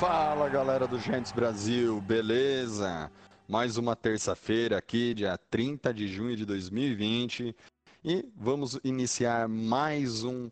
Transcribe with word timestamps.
Fala 0.00 0.48
galera 0.48 0.88
do 0.88 0.98
Giants 0.98 1.30
Brasil, 1.30 2.00
beleza? 2.00 3.12
Mais 3.46 3.76
uma 3.76 3.94
terça-feira 3.94 4.78
aqui, 4.78 5.12
dia 5.12 5.36
30 5.36 5.92
de 5.92 6.08
junho 6.08 6.34
de 6.34 6.46
2020, 6.46 7.54
e 8.02 8.26
vamos 8.34 8.80
iniciar 8.82 9.46
mais 9.46 10.24
um 10.24 10.50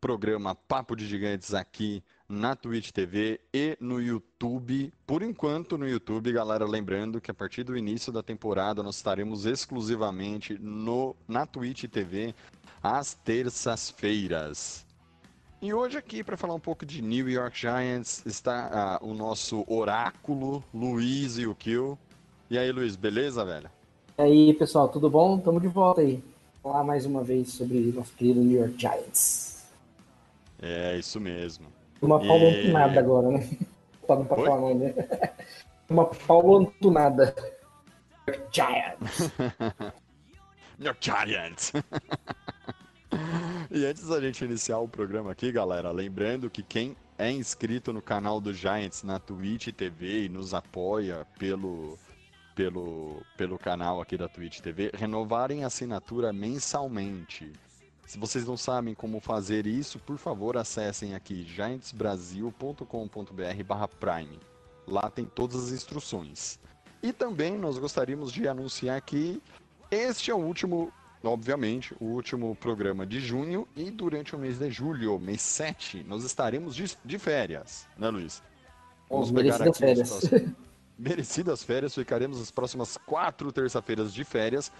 programa 0.00 0.56
Papo 0.56 0.96
de 0.96 1.06
Gigantes 1.06 1.54
aqui 1.54 2.02
na 2.28 2.56
Twitch 2.56 2.90
TV 2.90 3.40
e 3.54 3.78
no 3.80 4.02
YouTube. 4.02 4.92
Por 5.06 5.22
enquanto 5.22 5.78
no 5.78 5.88
YouTube, 5.88 6.32
galera, 6.32 6.66
lembrando 6.66 7.20
que 7.20 7.30
a 7.30 7.34
partir 7.34 7.62
do 7.62 7.76
início 7.76 8.12
da 8.12 8.20
temporada 8.20 8.82
nós 8.82 8.96
estaremos 8.96 9.46
exclusivamente 9.46 10.58
no 10.58 11.14
na 11.28 11.46
Twitch 11.46 11.84
TV 11.84 12.34
às 12.82 13.14
terças-feiras. 13.14 14.84
E 15.62 15.72
hoje 15.72 15.96
aqui 15.96 16.24
para 16.24 16.36
falar 16.36 16.54
um 16.54 16.60
pouco 16.60 16.84
de 16.84 17.00
New 17.00 17.30
York 17.30 17.56
Giants 17.58 18.22
está 18.26 18.68
ah, 18.72 18.98
o 19.00 19.14
nosso 19.14 19.64
oráculo 19.68 20.62
Luiz 20.74 21.38
e 21.38 21.46
o 21.46 21.54
Kill. 21.54 21.96
E 22.50 22.58
aí, 22.58 22.72
Luiz, 22.72 22.96
beleza, 22.96 23.44
velho? 23.44 23.70
E 24.18 24.22
aí, 24.22 24.54
pessoal, 24.54 24.88
tudo 24.88 25.08
bom? 25.08 25.38
Tamo 25.38 25.60
de 25.60 25.68
volta 25.68 26.00
aí. 26.00 26.22
Falar 26.62 26.82
mais 26.82 27.06
uma 27.06 27.22
vez 27.22 27.52
sobre 27.52 27.78
nosso 27.92 28.12
querido 28.14 28.40
New 28.40 28.58
York 28.60 28.74
Giants. 28.76 29.64
É, 30.60 30.96
isso 30.98 31.20
mesmo. 31.20 31.66
Uma 32.00 32.18
Paulo 32.18 32.44
E- 32.44 32.60
Antunada 32.60 32.98
agora, 33.00 33.28
né? 33.30 33.48
Pra 34.04 34.16
não 34.16 34.24
pra 34.24 34.36
Oi? 34.40 34.46
falar 34.48 34.60
mais, 34.60 34.76
né? 34.78 34.94
Uma 35.88 36.06
Paulo 36.06 36.58
Antunada. 36.58 37.34
Giants. 38.50 39.30
New 40.78 40.94
Giants! 41.00 41.72
E 43.70 43.84
antes 43.84 44.06
da 44.06 44.20
gente 44.20 44.44
iniciar 44.44 44.78
o 44.78 44.88
programa 44.88 45.32
aqui, 45.32 45.52
galera, 45.52 45.90
lembrando 45.90 46.50
que 46.50 46.62
quem 46.62 46.96
é 47.18 47.30
inscrito 47.30 47.92
no 47.92 48.02
canal 48.02 48.40
do 48.40 48.52
Giants 48.52 49.02
na 49.02 49.18
Twitch 49.18 49.68
TV 49.68 50.24
e 50.24 50.28
nos 50.28 50.54
apoia 50.54 51.26
pelo, 51.38 51.98
pelo, 52.54 53.22
pelo 53.36 53.58
canal 53.58 54.00
aqui 54.00 54.16
da 54.16 54.28
Twitch 54.28 54.60
TV, 54.60 54.90
renovarem 54.94 55.64
a 55.64 55.68
assinatura 55.68 56.32
mensalmente. 56.32 57.52
Se 58.06 58.18
vocês 58.18 58.44
não 58.44 58.56
sabem 58.56 58.94
como 58.94 59.20
fazer 59.20 59.66
isso, 59.66 59.98
por 59.98 60.18
favor, 60.18 60.56
acessem 60.56 61.14
aqui 61.14 61.44
giantsbrasil.com.br 61.44 63.64
barra 63.66 63.88
Prime. 63.88 64.38
Lá 64.86 65.08
tem 65.08 65.24
todas 65.24 65.64
as 65.64 65.72
instruções. 65.72 66.58
E 67.02 67.12
também 67.12 67.56
nós 67.56 67.78
gostaríamos 67.78 68.32
de 68.32 68.46
anunciar 68.46 69.00
que 69.00 69.40
este 69.90 70.30
é 70.30 70.34
o 70.34 70.38
último, 70.38 70.92
obviamente, 71.22 71.94
o 72.00 72.06
último 72.06 72.54
programa 72.56 73.06
de 73.06 73.20
junho 73.20 73.66
e 73.76 73.90
durante 73.90 74.34
o 74.34 74.38
mês 74.38 74.58
de 74.58 74.70
julho, 74.70 75.18
mês 75.18 75.40
7, 75.42 76.04
nós 76.08 76.24
estaremos 76.24 76.74
de, 76.74 76.96
de 77.04 77.18
férias, 77.18 77.86
né, 77.96 78.08
Luiz? 78.08 78.42
Bom, 79.08 79.24
merecidas 79.32 79.78
férias. 79.78 80.10
os 80.10 80.28
próximos- 80.28 80.52
merecidas 80.98 81.62
férias, 81.64 81.94
ficaremos 81.94 82.40
as 82.40 82.50
próximas 82.50 82.96
quatro 82.96 83.50
terça-feiras 83.52 84.12
de 84.14 84.24
férias, 84.24 84.70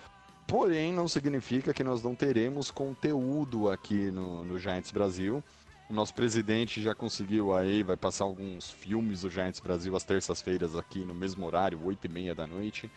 porém 0.46 0.92
não 0.92 1.08
significa 1.08 1.72
que 1.74 1.82
nós 1.84 2.02
não 2.02 2.14
teremos 2.14 2.70
conteúdo 2.70 3.70
aqui 3.70 4.10
no, 4.10 4.44
no 4.44 4.58
Giants 4.58 4.90
Brasil. 4.90 5.42
O 5.90 5.92
nosso 5.92 6.14
presidente 6.14 6.80
já 6.80 6.94
conseguiu 6.94 7.54
aí, 7.54 7.82
vai 7.82 7.96
passar 7.96 8.24
alguns 8.24 8.70
filmes 8.70 9.22
do 9.22 9.30
Giants 9.30 9.60
Brasil 9.60 9.94
às 9.94 10.04
terças-feiras 10.04 10.74
aqui 10.76 11.04
no 11.04 11.14
mesmo 11.14 11.44
horário, 11.44 11.78
8 11.84 12.06
e 12.06 12.08
meia 12.08 12.34
da 12.34 12.46
noite. 12.46 12.90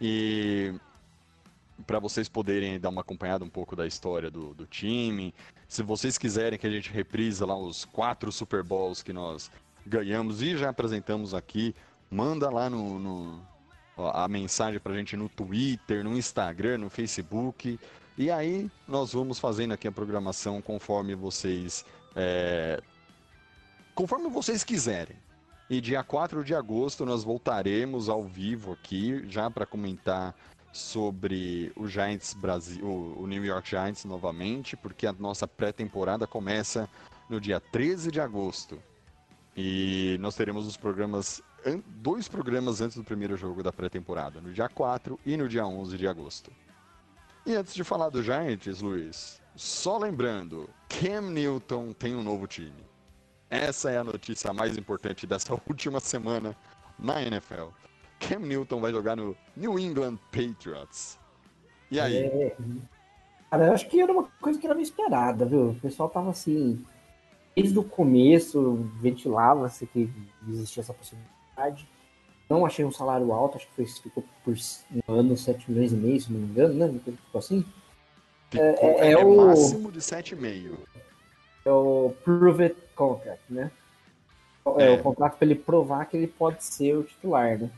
E 0.00 0.74
para 1.86 1.98
vocês 1.98 2.28
poderem 2.28 2.78
dar 2.78 2.88
uma 2.88 3.00
acompanhada 3.00 3.44
um 3.44 3.48
pouco 3.48 3.74
da 3.74 3.86
história 3.86 4.30
do, 4.30 4.54
do 4.54 4.66
time. 4.66 5.34
Se 5.68 5.82
vocês 5.82 6.16
quiserem 6.16 6.58
que 6.58 6.66
a 6.66 6.70
gente 6.70 6.90
reprisa 6.92 7.44
lá 7.44 7.56
os 7.56 7.84
quatro 7.84 8.30
Super 8.30 8.62
Bowls 8.62 9.02
que 9.02 9.12
nós 9.12 9.50
ganhamos 9.86 10.40
e 10.42 10.56
já 10.56 10.70
apresentamos 10.70 11.34
aqui, 11.34 11.74
manda 12.10 12.48
lá 12.50 12.70
no, 12.70 12.98
no- 12.98 13.42
ó, 13.96 14.10
a 14.24 14.28
mensagem 14.28 14.78
pra 14.80 14.94
gente 14.94 15.16
no 15.16 15.28
Twitter, 15.28 16.04
no 16.04 16.16
Instagram, 16.16 16.78
no 16.78 16.90
Facebook. 16.90 17.78
E 18.16 18.30
aí 18.30 18.70
nós 18.86 19.12
vamos 19.12 19.38
fazendo 19.40 19.74
aqui 19.74 19.88
a 19.88 19.92
programação 19.92 20.62
conforme 20.62 21.14
vocês. 21.14 21.84
é, 22.14 22.80
conforme 23.94 24.28
vocês 24.28 24.62
quiserem. 24.64 25.16
E 25.68 25.80
dia 25.80 26.02
4 26.04 26.44
de 26.44 26.54
agosto 26.54 27.06
nós 27.06 27.24
voltaremos 27.24 28.08
ao 28.08 28.22
vivo 28.22 28.72
aqui, 28.72 29.24
já 29.28 29.50
para 29.50 29.64
comentar 29.64 30.34
sobre 30.74 31.72
o 31.76 31.86
Giants 31.86 32.34
Brasil, 32.34 32.84
o 32.84 33.26
New 33.28 33.44
York 33.44 33.70
Giants 33.70 34.04
novamente, 34.04 34.76
porque 34.76 35.06
a 35.06 35.12
nossa 35.12 35.46
pré-temporada 35.46 36.26
começa 36.26 36.90
no 37.30 37.40
dia 37.40 37.60
13 37.60 38.10
de 38.10 38.20
agosto. 38.20 38.82
E 39.56 40.18
nós 40.20 40.34
teremos 40.34 40.66
os 40.66 40.76
programas, 40.76 41.40
dois 41.86 42.26
programas 42.26 42.80
antes 42.80 42.96
do 42.96 43.04
primeiro 43.04 43.36
jogo 43.36 43.62
da 43.62 43.72
pré-temporada, 43.72 44.40
no 44.40 44.52
dia 44.52 44.68
4 44.68 45.18
e 45.24 45.36
no 45.36 45.48
dia 45.48 45.64
11 45.64 45.96
de 45.96 46.08
agosto. 46.08 46.50
E 47.46 47.54
antes 47.54 47.72
de 47.72 47.84
falar 47.84 48.08
do 48.08 48.20
Giants, 48.20 48.80
Luiz, 48.80 49.40
só 49.54 49.96
lembrando, 49.96 50.68
Cam 50.88 51.30
Newton 51.30 51.92
tem 51.92 52.16
um 52.16 52.22
novo 52.22 52.48
time. 52.48 52.84
Essa 53.48 53.92
é 53.92 53.98
a 53.98 54.04
notícia 54.04 54.52
mais 54.52 54.76
importante 54.76 55.24
dessa 55.24 55.54
última 55.68 56.00
semana 56.00 56.56
na 56.98 57.22
NFL. 57.22 57.68
Cam 58.20 58.40
Newton 58.40 58.80
vai 58.80 58.90
jogar 58.92 59.16
no 59.16 59.36
New 59.56 59.78
England 59.78 60.18
Patriots. 60.32 61.18
E 61.90 62.00
aí? 62.00 62.16
É. 62.24 62.56
Cara, 63.50 63.66
eu 63.66 63.72
acho 63.72 63.88
que 63.88 64.00
era 64.00 64.12
uma 64.12 64.24
coisa 64.40 64.58
que 64.58 64.66
era 64.66 64.74
meio 64.74 64.84
esperada, 64.84 65.44
viu? 65.44 65.70
O 65.70 65.74
pessoal 65.80 66.08
tava 66.08 66.30
assim, 66.30 66.84
desde 67.54 67.78
o 67.78 67.84
começo, 67.84 68.88
ventilava-se 69.00 69.86
que 69.86 70.10
existia 70.48 70.80
essa 70.82 70.94
possibilidade. 70.94 71.88
Não 72.48 72.66
achei 72.66 72.84
um 72.84 72.90
salário 72.92 73.32
alto, 73.32 73.56
acho 73.56 73.66
que 73.68 73.74
foi, 73.74 73.86
ficou 73.86 74.24
por 74.44 74.54
um 75.08 75.12
ano 75.14 75.36
7 75.36 75.70
milhões 75.70 75.92
e 75.92 75.96
meio, 75.96 76.20
se 76.20 76.32
não 76.32 76.40
me 76.40 76.46
engano, 76.46 76.74
né? 76.74 77.00
Ficou 77.04 77.38
assim. 77.38 77.64
Ficou, 78.50 78.66
é- 78.66 79.08
é 79.08 79.12
é, 79.12 79.18
o- 79.18 79.36
máximo 79.46 79.90
de 79.92 80.00
7,5. 80.00 80.76
É 81.64 81.70
o 81.72 82.14
Prove 82.24 82.70
Contract, 82.94 83.42
né? 83.48 83.70
É, 84.78 84.86
É. 84.86 84.90
o 84.94 85.02
contrato 85.02 85.36
para 85.36 85.46
ele 85.46 85.54
provar 85.54 86.04
que 86.06 86.16
ele 86.16 86.26
pode 86.26 86.62
ser 86.64 86.94
o 86.96 87.04
titular, 87.04 87.58
né? 87.58 87.70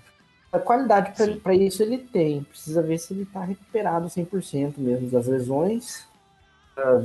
A 0.57 0.61
qualidade 0.61 1.13
para 1.43 1.55
isso 1.55 1.83
ele 1.83 1.99
tem. 1.99 2.43
Precisa 2.45 2.83
ver 2.83 2.99
se 2.99 3.13
ele 3.15 3.23
está 3.23 3.43
recuperado 3.45 4.09
100% 4.09 4.79
mesmo 4.79 5.09
das 5.11 5.27
lesões. 5.27 6.07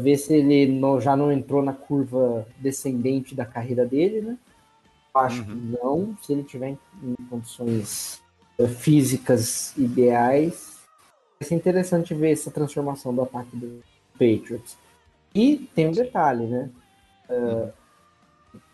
Ver 0.02 0.18
se 0.18 0.34
ele 0.34 0.68
não- 0.68 1.00
já 1.00 1.16
não 1.16 1.32
entrou 1.32 1.62
na 1.64 1.72
curva 1.74 2.46
descendente 2.58 3.34
da 3.34 3.46
carreira 3.46 3.86
dele, 3.86 4.22
né? 4.22 4.38
Acho 5.14 5.42
Uhum. 5.42 5.46
que 5.48 5.78
não. 5.84 6.18
Se 6.22 6.34
ele 6.34 6.44
tiver 6.44 6.70
em, 6.70 6.78
em 7.04 7.16
condições 7.30 8.22
eh, 8.60 8.68
físicas 8.68 9.76
ideais, 9.78 10.78
vai 11.40 11.48
ser 11.48 11.56
interessante 11.56 12.14
ver 12.14 12.32
essa 12.32 12.52
transformação 12.52 13.14
do 13.16 13.22
ataque 13.22 13.56
do 13.56 13.82
Patriots. 14.14 14.78
E 15.34 15.70
tem 15.74 15.88
um 15.88 15.92
detalhe, 15.94 16.46
né? 16.46 16.70
Uh, 17.30 17.72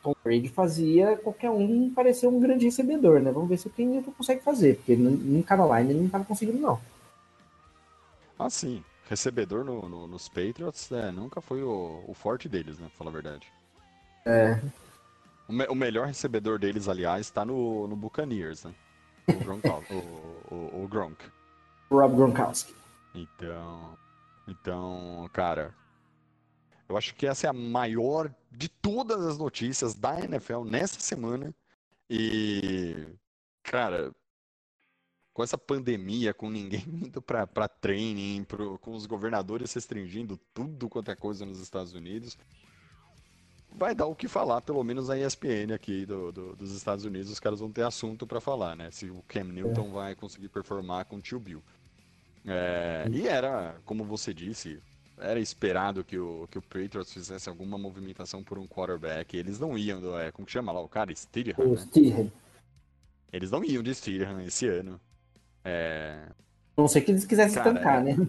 Tom 0.07 0.15
Brady 0.23 0.47
fazia 0.47 1.17
qualquer 1.17 1.49
um 1.49 1.91
parecer 1.93 2.27
um 2.27 2.39
grande 2.39 2.63
recebedor, 2.65 3.19
né? 3.19 3.29
Vamos 3.31 3.49
ver 3.49 3.57
se 3.57 3.67
o 3.67 3.69
Ken 3.69 3.85
Newton 3.85 4.11
consegue 4.11 4.41
fazer, 4.41 4.77
porque 4.77 4.93
em 4.93 5.41
Carolina 5.41 5.89
ele 5.89 5.99
não 5.99 6.05
estava 6.05 6.23
conseguindo, 6.23 6.59
não. 6.59 6.79
Ah, 8.39 8.49
sim. 8.49 8.81
Recebedor 9.09 9.65
no- 9.65 9.87
no- 9.89 10.07
nos 10.07 10.29
Patriots 10.29 10.89
é, 10.91 11.11
nunca 11.11 11.41
foi 11.41 11.61
o, 11.61 12.03
o 12.07 12.13
forte 12.13 12.47
deles, 12.47 12.77
né? 12.79 12.87
Pra 12.87 12.97
falar 12.97 13.09
a 13.09 13.13
verdade. 13.13 13.47
É. 14.25 14.61
O, 15.47 15.53
me- 15.53 15.67
o 15.67 15.75
melhor 15.75 16.07
recebedor 16.07 16.57
deles, 16.59 16.87
aliás, 16.87 17.29
tá 17.29 17.43
no, 17.43 17.87
no 17.87 17.95
Buccaneers, 17.95 18.63
né? 18.63 18.73
O, 19.27 19.33
Gronkal- 19.43 19.83
o, 19.91 20.55
o, 20.55 20.83
o 20.83 20.87
Gronk. 20.87 21.17
Rob 21.91 22.15
Gronkowski. 22.15 22.73
Então, 23.15 23.97
então, 24.47 25.29
cara, 25.33 25.73
eu 26.87 26.95
acho 26.97 27.13
que 27.15 27.25
essa 27.25 27.47
é 27.47 27.49
a 27.49 27.53
maior 27.53 28.29
de 28.51 28.69
todas 28.69 29.25
as 29.25 29.37
notícias 29.37 29.93
da 29.93 30.19
NFL 30.19 30.63
nessa 30.63 30.99
semana. 30.99 31.53
E, 32.09 33.05
cara, 33.63 34.13
com 35.33 35.43
essa 35.43 35.57
pandemia, 35.57 36.33
com 36.33 36.49
ninguém 36.49 36.83
indo 37.05 37.21
pra 37.21 37.67
training, 37.67 38.43
pro- 38.43 38.79
com 38.79 38.95
os 38.95 39.05
governadores 39.05 39.73
restringindo 39.73 40.39
tudo 40.53 40.89
quanto 40.89 41.11
é 41.11 41.15
coisa 41.15 41.45
nos 41.45 41.59
Estados 41.59 41.93
Unidos, 41.93 42.37
vai 43.71 43.93
dar 43.93 44.07
o 44.07 44.15
que 44.15 44.27
falar, 44.27 44.61
pelo 44.61 44.83
menos 44.83 45.09
a 45.09 45.17
ESPN 45.19 45.73
aqui 45.75 46.05
do, 46.05 46.31
do, 46.31 46.55
dos 46.55 46.71
Estados 46.71 47.05
Unidos, 47.05 47.29
os 47.29 47.39
caras 47.39 47.59
vão 47.59 47.71
ter 47.71 47.83
assunto 47.83 48.25
para 48.25 48.41
falar, 48.41 48.75
né? 48.75 48.89
Se 48.89 49.09
o 49.09 49.23
Cam 49.27 49.43
Newton 49.43 49.89
é. 49.89 49.91
vai 49.91 50.15
conseguir 50.15 50.49
performar 50.49 51.05
com 51.05 51.17
o 51.17 51.21
tio 51.21 51.39
Bill. 51.39 51.63
É, 52.45 53.07
e 53.11 53.27
era, 53.27 53.79
como 53.85 54.05
você 54.05 54.33
disse, 54.33 54.81
era 55.19 55.39
esperado 55.39 56.03
que 56.03 56.17
o, 56.17 56.47
que 56.49 56.57
o 56.57 56.61
Patriots 56.61 57.11
fizesse 57.11 57.49
alguma 57.49 57.77
movimentação 57.77 58.43
por 58.43 58.57
um 58.59 58.67
quarterback. 58.67 59.35
Eles 59.35 59.59
não 59.59 59.77
iam, 59.77 59.99
do, 59.99 60.17
é, 60.17 60.31
como 60.31 60.45
que 60.45 60.51
chama 60.51 60.71
lá 60.71 60.79
o 60.79 60.87
cara? 60.87 61.13
Steedham, 61.15 61.55
né? 61.57 62.31
Eles 63.31 63.51
não 63.51 63.63
iam 63.63 63.83
de 63.83 63.93
Steedham 63.93 64.39
esse 64.41 64.67
ano. 64.67 64.99
É... 65.63 66.29
Não 66.77 66.87
sei 66.87 67.01
que 67.01 67.11
eles 67.11 67.25
quisessem 67.25 67.61
cara, 67.61 67.73
tancar, 67.73 68.07
é... 68.07 68.15
né? 68.15 68.27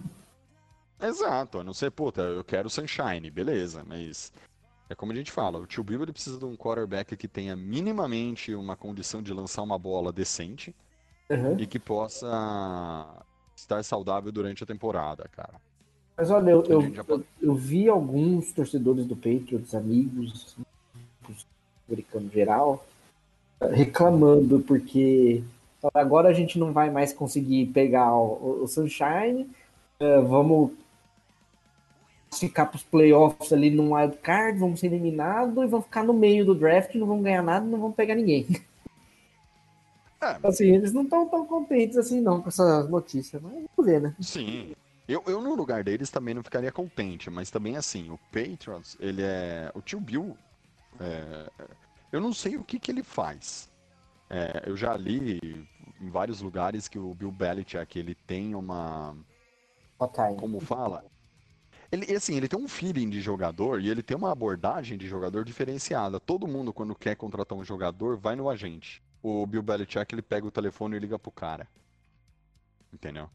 Exato, 1.01 1.59
a 1.59 1.63
não 1.63 1.73
ser, 1.73 1.91
puta, 1.91 2.21
eu 2.21 2.43
quero 2.43 2.69
Sunshine, 2.69 3.31
beleza, 3.31 3.85
mas 3.87 4.33
é 4.89 4.95
como 4.95 5.13
a 5.13 5.15
gente 5.15 5.31
fala, 5.31 5.57
o 5.57 5.65
tio 5.65 5.81
Bill 5.81 6.03
ele 6.03 6.11
precisa 6.11 6.37
de 6.37 6.43
um 6.43 6.57
quarterback 6.57 7.15
que 7.15 7.27
tenha 7.27 7.55
minimamente 7.55 8.53
uma 8.53 8.75
condição 8.75 9.21
de 9.21 9.31
lançar 9.31 9.61
uma 9.61 9.79
bola 9.79 10.11
decente 10.11 10.75
uhum. 11.29 11.57
e 11.57 11.65
que 11.65 11.79
possa 11.79 12.27
estar 13.55 13.81
saudável 13.83 14.29
durante 14.29 14.61
a 14.61 14.67
temporada, 14.67 15.29
cara. 15.29 15.61
Mas 16.19 16.29
olha, 16.29 16.51
eu, 16.51 16.65
eu, 16.65 16.81
eu, 17.07 17.23
eu 17.41 17.55
vi 17.55 17.87
alguns 17.87 18.51
torcedores 18.51 19.05
do 19.05 19.15
Patriots, 19.15 19.73
amigos, 19.73 20.57
americano 21.87 22.29
geral, 22.29 22.85
reclamando 23.71 24.59
porque 24.59 25.41
agora 25.93 26.27
a 26.27 26.33
gente 26.33 26.59
não 26.59 26.73
vai 26.73 26.89
mais 26.89 27.13
conseguir 27.13 27.67
pegar 27.67 28.13
o, 28.13 28.63
o 28.63 28.67
Sunshine, 28.67 29.49
uh, 30.01 30.27
vamos 30.27 30.71
ficar 32.37 32.65
para 32.65 32.75
os 32.75 32.83
playoffs 32.83 33.53
ali 33.53 33.69
no 33.69 33.95
wild 33.95 34.17
card, 34.17 34.59
vamos 34.59 34.81
ser 34.81 34.87
eliminados 34.87 35.63
e 35.63 35.67
vamos 35.67 35.85
ficar 35.85 36.03
no 36.03 36.13
meio 36.13 36.43
do 36.45 36.53
draft, 36.53 36.93
não 36.95 37.07
vamos 37.07 37.23
ganhar 37.23 37.41
nada, 37.41 37.65
não 37.65 37.79
vamos 37.79 37.95
pegar 37.95 38.15
ninguém. 38.15 38.45
É. 40.21 40.37
Assim, 40.43 40.75
eles 40.75 40.91
não 40.91 41.03
estão 41.03 41.25
tão 41.29 41.45
contentes 41.45 41.95
assim 41.95 42.19
não 42.19 42.41
com 42.41 42.49
essa 42.49 42.83
notícia, 42.83 43.39
mas 43.41 43.53
vamos 43.53 43.89
ver, 43.89 44.01
né? 44.01 44.13
Sim. 44.19 44.73
Eu, 45.09 45.23
eu, 45.25 45.41
no 45.41 45.55
lugar 45.55 45.83
deles, 45.83 46.11
também 46.11 46.35
não 46.35 46.43
ficaria 46.43 46.71
contente, 46.71 47.31
mas 47.31 47.49
também 47.49 47.75
assim, 47.75 48.11
o 48.11 48.19
Patriots, 48.31 48.95
ele 48.99 49.23
é. 49.23 49.71
O 49.73 49.81
tio 49.81 49.99
Bill, 49.99 50.37
é... 50.99 51.49
eu 52.11 52.21
não 52.21 52.31
sei 52.31 52.57
o 52.57 52.63
que, 52.63 52.77
que 52.77 52.91
ele 52.91 53.01
faz. 53.01 53.71
É, 54.29 54.65
eu 54.67 54.77
já 54.77 54.95
li 54.95 55.67
em 55.99 56.09
vários 56.11 56.41
lugares 56.41 56.87
que 56.87 56.99
o 56.99 57.15
Bill 57.15 57.31
Belichick, 57.31 57.97
ele 57.97 58.13
tem 58.13 58.53
uma. 58.53 59.17
Como 60.35 60.59
fala? 60.59 61.03
Ele, 61.91 62.15
assim, 62.15 62.37
ele 62.37 62.47
tem 62.47 62.59
um 62.59 62.67
feeling 62.67 63.09
de 63.09 63.19
jogador 63.19 63.81
e 63.81 63.89
ele 63.89 64.03
tem 64.03 64.15
uma 64.15 64.31
abordagem 64.31 64.95
de 64.95 65.07
jogador 65.07 65.43
diferenciada. 65.43 66.19
Todo 66.19 66.47
mundo, 66.47 66.71
quando 66.71 66.93
quer 66.93 67.15
contratar 67.15 67.57
um 67.57 67.65
jogador, 67.65 68.15
vai 68.15 68.35
no 68.35 68.47
agente. 68.47 69.01
O 69.23 69.47
Bill 69.47 69.63
Belichick, 69.63 70.13
ele 70.13 70.21
pega 70.21 70.45
o 70.45 70.51
telefone 70.51 70.97
e 70.97 70.99
liga 70.99 71.17
pro 71.17 71.31
cara. 71.31 71.67
Entendeu? 72.93 73.27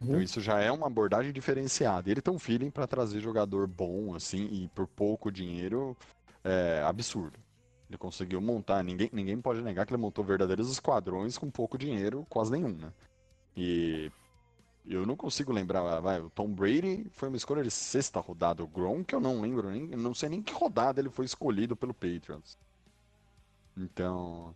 Então 0.00 0.16
uhum. 0.16 0.22
isso 0.22 0.40
já 0.40 0.60
é 0.60 0.70
uma 0.70 0.86
abordagem 0.86 1.32
diferenciada. 1.32 2.10
Ele 2.10 2.22
tem 2.22 2.32
um 2.32 2.38
feeling 2.38 2.70
para 2.70 2.86
trazer 2.86 3.20
jogador 3.20 3.66
bom, 3.66 4.14
assim, 4.14 4.48
e 4.50 4.68
por 4.68 4.86
pouco 4.86 5.30
dinheiro, 5.30 5.96
é 6.44 6.82
absurdo. 6.84 7.38
Ele 7.88 7.98
conseguiu 7.98 8.40
montar, 8.40 8.82
ninguém, 8.84 9.08
ninguém 9.12 9.40
pode 9.40 9.62
negar 9.62 9.86
que 9.86 9.92
ele 9.92 10.00
montou 10.00 10.24
verdadeiros 10.24 10.70
esquadrões 10.70 11.38
com 11.38 11.50
pouco 11.50 11.78
dinheiro, 11.78 12.26
quase 12.28 12.52
nenhum, 12.52 12.76
né? 12.76 12.92
E 13.56 14.12
eu 14.86 15.04
não 15.04 15.16
consigo 15.16 15.52
lembrar, 15.52 16.00
vai, 16.00 16.20
o 16.20 16.30
Tom 16.30 16.48
Brady 16.48 17.06
foi 17.10 17.28
uma 17.28 17.36
escolha 17.36 17.62
de 17.62 17.70
sexta 17.70 18.20
rodada, 18.20 18.62
o 18.62 18.68
Gronk 18.68 19.12
eu 19.12 19.20
não 19.20 19.40
lembro, 19.40 19.70
nem, 19.70 19.86
não 19.88 20.14
sei 20.14 20.28
nem 20.28 20.42
que 20.42 20.52
rodada 20.52 21.00
ele 21.00 21.10
foi 21.10 21.24
escolhido 21.24 21.74
pelo 21.74 21.94
Patriots. 21.94 22.58
Então, 23.76 24.54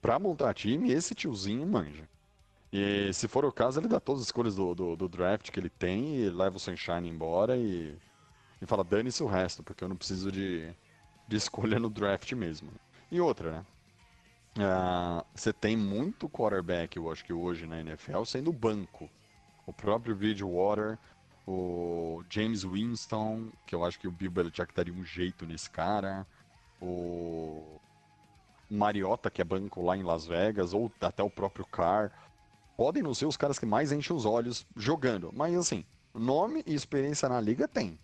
pra 0.00 0.18
montar 0.18 0.52
time, 0.52 0.92
esse 0.92 1.14
tiozinho 1.14 1.66
manja. 1.66 2.08
E 2.76 3.12
se 3.12 3.28
for 3.28 3.44
o 3.44 3.52
caso, 3.52 3.78
ele 3.78 3.86
dá 3.86 4.00
todas 4.00 4.22
as 4.22 4.26
escolhas 4.26 4.56
do, 4.56 4.74
do, 4.74 4.96
do 4.96 5.08
draft 5.08 5.48
que 5.52 5.60
ele 5.60 5.70
tem 5.70 6.16
e 6.16 6.28
leva 6.28 6.56
o 6.56 6.58
Sunshine 6.58 7.08
embora 7.08 7.56
e, 7.56 7.96
e 8.60 8.66
fala, 8.66 8.82
dane-se 8.82 9.22
o 9.22 9.28
resto, 9.28 9.62
porque 9.62 9.84
eu 9.84 9.88
não 9.88 9.94
preciso 9.94 10.32
de, 10.32 10.74
de 11.28 11.36
escolha 11.36 11.78
no 11.78 11.88
draft 11.88 12.32
mesmo. 12.32 12.72
E 13.12 13.20
outra, 13.20 13.52
né? 13.52 13.66
Uh, 14.56 15.24
você 15.32 15.52
tem 15.52 15.76
muito 15.76 16.28
quarterback, 16.28 16.96
eu 16.96 17.12
acho 17.12 17.24
que 17.24 17.32
hoje 17.32 17.64
na 17.64 17.80
NFL, 17.80 18.24
sendo 18.24 18.52
banco. 18.52 19.08
O 19.64 19.72
próprio 19.72 20.16
Bridgewater, 20.16 20.98
o 21.46 22.24
James 22.28 22.64
Winston, 22.64 23.52
que 23.68 23.74
eu 23.76 23.84
acho 23.84 24.00
que 24.00 24.08
o 24.08 24.12
Bill 24.12 24.32
Belichick 24.32 24.74
daria 24.74 24.92
um 24.92 25.04
jeito 25.04 25.46
nesse 25.46 25.70
cara. 25.70 26.26
O 26.82 27.80
Mariota, 28.68 29.30
que 29.30 29.40
é 29.40 29.44
banco 29.44 29.80
lá 29.80 29.96
em 29.96 30.02
Las 30.02 30.26
Vegas, 30.26 30.74
ou 30.74 30.90
até 31.00 31.22
o 31.22 31.30
próprio 31.30 31.64
Carr 31.66 32.10
podem 32.76 33.02
não 33.02 33.14
ser 33.14 33.26
os 33.26 33.36
caras 33.36 33.58
que 33.58 33.66
mais 33.66 33.92
enchem 33.92 34.14
os 34.14 34.24
olhos 34.24 34.66
jogando, 34.76 35.30
mas 35.34 35.54
assim, 35.56 35.84
nome 36.14 36.62
e 36.66 36.74
experiência 36.74 37.28
na 37.28 37.40
liga 37.40 37.66
tem. 37.66 37.98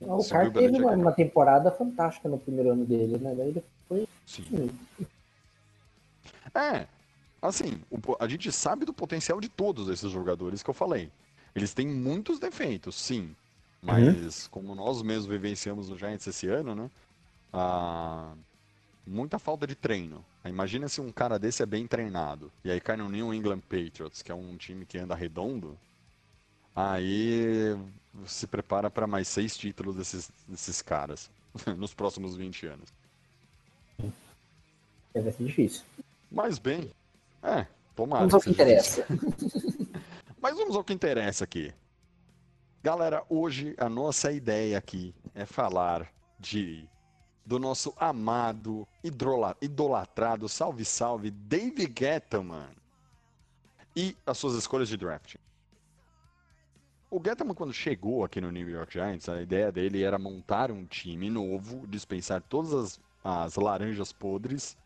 O 0.00 0.22
Carr 0.28 0.52
teve 0.52 0.78
uma, 0.78 0.92
uma, 0.92 1.12
temporada 1.12 1.70
fantástica 1.70 2.28
no 2.28 2.38
primeiro 2.38 2.72
ano 2.72 2.84
dele, 2.84 3.16
né? 3.18 3.34
Daí 3.34 3.64
foi. 3.88 4.06
Sim. 4.26 4.70
É, 6.54 6.86
assim, 7.40 7.80
o, 7.90 7.98
a 8.20 8.28
gente 8.28 8.52
sabe 8.52 8.84
do 8.84 8.92
potencial 8.92 9.40
de 9.40 9.48
todos 9.48 9.88
esses 9.88 10.10
jogadores 10.10 10.62
que 10.62 10.68
eu 10.68 10.74
falei. 10.74 11.10
Eles 11.54 11.72
têm 11.72 11.86
muitos 11.86 12.38
defeitos, 12.38 12.94
sim. 12.94 13.34
Mas 13.80 14.44
uhum. 14.44 14.50
como 14.50 14.74
nós 14.74 15.00
mesmos 15.02 15.26
vivenciamos 15.26 15.88
no 15.88 15.96
Giants 15.96 16.26
esse 16.26 16.46
ano, 16.46 16.74
né? 16.74 16.90
Ah, 17.52 18.34
muita 19.06 19.38
falta 19.38 19.66
de 19.66 19.74
treino. 19.74 20.24
Imagina 20.44 20.88
se 20.88 21.00
um 21.00 21.12
cara 21.12 21.38
desse 21.38 21.62
é 21.62 21.66
bem 21.66 21.86
treinado. 21.86 22.50
E 22.64 22.70
aí 22.70 22.80
cai 22.80 22.96
no 22.96 23.08
New 23.08 23.32
England 23.32 23.60
Patriots, 23.60 24.22
que 24.22 24.32
é 24.32 24.34
um 24.34 24.56
time 24.56 24.84
que 24.84 24.98
anda 24.98 25.14
redondo. 25.14 25.78
Aí 26.74 27.76
se 28.26 28.46
prepara 28.46 28.90
para 28.90 29.06
mais 29.06 29.28
seis 29.28 29.56
títulos 29.56 29.96
desses, 29.96 30.30
desses 30.46 30.82
caras 30.82 31.30
nos 31.76 31.94
próximos 31.94 32.36
20 32.36 32.66
anos. 32.66 32.92
É, 35.14 35.20
vai 35.20 35.32
ser 35.32 35.44
difícil. 35.44 35.82
Mas 36.30 36.58
bem, 36.58 36.90
é, 37.42 37.66
tomara. 37.94 38.26
Vamos 38.26 38.34
ao 38.34 38.40
que 38.40 38.50
interessa. 38.50 39.06
Mas 40.40 40.56
vamos 40.56 40.76
ao 40.76 40.84
que 40.84 40.92
interessa 40.92 41.44
aqui. 41.44 41.72
Galera, 42.82 43.24
hoje 43.28 43.74
a 43.78 43.88
nossa 43.88 44.30
ideia 44.30 44.78
aqui 44.78 45.14
é 45.34 45.46
falar 45.46 46.12
de 46.38 46.86
do 47.46 47.60
nosso 47.60 47.94
amado, 47.96 48.86
idolatrado, 49.62 50.48
salve 50.48 50.84
salve, 50.84 51.30
Dave 51.30 51.90
Gettleman 51.96 52.68
e 53.94 54.16
as 54.26 54.36
suas 54.36 54.54
escolhas 54.54 54.88
de 54.88 54.96
draft. 54.96 55.36
O 57.08 57.20
Gettleman, 57.24 57.54
quando 57.54 57.72
chegou 57.72 58.24
aqui 58.24 58.40
no 58.40 58.50
New 58.50 58.68
York 58.68 58.92
Giants, 58.92 59.28
a 59.28 59.40
ideia 59.40 59.70
dele 59.70 60.02
era 60.02 60.18
montar 60.18 60.72
um 60.72 60.84
time 60.84 61.30
novo, 61.30 61.86
dispensar 61.86 62.42
todas 62.42 62.74
as, 62.74 63.00
as 63.22 63.54
laranjas 63.54 64.12
podres 64.12 64.76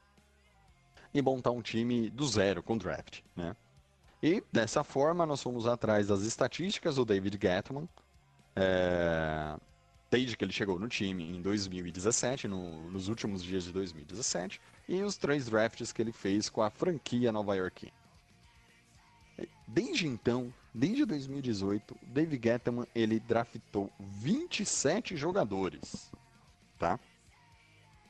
e 1.14 1.22
montar 1.22 1.52
um 1.52 1.62
time 1.62 2.10
do 2.10 2.26
zero 2.26 2.62
com 2.62 2.76
draft, 2.76 3.22
né? 3.34 3.56
E 4.22 4.44
dessa 4.52 4.84
forma 4.84 5.24
nós 5.24 5.42
fomos 5.42 5.66
atrás 5.66 6.08
das 6.08 6.20
estatísticas 6.20 6.96
do 6.96 7.06
David 7.06 7.38
Gettleman, 7.40 7.88
é, 8.54 9.56
desde 10.10 10.36
que 10.36 10.44
ele 10.44 10.52
chegou 10.52 10.78
no 10.78 10.88
time 10.88 11.24
em 11.24 11.40
2017, 11.40 12.48
no, 12.48 12.90
nos 12.90 13.08
últimos 13.08 13.42
dias 13.42 13.64
de 13.64 13.72
2017, 13.72 14.60
e 14.88 15.02
os 15.02 15.16
três 15.16 15.46
drafts 15.46 15.92
que 15.92 16.02
ele 16.02 16.12
fez 16.12 16.48
com 16.48 16.62
a 16.62 16.70
franquia 16.70 17.30
nova 17.30 17.54
York. 17.54 17.92
Desde 19.66 20.06
então, 20.06 20.52
desde 20.74 21.04
2018, 21.04 21.96
Dave 22.02 22.40
Gettleman 22.42 22.86
ele 22.94 23.20
draftou 23.20 23.90
27 24.00 25.16
jogadores, 25.16 26.10
tá? 26.78 26.98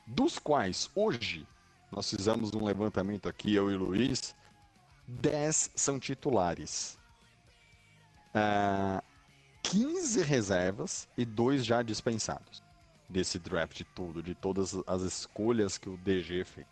Dos 0.07 0.39
quais 0.39 0.89
hoje 0.95 1.47
nós 1.91 2.09
fizemos 2.09 2.51
um 2.53 2.65
levantamento 2.65 3.29
aqui 3.29 3.53
eu 3.53 3.69
e 3.69 3.75
o 3.75 3.77
Luiz, 3.77 4.35
10 5.07 5.71
são 5.75 5.99
titulares. 5.99 6.97
Uh, 8.33 9.03
15 9.71 10.21
reservas 10.23 11.07
e 11.17 11.23
dois 11.23 11.65
já 11.65 11.81
dispensados 11.81 12.61
desse 13.07 13.39
draft 13.39 13.81
todo, 13.95 14.21
de 14.21 14.35
todas 14.35 14.75
as 14.85 15.01
escolhas 15.01 15.77
que 15.77 15.87
o 15.87 15.95
DG 15.95 16.43
fez. 16.43 16.67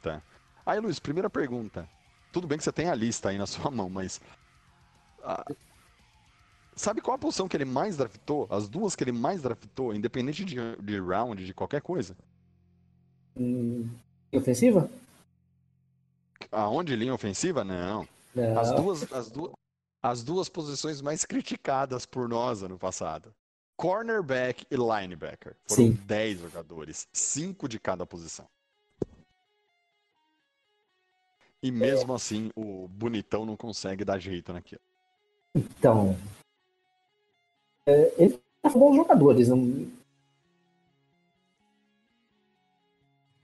Tá. 0.00 0.22
Aí, 0.64 0.78
Luiz, 0.78 1.00
primeira 1.00 1.28
pergunta. 1.28 1.88
Tudo 2.32 2.46
bem 2.46 2.58
que 2.58 2.62
você 2.64 2.70
tem 2.70 2.88
a 2.88 2.94
lista 2.94 3.30
aí 3.30 3.38
na 3.38 3.46
sua 3.46 3.72
mão, 3.72 3.90
mas. 3.90 4.20
Ah, 5.24 5.44
sabe 6.76 7.00
qual 7.00 7.16
a 7.16 7.18
posição 7.18 7.48
que 7.48 7.56
ele 7.56 7.64
mais 7.64 7.96
draftou? 7.96 8.46
As 8.50 8.68
duas 8.68 8.94
que 8.94 9.02
ele 9.02 9.12
mais 9.12 9.42
draftou, 9.42 9.92
independente 9.92 10.44
de, 10.44 10.56
de 10.80 11.00
round, 11.00 11.44
de 11.44 11.52
qualquer 11.52 11.82
coisa? 11.82 12.16
Hum, 13.36 13.90
ofensiva? 14.32 14.88
Aonde 16.52 16.94
linha 16.94 17.14
ofensiva? 17.14 17.64
Não. 17.64 18.06
Não. 18.32 18.58
As 18.60 18.70
duas, 18.72 19.12
as 19.12 19.28
duas, 19.28 19.52
as 20.04 20.22
duas 20.22 20.50
posições 20.50 21.00
mais 21.00 21.24
criticadas 21.24 22.04
por 22.04 22.28
nós 22.28 22.62
ano 22.62 22.78
passado. 22.78 23.34
cornerback 23.74 24.66
e 24.70 24.76
linebacker. 24.76 25.56
Foram 25.66 25.92
Sim. 25.92 25.92
10 26.06 26.40
jogadores, 26.40 27.08
5 27.10 27.66
de 27.66 27.80
cada 27.80 28.04
posição. 28.04 28.46
E 31.62 31.72
mesmo 31.72 32.12
assim, 32.12 32.50
o 32.54 32.86
bonitão 32.86 33.46
não 33.46 33.56
consegue 33.56 34.04
dar 34.04 34.18
jeito 34.18 34.52
naquilo. 34.52 34.82
Então. 35.54 36.16
É, 37.86 38.22
ele 38.22 38.38
tá 38.60 38.68
bons 38.68 38.94
jogadores. 38.94 39.48
Não... 39.48 39.90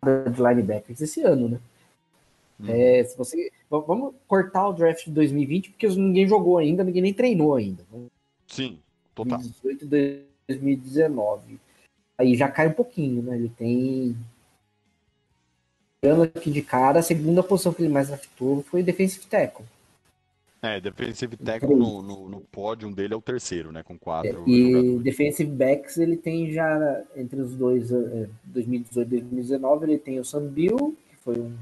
De 0.05 0.43
linebackers 0.43 1.01
esse 1.01 1.23
ano, 1.23 1.49
né? 1.49 1.61
É, 2.69 3.05
se 3.05 3.17
você. 3.17 3.51
Vamos 3.69 4.15
cortar 4.27 4.69
o 4.69 4.73
draft 4.73 5.05
de 5.05 5.11
2020, 5.13 5.71
porque 5.71 5.89
ninguém 5.89 6.27
jogou 6.27 6.59
ainda, 6.59 6.83
ninguém 6.85 7.03
nem 7.03 7.15
treinou 7.15 7.55
ainda. 7.55 7.85
Sim, 8.47 8.79
total. 9.15 9.39
2018 9.39 9.85
e 9.85 10.25
2019. 10.49 11.61
Aí 12.19 12.35
já 12.37 12.49
cai 12.49 12.69
um 12.69 12.73
pouquinho, 12.73 13.23
né? 13.23 13.37
Ele 13.37 13.49
tem. 13.49 14.17
Olhando 16.03 16.23
aqui 16.25 16.51
de 16.51 16.63
cara, 16.63 16.99
a 17.01 17.03
segunda 17.03 17.43
posição 17.43 17.73
que 17.73 17.83
ele 17.83 17.93
mais 17.93 18.09
draftou 18.09 18.63
foi 18.63 18.83
defensive 18.83 19.27
tackle. 19.27 19.65
É, 20.63 20.79
defensive 20.79 21.37
tackle 21.39 21.75
no, 21.75 22.03
no, 22.03 22.29
no 22.29 22.41
pódio 22.41 22.95
dele 22.95 23.15
é 23.15 23.17
o 23.17 23.23
terceiro, 23.23 23.73
né? 23.73 23.83
Com 23.83 23.99
quatro 23.99 24.45
E 24.47 24.73
jogadores. 24.73 25.03
defensive 25.03 25.51
backs 25.51 25.97
ele 25.97 26.17
tem 26.19 26.53
já 26.53 27.03
entre 27.17 27.41
os 27.41 27.55
dois, 27.55 27.91
eh, 27.91 28.29
2018 28.45 29.07
e 29.07 29.21
2019, 29.21 29.85
ele 29.87 29.99
tem 29.99 30.19
o 30.19 30.25
Sam 30.25 30.47
Bill, 30.49 30.95
que 31.09 31.17
foi 31.17 31.39
um, 31.41 31.57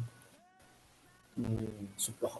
um, 1.38 1.86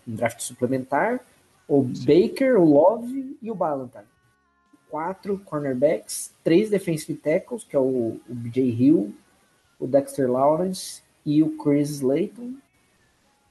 um 0.07 0.15
draft 0.15 0.41
suplementar, 0.41 1.21
o 1.67 1.83
Baker, 1.83 2.59
o 2.59 2.65
Love 2.65 3.37
e 3.41 3.51
o 3.51 3.55
Ballantyne. 3.55 4.07
Quatro 4.91 5.39
cornerbacks, 5.39 6.33
três 6.43 6.71
defensive 6.71 7.19
tackles, 7.19 7.63
que 7.63 7.77
é 7.77 7.79
o, 7.79 8.19
o 8.29 8.35
BJ 8.35 8.71
Hill, 8.71 9.15
o 9.79 9.87
Dexter 9.87 10.31
Lawrence 10.31 11.03
e 11.25 11.43
o 11.43 11.57
Chris 11.59 11.91
Slayton. 11.91 12.55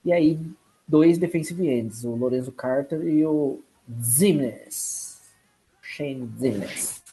E 0.04 0.12
aí, 0.12 0.40
dois 0.88 1.18
defensive 1.18 1.68
ends, 1.68 2.04
o 2.04 2.16
Lorenzo 2.16 2.52
Carter 2.52 3.02
e 3.06 3.24
o 3.26 3.60
Zimnes. 4.02 5.22
Shane 5.82 6.30
Zimnes. 6.40 7.04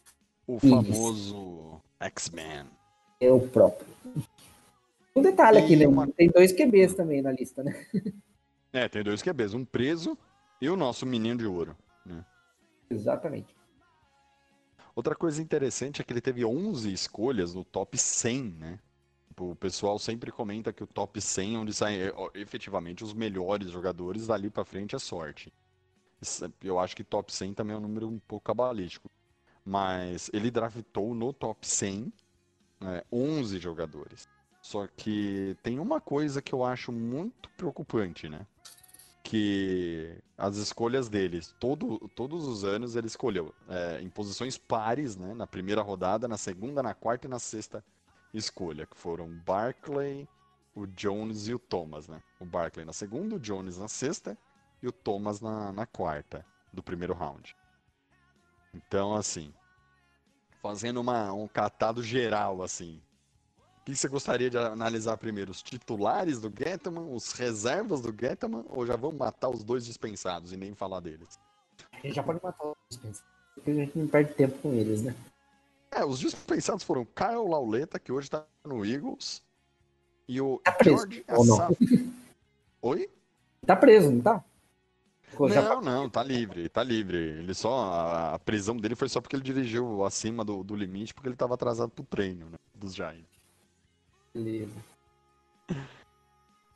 O 0.47 0.59
famoso 0.59 1.81
X-Men. 2.01 2.67
É 3.21 3.31
o 3.31 3.41
próprio. 3.41 3.87
Um 5.15 5.23
detalhe 5.23 5.59
aqui, 5.59 5.77
né? 5.77 5.87
uma- 5.87 6.07
Tem 6.09 6.29
dois 6.29 6.53
QBs 6.53 6.95
também 6.95 7.23
na 7.23 7.31
lista, 7.33 7.63
né? 7.63 7.73
É, 8.73 8.89
tem 8.89 9.03
dois 9.05 9.23
QBs, 9.23 9.55
um 9.55 9.65
preso 9.65 10.19
e 10.61 10.69
o 10.69 10.77
nosso 10.77 11.07
menino 11.07 11.39
de 11.39 11.47
ouro. 11.47 11.77
Exatamente. 12.91 13.55
Outra 14.95 15.15
coisa 15.15 15.41
interessante 15.43 16.01
é 16.01 16.05
que 16.05 16.13
ele 16.13 16.21
teve 16.21 16.45
11 16.45 16.93
escolhas 16.93 17.55
no 17.55 17.65
top 17.65 17.97
100, 17.97 18.43
né? 18.59 18.79
O 19.39 19.55
pessoal 19.57 19.99
sempre 19.99 20.31
comenta 20.31 20.73
que 20.73 20.83
o 20.85 20.87
top 20.87 21.21
100 21.21 21.55
é 21.57 21.59
onde 21.59 21.73
saem 21.75 22.01
é, 22.03 22.13
efetivamente 22.35 23.03
os 23.03 23.13
melhores 23.13 23.71
jogadores, 23.71 24.27
dali 24.29 24.49
pra 24.51 24.65
frente 24.65 24.95
é 24.95 24.99
sorte. 24.99 25.53
É- 26.23 26.51
Eu 26.63 26.79
acho 26.79 26.95
que 26.95 27.03
top 27.03 27.33
100 27.33 27.53
também 27.55 27.75
é 27.75 27.79
um 27.79 27.83
número 27.83 28.09
um 28.09 28.19
pouco 28.21 28.45
cabalístico. 28.45 29.11
Mas 29.65 30.31
ele 30.33 30.51
draftou 30.51 31.15
no 31.15 31.33
top 31.33 31.67
100 31.67 32.13
é, 32.83 33.05
11 33.11 33.59
jogadores. 33.59 34.29
Só 34.65 34.87
que 34.87 35.55
tem 35.63 35.79
uma 35.79 36.01
coisa 36.01 36.41
que 36.41 36.55
eu 36.55 36.65
acho 36.65 36.91
muito 36.91 37.51
preocupante, 37.51 38.31
né? 38.31 38.47
Que 39.23 40.17
as 40.39 40.57
escolhas 40.57 41.07
deles, 41.07 41.55
todo, 41.61 41.99
todos 42.17 42.49
os 42.49 42.65
anos 42.65 42.97
ele 42.97 43.07
escolheu 43.07 43.55
é, 43.69 44.01
em 44.01 44.09
posições 44.09 44.57
pares, 44.57 45.17
né? 45.17 45.35
Na 45.35 45.47
primeira 45.47 45.83
rodada, 45.83 46.27
na 46.27 46.39
segunda, 46.39 46.83
na 46.83 46.95
quarta 46.95 47.27
e 47.27 47.31
na 47.31 47.39
sexta 47.39 47.85
escolha, 48.33 48.87
que 48.87 48.97
foram 48.97 49.29
Barclay, 49.45 50.27
o 50.75 50.87
Jones 50.87 51.47
e 51.47 51.53
o 51.55 51.59
Thomas, 51.59 52.09
né? 52.09 52.23
O 52.41 52.47
Barclay 52.47 52.87
na 52.87 52.95
segunda, 52.95 53.37
o 53.37 53.41
Jones 53.41 53.77
na 53.77 53.87
sexta 53.87 54.37
e 54.83 54.89
o 54.89 54.93
Thomas 54.93 55.43
na, 55.43 55.73
na 55.73 55.85
quarta 55.85 56.43
do 56.73 56.83
primeiro 56.83 57.13
round. 57.13 57.55
Então, 58.73 59.15
assim, 59.15 59.53
fazendo 60.63 61.03
uma, 61.03 61.35
um 61.35 61.47
catado 61.47 62.03
geral, 62.03 62.63
assim, 62.63 63.03
o 63.85 63.93
que 63.93 63.95
você 63.95 64.09
gostaria 64.09 64.49
de 64.49 64.57
analisar 64.57 65.19
primeiro? 65.19 65.51
Os 65.51 65.63
titulares 65.63 66.41
do 66.41 66.51
Gettman, 66.57 67.15
os 67.15 67.33
reservas 67.33 68.01
do 68.01 68.09
Gettman, 68.19 68.65
ou 68.71 68.87
já 68.87 68.97
vamos 68.97 69.19
matar 69.19 69.51
os 69.51 69.63
dois 69.63 69.85
dispensados 69.85 70.53
e 70.53 70.57
nem 70.57 70.75
falar 70.75 71.01
deles? 71.01 71.39
A 71.93 71.99
gente 71.99 72.15
já 72.15 72.23
pode 72.23 72.43
matar 72.43 72.67
os 72.67 72.75
dispensados, 72.89 73.31
porque 73.55 73.71
a 73.71 73.75
gente 73.75 73.99
não 73.99 74.07
perde 74.09 74.33
tempo 74.33 74.59
com 74.59 74.73
eles, 74.73 75.03
né? 75.03 75.15
É, 75.91 76.03
os 76.05 76.19
dispensados 76.19 76.83
foram 76.83 77.05
Kyle 77.05 77.47
Lauleta, 77.49 77.99
que 77.99 78.11
hoje 78.11 78.31
tá 78.31 78.45
no 78.65 78.85
Eagles, 78.87 79.43
e 80.27 80.41
o 80.41 80.59
Tá 80.65 80.73
preso, 80.73 80.97
George? 80.97 81.25
Assaf. 81.29 81.77
Oi? 82.81 83.11
Tá 83.67 83.77
preso, 83.77 84.11
não 84.11 84.21
tá? 84.23 84.45
Já- 85.51 85.63
Não, 85.63 85.81
não, 85.83 86.09
tá 86.09 86.23
livre, 86.23 86.69
tá 86.69 86.83
livre. 86.83 87.17
Ele 87.17 87.53
só. 87.55 87.93
A, 87.93 88.35
a 88.35 88.39
prisão 88.39 88.77
dele 88.77 88.95
foi 88.95 89.09
só 89.09 89.21
porque 89.21 89.35
ele 89.35 89.43
dirigiu 89.43 90.05
acima 90.05 90.45
do, 90.45 90.63
do 90.63 90.77
limite, 90.77 91.13
porque 91.13 91.29
ele 91.29 91.37
tava 91.37 91.55
atrasado 91.55 91.91
pro 91.91 92.05
treino, 92.05 92.49
né? 92.51 92.57
Dos 92.75 92.95
Giants. 92.95 93.34
Beleza. 94.35 94.83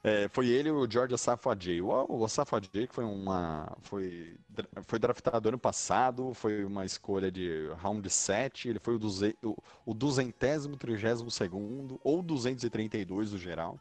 É, 0.02 0.28
foi 0.28 0.46
ele 0.46 0.68
e 0.68 0.72
o 0.72 0.88
George 0.88 1.14
Asafadjay. 1.14 1.82
O, 1.82 1.88
o 2.08 2.24
Asafadjay 2.24 2.86
que 2.86 2.94
foi 2.94 3.04
uma. 3.04 3.76
Foi, 3.82 4.38
foi 4.84 4.98
draftado 4.98 5.48
ano 5.48 5.58
passado, 5.58 6.32
foi 6.34 6.64
uma 6.64 6.84
escolha 6.84 7.30
de 7.30 7.68
round 7.82 8.08
7, 8.08 8.68
ele 8.68 8.78
foi 8.78 8.94
o, 8.94 8.98
duze, 8.98 9.36
o, 9.42 9.56
o 9.84 9.92
duzentésimo, 9.92 10.76
trigésimo 10.76 11.30
segundo, 11.30 12.00
ou 12.04 12.22
232 12.22 13.32
do 13.32 13.38
geral. 13.38 13.78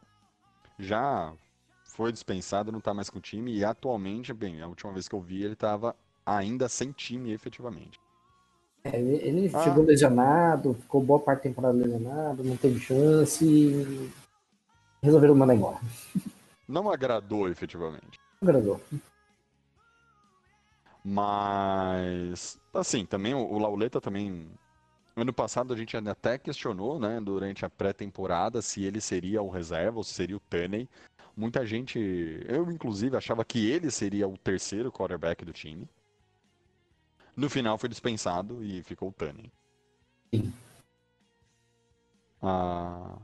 Já 0.80 1.34
foi 1.84 2.12
dispensado, 2.12 2.72
não 2.72 2.82
tá 2.82 2.94
mais 2.94 3.10
com 3.10 3.20
o 3.20 3.22
time, 3.22 3.56
e 3.56 3.64
atualmente, 3.64 4.34
bem, 4.34 4.62
a 4.62 4.68
última 4.68 4.92
vez 4.92 5.08
que 5.08 5.16
eu 5.16 5.22
vi, 5.22 5.44
ele 5.44 5.56
tava 5.56 5.96
ainda 6.26 6.68
sem 6.68 6.92
time 6.92 7.32
efetivamente. 7.32 8.00
É, 8.84 9.00
ele 9.00 9.50
Ah. 9.54 9.64
chegou 9.64 9.84
lesionado, 9.84 10.74
ficou 10.76 11.02
boa 11.02 11.20
parte 11.20 11.40
da 11.40 11.44
temporada 11.50 11.78
lesionado, 11.78 12.44
não 12.44 12.56
teve 12.56 12.80
chance 12.80 13.44
e 13.46 14.10
resolveram 15.02 15.36
mandar 15.36 15.56
embora. 15.56 15.80
Não 16.68 16.90
agradou 16.90 17.50
efetivamente. 17.50 18.20
Não 18.42 18.50
agradou. 18.50 18.82
Mas, 21.04 22.60
assim, 22.74 23.06
também 23.06 23.34
o, 23.34 23.40
o 23.40 23.58
Lauleta 23.60 24.02
também. 24.02 24.48
Ano 25.16 25.34
passado 25.34 25.74
a 25.74 25.78
gente 25.78 25.96
até 25.98 26.38
questionou, 26.38 27.00
né, 27.00 27.20
durante 27.20 27.66
a 27.66 27.70
pré-temporada, 27.70 28.62
se 28.62 28.84
ele 28.84 29.02
seria 29.02 29.42
o 29.42 29.50
reserva 29.50 29.98
ou 29.98 30.04
se 30.04 30.14
seria 30.14 30.38
o 30.38 30.42
Tunney. 30.42 30.88
Muita 31.36 31.66
gente, 31.66 31.98
eu 32.48 32.70
inclusive, 32.72 33.16
achava 33.18 33.44
que 33.44 33.70
ele 33.70 33.90
seria 33.90 34.28
o 34.28 34.38
terceiro 34.38 34.92
quarterback 34.92 35.44
do 35.44 35.54
time. 35.54 35.88
No 37.38 37.50
final 37.52 37.78
foi 37.78 37.88
dispensado 37.88 38.64
e 38.64 38.82
ficou 38.82 39.10
o. 39.10 39.16
Sim. 40.34 40.52
Ah, 42.42 43.16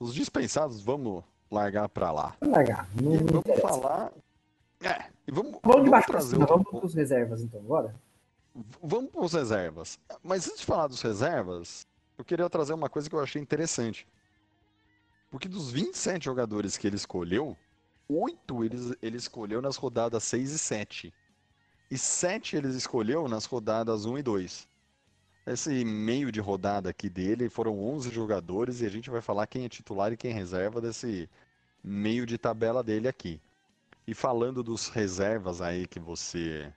os 0.00 0.12
dispensados, 0.14 0.80
vamos 0.82 1.22
largar 1.50 1.88
pra 1.88 2.10
lá. 2.10 2.36
Vamos 2.40 2.56
largar. 2.56 2.88
Não, 3.00 3.12
E 3.12 3.16
não 3.18 3.26
vamos 3.26 3.40
interessa. 3.40 3.68
falar. 3.68 4.12
É, 4.82 5.06
e 5.28 5.30
vamos, 5.30 5.60
Vamos 5.62 5.84
de 5.84 5.90
baixo 5.90 6.06
pra 6.08 6.18
trazer 6.18 6.34
cima, 6.34 6.46
vamos 6.46 6.68
pros 6.68 6.92
reservas 6.94 7.40
então, 7.40 7.62
bora? 7.62 7.94
Vamos 8.82 9.10
para 9.12 9.22
os 9.22 9.32
reservas. 9.32 9.98
Mas 10.24 10.46
antes 10.48 10.60
de 10.60 10.66
falar 10.66 10.88
dos 10.88 11.00
reservas, 11.00 11.86
eu 12.18 12.24
queria 12.24 12.50
trazer 12.50 12.74
uma 12.74 12.90
coisa 12.90 13.08
que 13.08 13.14
eu 13.14 13.20
achei 13.20 13.40
interessante. 13.40 14.06
Porque 15.30 15.48
dos 15.48 15.70
27 15.70 16.24
jogadores 16.24 16.76
que 16.76 16.86
ele 16.86 16.96
escolheu, 16.96 17.56
8 18.08 18.64
ele, 18.64 18.98
ele 19.00 19.16
escolheu 19.16 19.62
nas 19.62 19.76
rodadas 19.76 20.24
6 20.24 20.50
e 20.50 20.58
7. 20.58 21.14
E 21.92 21.98
7 21.98 22.56
ele 22.56 22.68
escolheu 22.68 23.28
nas 23.28 23.44
rodadas 23.44 24.06
1 24.06 24.16
e 24.16 24.22
2. 24.22 24.66
Esse 25.46 25.84
meio 25.84 26.32
de 26.32 26.40
rodada 26.40 26.88
aqui 26.88 27.10
dele 27.10 27.50
foram 27.50 27.78
11 27.78 28.08
jogadores 28.08 28.80
e 28.80 28.86
a 28.86 28.88
gente 28.88 29.10
vai 29.10 29.20
falar 29.20 29.46
quem 29.46 29.66
é 29.66 29.68
titular 29.68 30.10
e 30.10 30.16
quem 30.16 30.30
é 30.30 30.34
reserva 30.34 30.80
desse 30.80 31.28
meio 31.84 32.24
de 32.24 32.38
tabela 32.38 32.82
dele 32.82 33.08
aqui. 33.08 33.38
E 34.06 34.14
falando 34.14 34.62
dos 34.62 34.88
reservas 34.88 35.60
aí 35.60 35.86
que 35.86 36.00
você 36.00 36.72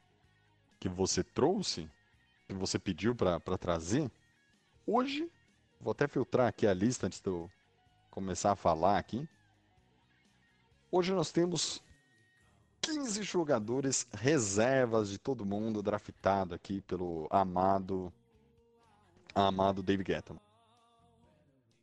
que 0.81 0.89
você 0.89 1.24
trouxe, 1.24 1.89
que 2.45 2.53
você 2.53 2.77
pediu 2.77 3.15
para 3.15 3.57
trazer, 3.57 4.12
hoje, 4.86 5.31
vou 5.79 5.93
até 5.93 6.10
filtrar 6.10 6.50
aqui 6.50 6.67
a 6.67 6.74
lista 6.74 7.07
antes 7.07 7.22
de 7.22 7.29
eu 7.29 7.50
começar 8.12 8.51
a 8.51 8.55
falar 8.57 8.98
aqui. 8.98 9.25
Hoje 10.91 11.13
nós 11.13 11.31
temos 11.31 11.81
15 12.85 13.23
jogadores 13.23 14.07
reservas 14.13 15.09
de 15.09 15.17
todo 15.17 15.43
mundo 15.43 15.81
draftado 15.81 16.53
aqui 16.53 16.81
pelo 16.81 17.27
amado 17.31 18.13
amado 19.33 19.81
David 19.81 20.05
Guetta. 20.05 20.35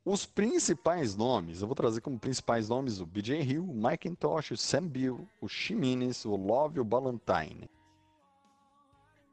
Os 0.05 0.25
principais 0.25 1.17
nomes, 1.17 1.61
eu 1.61 1.67
vou 1.67 1.75
trazer 1.75 2.01
como 2.01 2.19
principais 2.19 2.69
nomes 2.69 3.01
o 3.01 3.07
BJ 3.07 3.43
Hill, 3.43 3.69
o 3.69 3.75
McIntosh, 3.75 4.53
o 4.53 4.57
Sam 4.57 4.87
Bill, 4.87 5.29
o 5.41 5.49
Ximenes, 5.49 6.25
o 6.25 6.37
Love 6.37 6.79
e 6.79 6.81
o 6.81 6.85
Ballantyne. 6.85 7.69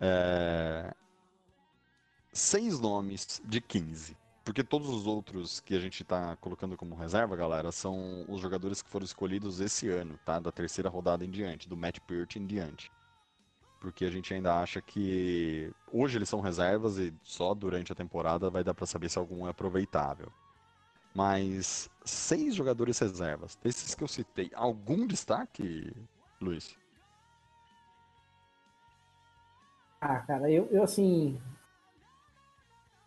É, 0.02 0.94
seis 2.34 2.80
nomes 2.80 3.42
de 3.46 3.62
15. 3.62 4.18
Porque 4.44 4.64
todos 4.64 4.90
os 4.90 5.06
outros 5.06 5.60
que 5.60 5.76
a 5.76 5.80
gente 5.80 6.04
tá 6.04 6.36
colocando 6.38 6.76
como 6.76 6.96
reserva, 6.96 7.36
galera, 7.36 7.72
são 7.72 8.26
os 8.28 8.42
jogadores 8.42 8.82
que 8.82 8.90
foram 8.90 9.06
escolhidos 9.06 9.60
esse 9.60 9.90
ano, 9.90 10.20
tá? 10.26 10.40
Da 10.40 10.52
terceira 10.52 10.90
rodada 10.90 11.24
em 11.24 11.30
diante, 11.30 11.70
do 11.70 11.78
Matt 11.78 12.00
Peart 12.00 12.38
em 12.38 12.46
diante. 12.46 12.92
Porque 13.80 14.06
a 14.06 14.10
gente 14.10 14.34
ainda 14.34 14.60
acha 14.60 14.82
que 14.82 15.72
hoje 15.92 16.18
eles 16.18 16.28
são 16.28 16.42
reservas 16.42 16.98
e 16.98 17.14
só 17.24 17.54
durante 17.54 17.92
a 17.92 17.96
temporada 17.96 18.50
vai 18.50 18.64
dar 18.64 18.74
para 18.74 18.86
saber 18.86 19.10
se 19.10 19.18
algum 19.18 19.46
é 19.46 19.52
aproveitável. 19.52 20.32
Mas 21.14 21.90
seis 22.04 22.56
jogadores 22.56 23.00
reservas, 23.00 23.56
desses 23.64 23.96
que 23.96 24.04
eu 24.04 24.08
citei, 24.08 24.52
algum 24.54 25.08
destaque, 25.08 25.94
Luiz? 26.42 26.78
Ah, 30.02 30.20
cara, 30.20 30.50
eu, 30.50 30.68
eu 30.72 30.84
assim. 30.84 31.40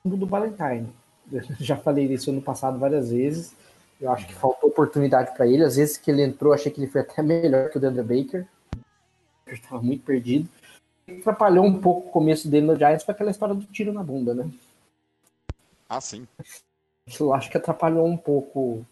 Do 0.04 0.26
Valentine. 0.26 0.92
Eu 1.30 1.42
já 1.60 1.76
falei 1.76 2.06
isso 2.06 2.30
ano 2.30 2.42
passado 2.42 2.78
várias 2.78 3.10
vezes. 3.10 3.54
Eu 4.00 4.10
acho 4.10 4.26
que 4.26 4.34
faltou 4.34 4.68
oportunidade 4.70 5.32
para 5.36 5.46
ele. 5.46 5.62
Às 5.64 5.76
vezes 5.76 5.96
que 5.96 6.10
ele 6.10 6.22
entrou, 6.22 6.52
achei 6.52 6.72
que 6.72 6.80
ele 6.80 6.90
foi 6.90 7.02
até 7.02 7.20
melhor 7.22 7.70
que 7.70 7.76
o 7.76 7.80
Deandre 7.80 8.02
Baker. 8.02 8.46
Eu 9.46 9.54
estava 9.54 9.82
muito 9.82 10.04
perdido. 10.04 10.48
Atrapalhou 11.20 11.64
um 11.64 11.80
pouco 11.80 12.08
o 12.08 12.10
começo 12.10 12.48
dele 12.48 12.66
no 12.66 12.76
Giants 12.76 13.04
com 13.04 13.12
aquela 13.12 13.30
história 13.30 13.54
do 13.54 13.64
tiro 13.66 13.92
na 13.92 14.02
bunda, 14.02 14.34
né? 14.34 14.50
Ah, 15.88 16.00
sim. 16.00 16.26
Eu 17.20 17.34
acho 17.34 17.50
que 17.50 17.56
atrapalhou 17.56 18.06
um 18.06 18.16
pouco 18.16 18.60
o 18.60 18.86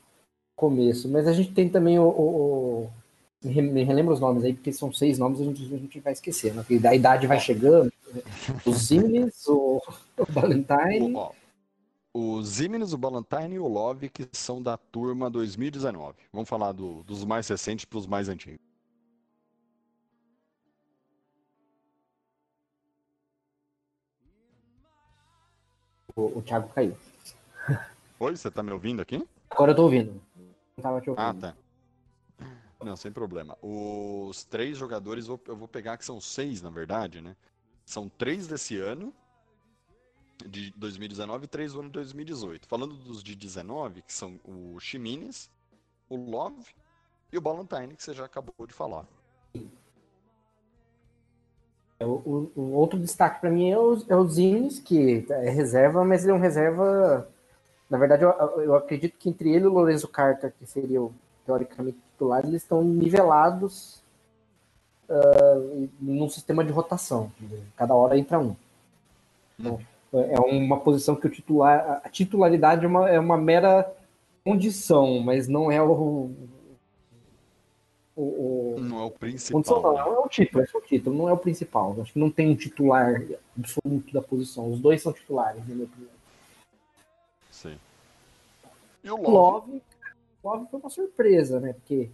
começo. 0.57 1.09
Mas 1.09 1.27
a 1.27 1.33
gente 1.33 1.53
tem 1.53 1.69
também 1.69 1.99
o. 1.99 2.03
o, 2.05 2.85
o... 2.85 2.91
Me 3.43 3.53
re- 3.53 3.63
me 3.63 3.83
relembra 3.85 4.13
os 4.13 4.21
nomes 4.21 4.45
aí, 4.45 4.53
porque 4.53 4.71
são 4.71 4.93
seis 4.93 5.19
nomes 5.19 5.41
a 5.41 5.45
gente, 5.45 5.63
a 5.65 5.79
gente 5.79 5.99
vai 6.01 6.13
esquecer, 6.13 6.53
né? 6.53 6.63
Porque 6.63 6.87
a 6.87 6.95
idade 6.95 7.27
vai 7.27 7.41
chegando. 7.41 7.91
O 8.67 8.73
Zimnes, 8.73 9.47
o, 9.47 9.81
o 10.19 10.25
Valentine. 10.29 11.15
O, 11.15 11.33
o 12.13 12.43
Zimenez, 12.43 12.93
o 12.93 12.99
Ballantyne 12.99 13.55
e 13.55 13.59
o 13.59 13.69
Love, 13.69 14.09
que 14.09 14.29
são 14.33 14.61
da 14.63 14.77
turma 14.77 15.31
2019. 15.31 16.17
Vamos 16.33 16.49
falar 16.49 16.73
do- 16.73 17.03
dos 17.05 17.25
mais 17.25 17.47
recentes 17.49 17.85
para 17.85 17.99
os 17.99 18.07
mais 18.07 18.29
antigos. 18.29 18.61
O, 26.17 26.39
o 26.39 26.43
Thiago 26.43 26.69
caiu. 26.75 26.97
Oi, 28.19 28.37
você 28.37 28.51
tá 28.51 28.63
me 28.63 28.73
ouvindo 28.73 29.01
aqui? 29.01 29.27
Agora 29.49 29.71
eu 29.73 29.77
tô 29.77 29.83
ouvindo. 29.85 30.21
Não 30.77 30.83
tava 30.83 31.01
te 31.01 31.11
ouvindo. 31.11 31.25
Ah, 31.25 31.35
tá. 31.35 31.57
Não, 32.83 32.97
sem 32.97 33.13
problema. 33.13 33.57
Os 33.63 34.43
três 34.45 34.77
jogadores 34.77 35.29
eu 35.29 35.39
vou 35.57 35.69
pegar, 35.69 35.97
que 35.97 36.05
são 36.05 36.21
seis, 36.21 36.63
na 36.63 36.71
verdade, 36.71 37.21
né? 37.21 37.37
São 37.85 38.09
três 38.09 38.47
desse 38.47 38.77
ano, 38.79 39.13
de 40.49 40.71
2019, 40.77 41.45
e 41.45 41.49
três 41.49 41.73
do 41.73 41.81
ano 41.81 41.89
de 41.89 41.95
2018. 41.95 42.67
Falando 42.69 42.95
dos 42.95 43.23
de 43.23 43.35
19, 43.35 44.03
que 44.03 44.13
são 44.13 44.39
o 44.45 44.79
Chimines, 44.81 45.51
o 46.09 46.17
Love 46.17 46.67
e 47.33 47.39
o 47.39 47.41
Ballantyne, 47.41 47.95
que 47.97 48.03
você 48.03 48.13
já 48.15 48.25
acabou 48.25 48.67
de 48.67 48.73
falar. 48.75 49.07
É, 51.99 52.05
O, 52.07 52.51
o- 52.57 52.73
outro 52.73 52.99
destaque 52.99 53.41
para 53.41 53.51
mim 53.51 53.71
é 53.71 53.79
o, 53.79 54.03
é 54.09 54.17
o 54.17 54.27
Zines, 54.27 54.79
que 54.79 55.27
é 55.31 55.51
reserva, 55.51 56.05
mas 56.05 56.23
ele 56.23 56.33
é 56.33 56.35
um 56.35 56.39
reserva. 56.41 57.29
Na 57.91 57.99
verdade, 57.99 58.23
eu, 58.25 58.31
eu 58.63 58.75
acredito 58.75 59.17
que 59.19 59.29
entre 59.29 59.51
ele 59.53 59.65
e 59.65 59.69
o 59.69 59.73
Lorenzo 59.73 60.09
Carter, 60.09 60.53
que 60.59 60.67
seria 60.67 61.03
o 61.03 61.13
teoricamente 61.45 61.99
titular, 62.13 62.45
eles 62.45 62.63
estão 62.63 62.83
nivelados 62.85 64.03
e- 65.77 65.91
num 66.01 66.29
sistema 66.29 66.65
de 66.65 66.73
rotação. 66.73 67.33
Cada 67.77 67.95
hora 67.95 68.19
entra 68.19 68.39
um. 68.39 68.55
Então, 69.59 69.81
é 70.13 70.41
uma 70.41 70.81
posição 70.81 71.15
que 71.17 71.27
o 71.27 71.31
titular, 71.31 72.01
a 72.05 72.09
titularidade 72.09 72.85
é 72.85 72.89
uma, 72.89 73.09
é 73.09 73.19
uma 73.19 73.37
mera 73.37 73.91
condição, 74.45 75.21
mas 75.21 75.47
não 75.47 75.71
é 75.71 75.81
o, 75.83 76.31
o, 78.17 78.23
o- 78.23 78.77
Não 78.81 79.01
é 79.01 79.05
o 79.05 79.11
principal. 79.11 79.63
Condição 79.63 79.83
não, 79.83 79.93
né? 79.95 80.01
é 80.01 80.19
o 80.19 80.29
título, 80.29 80.63
é 80.63 80.67
só 80.67 80.79
o 80.79 80.83
título, 80.83 81.17
não 81.17 81.29
é 81.29 81.33
o 81.33 81.37
principal. 81.39 81.97
Acho 82.01 82.13
que 82.13 82.19
não 82.19 82.31
tem 82.31 82.51
um 82.51 82.57
titular 82.57 83.23
absoluto 83.59 84.13
da 84.13 84.23
posição. 84.23 84.71
Os 84.71 84.81
dois 84.81 85.03
são 85.03 85.13
titulares, 85.13 85.67
na 85.69 85.75
minha 85.75 85.87
opinião. 85.87 86.11
Sim. 87.51 87.77
E 89.05 89.11
o 89.11 89.15
O 89.17 89.31
Love, 89.31 89.71
Love, 89.71 89.83
Love 90.45 90.67
foi 90.71 90.81
uma 90.81 90.91
surpresa, 90.91 91.61
né? 91.61 91.73
Porque 91.75 92.11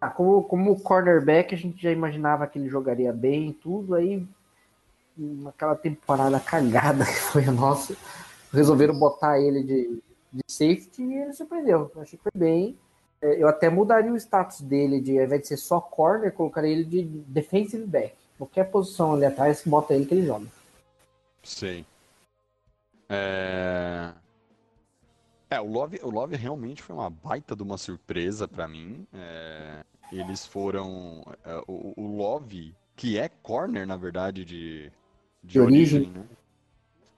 ah, 0.00 0.10
como, 0.10 0.42
como 0.44 0.80
cornerback 0.80 1.54
a 1.54 1.58
gente 1.58 1.82
já 1.82 1.90
imaginava 1.90 2.46
que 2.46 2.58
ele 2.58 2.68
jogaria 2.68 3.12
bem 3.12 3.48
e 3.48 3.52
tudo, 3.52 3.94
aí 3.94 4.26
naquela 5.16 5.74
temporada 5.74 6.38
cagada 6.40 7.04
que 7.04 7.20
foi 7.20 7.44
a 7.44 7.52
nossa, 7.52 7.96
resolveram 8.52 8.98
botar 8.98 9.40
ele 9.40 9.62
de, 9.62 10.02
de 10.32 10.42
safety 10.46 11.02
e 11.02 11.14
ele 11.14 11.32
surpreendeu. 11.32 11.90
Eu 11.94 12.02
achei 12.02 12.18
que 12.18 12.22
foi 12.22 12.32
bem. 12.34 12.78
É, 13.20 13.42
Eu 13.42 13.48
até 13.48 13.68
mudaria 13.68 14.12
o 14.12 14.16
status 14.16 14.60
dele 14.60 15.00
de, 15.00 15.18
ao 15.18 15.24
invés 15.24 15.42
de 15.42 15.48
ser 15.48 15.56
só 15.56 15.80
corner, 15.80 16.32
colocaria 16.32 16.72
ele 16.72 16.84
de 16.84 17.02
defensive 17.02 17.84
back. 17.86 18.14
Qualquer 18.38 18.70
posição 18.70 19.14
ali 19.14 19.24
atrás, 19.24 19.62
bota 19.64 19.94
ele 19.94 20.04
que 20.04 20.14
ele 20.14 20.26
joga. 20.26 20.46
Sim. 21.42 21.84
É... 23.08 24.12
É, 25.48 25.60
o 25.60 25.66
Love, 25.66 26.00
o 26.02 26.10
Love 26.10 26.36
realmente 26.36 26.82
foi 26.82 26.94
uma 26.96 27.08
baita 27.08 27.54
de 27.54 27.62
uma 27.62 27.78
surpresa 27.78 28.48
pra 28.48 28.66
mim. 28.66 29.06
É, 29.14 29.84
Eles 30.12 30.44
foram. 30.44 31.24
é, 31.44 31.62
O, 31.68 31.94
o 31.96 32.16
Love, 32.16 32.74
que 32.96 33.16
é 33.16 33.28
corner, 33.28 33.86
na 33.86 33.96
verdade, 33.96 34.44
de, 34.44 34.90
de, 35.46 35.52
De 35.52 35.60
origem. 35.60 36.00
origem, 36.02 36.12
né? 36.12 36.26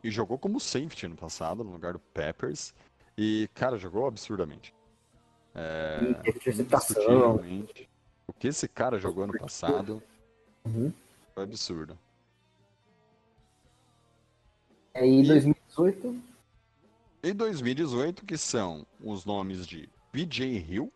E 0.04 0.10
jogou 0.10 0.38
como 0.38 0.60
safety 0.60 1.08
no 1.08 1.16
passado, 1.16 1.64
no 1.64 1.72
lugar 1.72 1.94
do 1.94 1.98
Peppers. 1.98 2.72
E, 3.16 3.48
cara, 3.54 3.76
jogou 3.76 4.06
absurdamente. 4.06 4.72
É, 5.54 6.22
indiscutivelmente. 6.46 7.88
O 8.26 8.32
que 8.32 8.46
esse 8.48 8.68
cara 8.68 8.98
jogou 8.98 9.24
ano 9.24 9.36
passado 9.38 10.00
Uhum. 10.64 10.92
foi 11.34 11.42
absurdo. 11.42 11.98
Aí 14.94 15.08
em 15.08 15.24
2018, 15.24 16.22
E 17.22 17.32
2018, 17.32 18.24
que 18.24 18.36
são 18.38 18.86
os 19.00 19.24
nomes 19.24 19.66
de 19.66 19.88
BJ 20.12 20.58
Hill, 20.58 20.92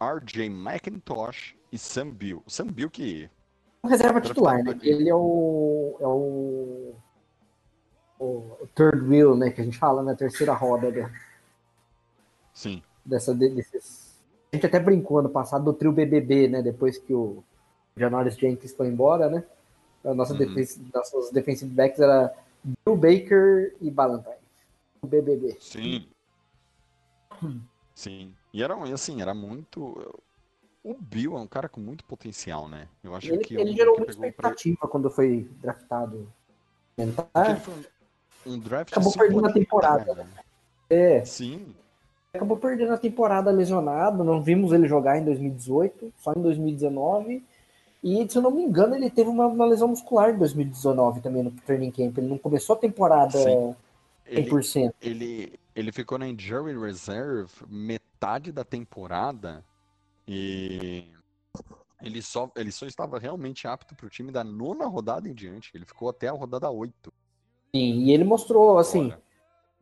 RJ 0.00 0.46
McIntosh 0.46 1.54
e 1.70 1.78
Sam 1.78 2.10
Bill. 2.10 2.42
Sam 2.48 2.66
Bill 2.66 2.90
que 2.90 3.30
reserva 3.88 4.20
titular, 4.20 4.62
né? 4.62 4.78
Ele 4.82 5.08
é 5.08 5.14
o, 5.14 5.96
é 6.00 6.06
o, 6.06 6.94
o 8.20 8.68
third 8.74 9.02
wheel, 9.08 9.36
né? 9.36 9.50
Que 9.50 9.60
a 9.60 9.64
gente 9.64 9.78
fala 9.78 10.02
na 10.02 10.14
terceira 10.14 10.52
roda 10.52 10.90
da- 10.92 11.10
sim, 12.52 12.82
dessa 13.04 13.34
de- 13.34 13.48
desses. 13.50 14.12
A 14.52 14.56
gente 14.56 14.66
até 14.66 14.78
brincou 14.78 15.18
ano 15.18 15.28
passado 15.30 15.64
do 15.64 15.72
trio 15.72 15.92
BBB, 15.92 16.48
né? 16.48 16.62
Depois 16.62 16.98
que 16.98 17.12
o 17.14 17.42
Janoris 17.96 18.36
Jenkins 18.36 18.72
foi 18.74 18.88
embora, 18.88 19.28
né? 19.28 19.44
A 20.04 20.14
nossa 20.14 20.32
Uhum. 20.32 20.38
defensa, 20.38 20.80
nossos 20.94 21.30
defensive 21.30 21.72
backs 21.72 21.98
era 22.00 22.34
Bill 22.64 22.96
Baker 22.96 23.74
e 23.80 23.90
Ballantyne. 23.90 24.36
O 25.02 25.06
BBB. 25.06 25.56
sim. 25.60 26.06
Sim. 27.94 28.32
E 28.52 28.62
era 28.62 28.74
assim, 28.92 29.20
era 29.20 29.34
muito 29.34 30.22
o 30.84 30.94
Bill 30.94 31.36
é 31.36 31.40
um 31.40 31.46
cara 31.46 31.68
com 31.68 31.80
muito 31.80 32.04
potencial, 32.04 32.68
né? 32.68 32.88
Eu 33.04 33.14
acho 33.14 33.32
Ele, 33.32 33.44
que 33.44 33.54
ele 33.56 33.70
um 33.72 33.76
gerou 33.76 33.96
muita 33.96 34.12
pegou 34.12 34.32
pra- 34.32 34.48
expectativa 34.50 34.88
quando 34.88 35.10
foi 35.10 35.48
draftado. 35.60 36.28
que 36.96 37.02
ele 37.02 37.14
Ah, 37.34 37.56
foi 37.56 37.74
um- 38.46 38.58
draft 38.58 38.92
Acabou 38.92 39.12
perdendo 39.12 39.46
a 39.46 39.52
temporada, 39.52 40.14
né? 40.14 40.26
é, 40.90 41.24
Sim, 41.24 41.74
acabou 42.34 42.56
perdendo 42.56 42.92
a 42.92 42.98
temporada 42.98 43.50
lesionado, 43.50 44.24
não 44.24 44.42
vimos 44.42 44.72
ele 44.72 44.88
jogar 44.88 45.18
em 45.18 45.24
2018, 45.24 46.12
só 46.18 46.32
em 46.32 46.42
2019. 46.42 47.44
E, 48.02 48.28
se 48.28 48.36
eu 48.36 48.42
não 48.42 48.50
me 48.50 48.62
engano, 48.64 48.96
ele 48.96 49.08
teve 49.08 49.30
uma, 49.30 49.46
uma 49.46 49.64
lesão 49.64 49.86
muscular 49.86 50.30
em 50.30 50.38
2019 50.38 51.20
também 51.20 51.44
no 51.44 51.52
training 51.52 51.92
camp. 51.92 52.18
Ele 52.18 52.26
não 52.26 52.36
começou 52.36 52.74
a 52.74 52.78
temporada 52.78 53.38
Sim. 53.38 53.76
ele, 54.26 54.50
100%. 54.50 54.92
ele, 55.00 55.52
ele 55.76 55.92
ficou 55.92 56.18
na 56.18 56.26
injury 56.26 56.76
reserve 56.76 57.52
metade 57.68 58.50
da 58.50 58.64
temporada 58.64 59.64
e 60.26 61.08
ele 62.02 62.20
só, 62.20 62.50
ele 62.56 62.72
só 62.72 62.86
estava 62.86 63.18
realmente 63.18 63.66
apto 63.66 63.94
para 63.94 64.06
o 64.06 64.10
time 64.10 64.32
da 64.32 64.42
nona 64.42 64.86
rodada 64.86 65.28
em 65.28 65.34
diante. 65.34 65.70
Ele 65.74 65.84
ficou 65.84 66.08
até 66.08 66.28
a 66.28 66.32
rodada 66.32 66.70
8. 66.70 67.12
Sim, 67.74 68.04
e 68.04 68.12
ele 68.12 68.24
mostrou, 68.24 68.78
assim, 68.78 69.12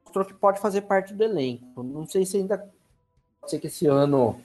mostrou 0.04 0.24
que 0.24 0.34
pode 0.34 0.60
fazer 0.60 0.82
parte 0.82 1.14
do 1.14 1.24
elenco. 1.24 1.82
Não 1.82 2.06
sei 2.06 2.24
se 2.26 2.36
ainda 2.36 2.58
pode 3.40 3.50
ser 3.50 3.58
que 3.58 3.66
esse 3.66 3.86
ano 3.86 4.40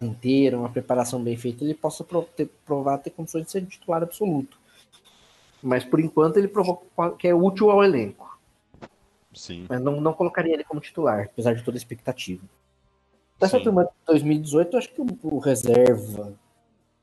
inteiro, 0.00 0.58
uma 0.58 0.70
preparação 0.70 1.22
bem 1.22 1.36
feita, 1.36 1.64
ele 1.64 1.74
possa 1.74 2.04
ter, 2.36 2.46
provar 2.64 2.98
ter 2.98 3.10
condições 3.10 3.44
de 3.44 3.50
ser 3.50 3.66
titular 3.66 4.02
absoluto. 4.02 4.58
Mas 5.62 5.84
por 5.84 6.00
enquanto 6.00 6.36
ele 6.36 6.48
provou 6.48 6.86
que 7.18 7.28
é 7.28 7.34
útil 7.34 7.70
ao 7.70 7.84
elenco. 7.84 8.38
Sim, 9.34 9.66
Mas 9.68 9.80
não, 9.80 10.00
não 10.00 10.14
colocaria 10.14 10.54
ele 10.54 10.64
como 10.64 10.80
titular, 10.80 11.26
apesar 11.26 11.54
de 11.54 11.62
toda 11.62 11.76
a 11.76 11.78
expectativa. 11.78 12.42
Dessa 13.38 13.58
Sim. 13.58 13.64
turma 13.64 13.84
de 13.84 13.90
2018, 14.06 14.74
eu 14.74 14.78
acho 14.78 14.92
que 14.92 15.00
o, 15.00 15.06
o 15.22 15.38
reserva, 15.38 16.34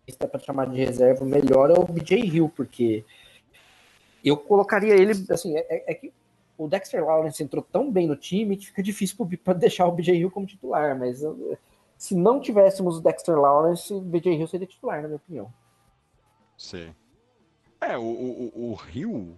se 0.07 0.17
dá 0.19 0.27
pra 0.27 0.39
chamar 0.39 0.67
de 0.67 0.77
reserva 0.77 1.23
melhor, 1.23 1.71
é 1.71 1.79
o 1.79 1.85
BJ 1.85 2.19
Hill, 2.19 2.49
porque 2.49 3.05
eu 4.23 4.35
colocaria 4.35 4.93
ele, 4.93 5.13
assim, 5.29 5.55
é, 5.57 5.91
é 5.91 5.93
que 5.93 6.11
o 6.57 6.67
Dexter 6.67 7.05
Lawrence 7.05 7.41
entrou 7.41 7.63
tão 7.63 7.91
bem 7.91 8.07
no 8.07 8.15
time 8.15 8.57
que 8.57 8.67
fica 8.67 8.83
difícil 8.83 9.17
para 9.43 9.53
deixar 9.57 9.87
o 9.87 9.91
BJ 9.91 10.17
Hill 10.17 10.31
como 10.31 10.45
titular, 10.45 10.97
mas 10.97 11.21
se 11.97 12.15
não 12.15 12.41
tivéssemos 12.41 12.97
o 12.97 13.01
Dexter 13.01 13.39
Lawrence, 13.39 13.93
o 13.93 14.01
BJ 14.01 14.35
Hill 14.35 14.47
seria 14.47 14.67
titular, 14.67 15.01
na 15.01 15.07
minha 15.07 15.17
opinião. 15.17 15.53
Sim. 16.57 16.93
É, 17.79 17.97
o, 17.97 18.03
o, 18.03 18.73
o 18.73 18.77
Hill. 18.93 19.37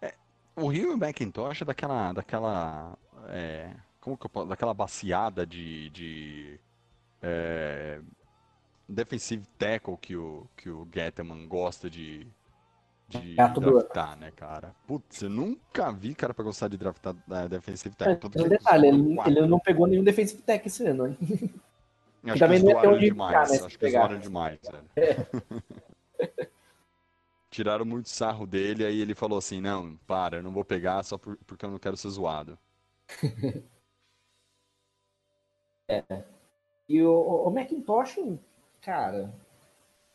É, 0.00 0.14
o 0.56 0.72
Hill 0.72 0.92
e 0.92 0.94
o 0.94 1.04
McIntosh 1.04 1.62
é 1.62 1.64
daquela. 1.64 2.12
daquela. 2.12 2.96
É, 3.28 3.70
como 4.02 4.18
que 4.18 4.26
eu 4.26 4.30
posso. 4.30 4.48
daquela 4.48 4.74
baciada 4.74 5.46
de. 5.46 5.88
de 5.90 6.60
é, 7.22 8.00
defensive 8.88 9.46
tackle 9.56 9.96
que 9.96 10.16
o, 10.16 10.46
que 10.56 10.68
o 10.68 10.86
Gettman 10.92 11.46
gosta 11.46 11.88
de, 11.88 12.26
de 13.08 13.34
Gato 13.36 13.60
do- 13.60 13.70
draftar, 13.78 14.18
né, 14.18 14.30
cara? 14.32 14.74
Putz, 14.86 15.22
eu 15.22 15.30
nunca 15.30 15.90
vi 15.92 16.14
cara 16.14 16.34
pra 16.34 16.44
gostar 16.44 16.68
de 16.68 16.76
draftar 16.76 17.14
da 17.26 17.46
defensive 17.46 17.94
tackle. 17.94 18.28
Tem 18.28 18.44
um 18.44 18.48
detalhe, 18.48 18.88
ele, 18.88 19.16
ele 19.26 19.46
não 19.46 19.60
pegou 19.60 19.86
nenhum 19.86 20.04
defensive 20.04 20.42
tech 20.42 20.66
esse 20.66 20.84
ano, 20.84 21.06
hein? 21.06 21.16
Acho 22.24 22.38
também 22.38 22.60
que 22.60 22.70
doaram 22.72 22.92
onde 22.94 23.04
demais. 23.06 23.50
ficar, 23.50 23.60
né, 23.60 23.66
acho 23.66 23.78
que 23.78 23.90
doaram 23.90 24.18
demais, 24.18 24.58
velho. 24.62 24.90
Tiraram 27.50 27.84
muito 27.84 28.08
sarro 28.08 28.46
dele, 28.46 28.84
aí 28.84 29.00
ele 29.00 29.14
falou 29.14 29.38
assim, 29.38 29.60
não, 29.60 29.96
para, 30.06 30.38
eu 30.38 30.42
não 30.42 30.52
vou 30.52 30.64
pegar 30.64 31.02
só 31.02 31.18
por- 31.18 31.36
porque 31.46 31.64
eu 31.64 31.70
não 31.70 31.78
quero 31.78 31.96
ser 31.96 32.08
zoado. 32.08 32.58
E 36.88 37.02
o, 37.02 37.12
o 37.46 37.50
Macintosh, 37.50 38.18
cara, 38.80 39.32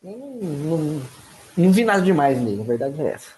não, 0.02 0.16
não, 0.16 0.78
não 1.56 1.72
vi 1.72 1.84
nada 1.84 2.02
demais 2.02 2.40
nele, 2.40 2.60
a 2.60 2.64
verdade 2.64 3.00
é 3.00 3.12
essa. 3.12 3.34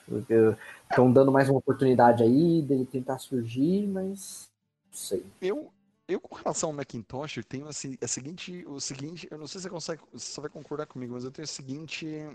Estão 0.90 1.12
dando 1.12 1.33
mais 1.33 1.49
uma 1.49 1.59
oportunidade 1.59 2.23
aí 2.23 2.62
dele 2.62 2.85
tentar 2.85 3.19
surgir, 3.19 3.87
mas 3.87 4.51
não 4.87 4.93
sei. 4.93 5.25
Eu, 5.40 5.73
eu 6.09 6.21
com 6.21 6.35
relação 6.35 6.71
ao 6.71 6.77
Macintosh, 6.77 7.38
eu 7.38 7.45
tenho 7.45 7.66
assim, 7.69 7.97
a 8.03 8.09
seguinte, 8.09 8.64
o 8.66 8.81
seguinte, 8.81 9.29
eu 9.31 9.38
não 9.38 9.47
sei 9.47 9.61
se 9.61 9.64
você 9.64 9.71
consegue, 9.71 10.03
se 10.16 10.33
você 10.33 10.40
vai 10.40 10.51
concordar 10.51 10.87
comigo, 10.87 11.14
mas 11.14 11.25
eu 11.25 11.31
tenho 11.31 11.45
o 11.45 11.49
seguinte 11.49 12.29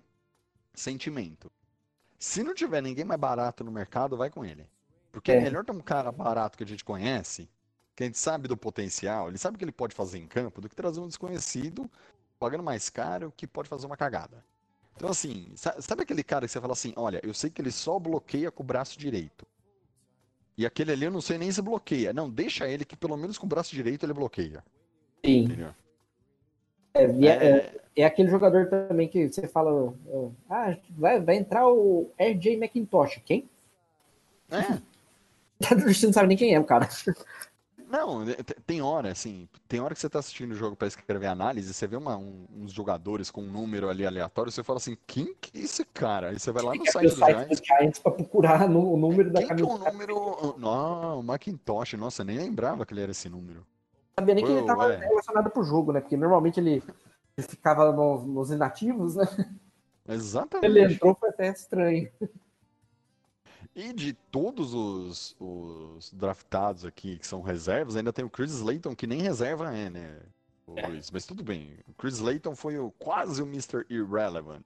sentimento. 0.73 1.51
Se 2.17 2.43
não 2.43 2.53
tiver 2.53 2.81
ninguém 2.81 3.05
mais 3.05 3.19
barato 3.19 3.63
no 3.63 3.71
mercado, 3.71 4.17
vai 4.17 4.29
com 4.29 4.43
ele. 4.43 4.65
Porque 5.11 5.31
é, 5.31 5.35
É. 5.35 5.41
melhor 5.41 5.63
ter 5.63 5.71
um 5.71 5.79
cara 5.81 6.11
barato 6.11 6.57
que 6.57 6.63
a 6.63 6.67
gente 6.67 6.83
conhece, 6.83 7.47
que 7.95 8.03
a 8.03 8.05
gente 8.05 8.17
sabe 8.17 8.47
do 8.47 8.57
potencial, 8.57 9.29
ele 9.29 9.37
sabe 9.37 9.55
o 9.55 9.57
que 9.57 9.63
ele 9.63 9.71
pode 9.71 9.95
fazer 9.95 10.17
em 10.17 10.27
campo, 10.27 10.59
do 10.61 10.67
que 10.69 10.75
trazer 10.75 10.99
um 10.99 11.07
desconhecido, 11.07 11.89
pagando 12.39 12.63
mais 12.63 12.89
caro, 12.89 13.31
que 13.35 13.47
pode 13.47 13.69
fazer 13.69 13.85
uma 13.85 13.95
cagada. 13.95 14.43
Então, 14.95 15.09
assim, 15.09 15.51
sa- 15.55 15.81
sabe 15.81 16.03
aquele 16.03 16.23
cara 16.23 16.45
que 16.45 16.51
você 16.51 16.59
fala 16.59 16.73
assim, 16.73 16.93
olha, 16.95 17.19
eu 17.23 17.33
sei 17.33 17.49
que 17.49 17.61
ele 17.61 17.71
só 17.71 17.97
bloqueia 17.99 18.51
com 18.51 18.63
o 18.63 18.65
braço 18.65 18.97
direito. 18.99 19.45
E 20.57 20.65
aquele 20.65 20.91
ali 20.91 21.05
eu 21.05 21.11
não 21.11 21.19
sei 21.21 21.37
nem 21.37 21.51
se 21.51 21.61
bloqueia. 21.61 22.13
Não, 22.13 22.29
deixa 22.29 22.67
ele 22.67 22.85
que 22.85 22.95
pelo 22.95 23.17
menos 23.17 23.37
com 23.37 23.45
o 23.45 23.49
braço 23.49 23.75
direito 23.75 24.05
ele 24.05 24.13
bloqueia. 24.13 24.63
Sim. 25.25 25.43
Entendeu? 25.43 25.75
É, 26.93 27.11
e 27.11 27.27
é- 27.27 27.45
É, 27.45 27.81
é 27.97 28.05
aquele 28.05 28.29
jogador 28.29 28.69
também 28.69 29.07
que 29.09 29.27
você 29.29 29.47
fala, 29.49 29.93
ah, 30.49 30.77
vai, 30.91 31.19
vai 31.19 31.35
entrar 31.35 31.67
o 31.67 32.09
RJ 32.17 32.55
McIntosh. 32.55 33.21
Quem? 33.25 33.49
é. 34.49 34.81
Você 35.93 36.05
não 36.05 36.13
sabe 36.13 36.27
nem 36.27 36.37
quem 36.37 36.53
é 36.53 36.59
o 36.59 36.65
cara. 36.65 36.87
Não, 37.87 38.23
é, 38.23 38.35
te- 38.35 38.55
tem 38.65 38.81
hora, 38.81 39.11
assim, 39.11 39.47
tem 39.67 39.79
hora 39.79 39.93
que 39.93 39.99
você 39.99 40.09
tá 40.09 40.19
assistindo 40.19 40.51
o 40.51 40.55
jogo 40.55 40.75
pra 40.75 40.87
escrever 40.87 41.27
análise, 41.27 41.73
você 41.73 41.85
vê 41.85 41.95
uma- 41.95 42.17
um- 42.17 42.45
uns 42.51 42.71
jogadores 42.71 43.29
com 43.29 43.41
um 43.41 43.51
número 43.51 43.89
ali 43.89 44.05
aleatório, 44.05 44.51
você 44.51 44.63
fala 44.63 44.77
assim, 44.77 44.97
quem 45.05 45.35
que 45.39 45.57
é 45.57 45.61
esse 45.61 45.85
cara? 45.85 46.29
Aí 46.29 46.39
você 46.39 46.51
vai 46.51 46.63
lá 46.63 46.73
no 46.73 46.81
que 46.81 46.91
site 46.91 47.09
do 47.09 47.15
site 47.15 47.31
Giants, 47.35 47.59
do 47.61 47.65
Giants 47.65 47.99
pra 47.99 48.11
procurar 48.11 48.67
no, 48.69 48.93
o 48.93 48.97
número 48.97 49.31
da 49.31 49.39
quem 49.39 49.55
que 49.55 49.61
é 49.61 49.65
o 49.65 49.69
camisa. 49.69 49.91
número... 49.91 50.55
Não, 50.57 51.19
o 51.19 51.23
Macintosh, 51.23 51.93
nossa, 51.93 52.23
nem 52.23 52.37
lembrava 52.37 52.85
que 52.85 52.93
ele 52.93 53.01
era 53.01 53.11
esse 53.11 53.29
número. 53.29 53.65
Sabia 54.17 54.33
nem 54.35 54.43
que 54.43 54.51
ele 54.51 54.61
Pô, 54.61 54.71
estava 54.71 54.93
é. 54.93 54.97
relacionado 54.97 55.49
pro 55.51 55.63
jogo, 55.63 55.91
né? 55.91 56.01
Porque 56.01 56.17
normalmente 56.17 56.59
ele, 56.59 56.81
ele 57.37 57.47
ficava 57.47 57.91
nos, 57.91 58.25
nos 58.25 58.49
inativos, 58.49 59.15
né? 59.15 59.27
Ele 60.07 60.15
Exatamente. 60.15 60.93
entrou, 60.93 61.15
foi 61.19 61.29
até 61.29 61.49
estranho. 61.49 62.09
E 63.75 63.91
de 63.91 64.13
todos 64.13 64.73
os, 64.73 65.35
os 65.39 66.11
draftados 66.13 66.85
aqui 66.85 67.17
que 67.19 67.27
são 67.27 67.41
reservas, 67.41 67.95
ainda 67.97 68.13
tem 68.13 68.23
o 68.23 68.29
Chris 68.29 68.51
Slayton, 68.53 68.95
que 68.95 69.05
nem 69.05 69.21
reserva 69.21 69.75
é, 69.75 69.89
né, 69.89 70.19
Luiz? 70.87 71.11
Mas 71.11 71.25
tudo 71.25 71.43
bem. 71.43 71.71
O 71.89 71.93
Chris 71.93 72.15
Slayton 72.15 72.55
foi 72.55 72.77
o, 72.77 72.89
quase 72.91 73.41
o 73.41 73.45
Mr. 73.45 73.85
Irrelevant. 73.89 74.61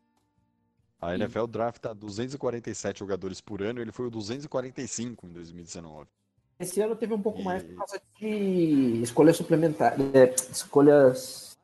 A 1.02 1.16
NFL 1.16 1.46
drafta 1.48 1.94
247 1.96 3.00
jogadores 3.00 3.42
por 3.42 3.64
ano, 3.64 3.82
ele 3.82 3.92
foi 3.92 4.06
o 4.08 4.10
245 4.12 5.26
em 5.26 5.30
2019. 5.32 6.08
Esse 6.60 6.82
ano 6.82 6.96
teve 6.96 7.14
um 7.14 7.22
pouco 7.22 7.40
E- 7.40 7.44
mais 7.44 7.64
por 7.64 7.74
causa 7.76 8.02
de 8.20 9.02
escolhas 9.02 9.38
suplementares. 9.38 10.00
é, 10.14 10.36
escolhas. 10.52 11.58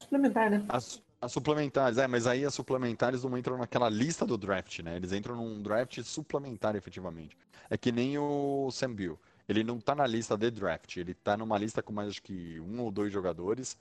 Suplementar, 0.00 0.48
né? 0.50 0.64
As, 0.68 1.02
as 1.26 1.32
suplementares, 1.32 1.98
é, 1.98 2.06
mas 2.06 2.26
aí 2.26 2.44
as 2.44 2.54
suplementares 2.54 3.22
não 3.24 3.36
entram 3.36 3.58
naquela 3.58 3.88
lista 3.88 4.24
do 4.24 4.38
draft, 4.38 4.80
né? 4.80 4.96
Eles 4.96 5.12
entram 5.12 5.36
num 5.36 5.60
draft 5.60 6.02
suplementar, 6.02 6.74
efetivamente. 6.74 7.36
É 7.68 7.76
que 7.76 7.92
nem 7.92 8.16
o 8.16 8.70
Sam 8.70 8.94
Bill. 8.94 9.18
Ele 9.48 9.62
não 9.62 9.78
tá 9.78 9.94
na 9.94 10.06
lista 10.06 10.36
de 10.36 10.50
draft, 10.50 10.96
ele 10.96 11.14
tá 11.14 11.36
numa 11.36 11.58
lista 11.58 11.82
com 11.82 11.92
mais 11.92 12.08
acho 12.08 12.22
que 12.22 12.58
um 12.60 12.80
ou 12.80 12.90
dois 12.90 13.12
jogadores 13.12 13.76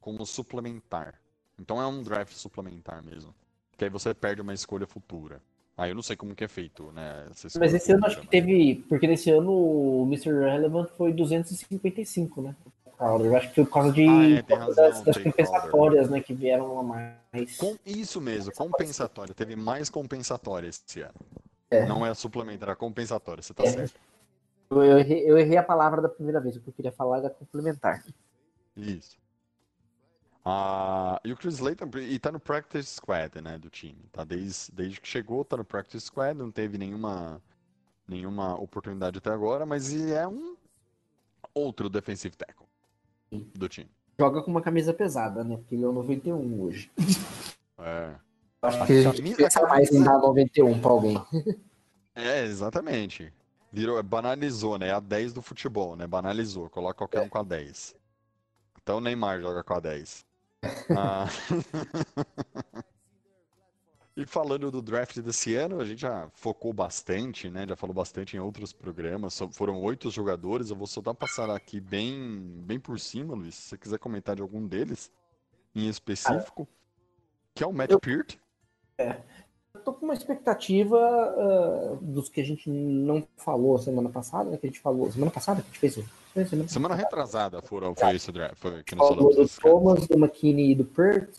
como 0.00 0.24
suplementar. 0.26 1.20
Então 1.58 1.80
é 1.80 1.86
um 1.86 2.02
draft 2.02 2.32
suplementar 2.32 3.02
mesmo. 3.04 3.34
Que 3.76 3.84
aí 3.84 3.90
você 3.90 4.14
perde 4.14 4.40
uma 4.40 4.54
escolha 4.54 4.86
futura. 4.86 5.40
Aí 5.76 5.90
eu 5.90 5.94
não 5.94 6.02
sei 6.02 6.14
como 6.16 6.34
que 6.34 6.44
é 6.44 6.48
feito, 6.48 6.92
né? 6.92 7.26
Mas 7.58 7.74
esse 7.74 7.92
ano 7.92 8.06
acho 8.06 8.20
que 8.20 8.26
teve. 8.28 8.84
Porque 8.88 9.06
nesse 9.06 9.30
ano 9.30 9.50
o 9.50 10.06
Mr. 10.06 10.30
Relevant 10.32 10.88
foi 10.96 11.12
255, 11.12 12.42
né? 12.42 12.54
Crowder. 12.96 13.26
Eu 13.26 13.36
acho 13.36 13.48
que 13.48 13.54
foi 13.56 13.64
por 13.64 13.72
causa 13.72 13.92
de 13.92 14.06
Ah, 14.08 14.44
é, 14.48 14.54
razão, 14.54 14.74
das, 14.74 15.02
das 15.02 15.18
compensatórias, 15.18 16.10
né? 16.10 16.20
Que 16.20 16.34
vieram 16.34 16.78
a 16.78 16.82
mais. 16.82 17.56
Com 17.56 17.76
isso 17.84 18.20
mesmo, 18.20 18.52
compensatória. 18.52 19.34
Teve 19.34 19.56
mais 19.56 19.90
compensatória 19.90 20.68
esse 20.68 21.00
ano. 21.00 21.14
É. 21.70 21.86
Não 21.86 22.04
é 22.06 22.10
a 22.10 22.14
suplementar, 22.14 22.68
é 22.68 22.72
a 22.72 22.76
compensatória, 22.76 23.42
você 23.42 23.52
tá 23.52 23.64
É. 23.64 23.70
certo. 23.70 24.00
Eu, 24.70 24.82
eu 24.82 24.98
errei, 24.98 25.30
eu 25.30 25.38
errei 25.38 25.56
a 25.56 25.62
palavra 25.62 26.00
da 26.00 26.08
primeira 26.08 26.40
vez, 26.40 26.56
o 26.56 26.60
que 26.60 26.68
eu 26.68 26.72
queria 26.72 26.92
falar 26.92 27.18
era 27.18 27.30
complementar. 27.30 28.04
Isso. 28.76 29.16
Ah, 30.44 31.18
e 31.24 31.32
o 31.32 31.36
Chris 31.36 31.54
Slayton, 31.54 31.88
e 31.98 32.18
tá 32.18 32.30
no 32.30 32.38
practice 32.38 32.94
squad, 32.96 33.40
né, 33.40 33.56
do 33.58 33.70
time. 33.70 33.98
Tá 34.12 34.24
desde, 34.24 34.70
desde 34.72 35.00
que 35.00 35.08
chegou, 35.08 35.44
tá 35.44 35.56
no 35.56 35.64
practice 35.64 36.04
squad, 36.06 36.36
não 36.38 36.50
teve 36.50 36.76
nenhuma, 36.76 37.42
nenhuma 38.06 38.54
oportunidade 38.60 39.18
até 39.18 39.30
agora, 39.30 39.64
mas 39.64 39.92
ele 39.92 40.12
é 40.12 40.28
um 40.28 40.54
outro 41.54 41.88
defensive 41.88 42.36
tackle 42.36 42.66
do 43.30 43.68
time. 43.68 43.90
Joga 44.18 44.42
com 44.42 44.50
uma 44.50 44.62
camisa 44.62 44.92
pesada, 44.94 45.42
né? 45.42 45.56
Porque 45.56 45.74
ele 45.74 45.84
é 45.84 45.88
o 45.88 45.92
91 45.92 46.62
hoje. 46.62 46.90
É, 47.78 48.14
Acho 48.62 48.86
que 48.86 48.92
a 48.92 49.02
gente 49.02 49.16
camisa- 49.16 49.36
pensa 49.36 49.66
mais 49.66 49.90
em 49.92 50.02
dar 50.02 50.18
91 50.18 50.80
pra 50.80 50.90
alguém. 50.90 51.20
é 52.14 52.44
exatamente. 52.44 53.32
Virou, 53.72 54.00
banalizou, 54.02 54.78
né? 54.78 54.88
É 54.88 54.92
a 54.92 55.00
10 55.00 55.32
do 55.32 55.42
futebol, 55.42 55.96
né? 55.96 56.06
Banalizou, 56.06 56.70
coloca 56.70 56.94
qualquer 56.94 57.22
um 57.22 57.28
com 57.28 57.38
a 57.38 57.42
10. 57.42 57.96
Então 58.80 58.98
o 58.98 59.00
Neymar 59.00 59.40
joga 59.40 59.64
com 59.64 59.74
a 59.74 59.80
10. 59.80 60.24
Ah. 60.96 61.26
E 64.16 64.24
falando 64.24 64.70
do 64.70 64.80
draft 64.80 65.18
desse 65.18 65.56
ano, 65.56 65.80
a 65.80 65.84
gente 65.84 66.02
já 66.02 66.28
focou 66.34 66.72
bastante, 66.72 67.50
né? 67.50 67.66
Já 67.68 67.74
falou 67.74 67.92
bastante 67.92 68.36
em 68.36 68.40
outros 68.40 68.72
programas. 68.72 69.36
Foram 69.50 69.82
oito 69.82 70.08
jogadores. 70.08 70.70
Eu 70.70 70.76
vou 70.76 70.86
só 70.86 71.00
dar 71.00 71.10
uma 71.10 71.16
passada 71.16 71.52
aqui 71.52 71.80
bem, 71.80 72.62
bem 72.64 72.78
por 72.78 73.00
cima, 73.00 73.34
Luiz. 73.34 73.56
Se 73.56 73.70
você 73.70 73.78
quiser 73.78 73.98
comentar 73.98 74.36
de 74.36 74.42
algum 74.42 74.64
deles 74.64 75.10
em 75.74 75.88
específico, 75.88 76.68
que 77.52 77.64
é 77.64 77.66
o 77.66 77.72
Matt 77.72 77.90
eu- 77.90 77.98
Peart. 77.98 78.36
Eu 79.74 79.80
tô 79.80 79.92
com 79.92 80.04
uma 80.04 80.14
expectativa 80.14 80.96
ah, 80.96 81.98
dos 82.00 82.28
que 82.28 82.40
a 82.40 82.44
gente 82.44 82.70
não 82.70 83.26
falou 83.36 83.76
semana 83.78 84.08
passada, 84.10 84.48
né? 84.48 84.56
Que 84.56 84.66
a 84.66 84.70
gente 84.70 84.80
falou. 84.80 85.10
Semana 85.10 85.32
passada 85.32 85.60
que 85.60 85.66
a 85.66 85.70
gente 85.72 85.80
fez? 85.80 85.94
Semana 86.48 86.68
Semana 86.68 86.94
retrasada 86.94 87.60
foram, 87.60 87.96
foi 87.96 88.14
esse 88.14 88.30
draft. 88.30 88.54
Foi 88.56 88.84
que 88.84 88.94
nós 88.94 89.08
falamos 89.08 89.34
do. 89.34 89.60
Thomas, 89.60 90.06
do 90.06 90.16
McKinney 90.16 90.70
e 90.70 90.74
do 90.76 90.84
Pert. 90.84 91.30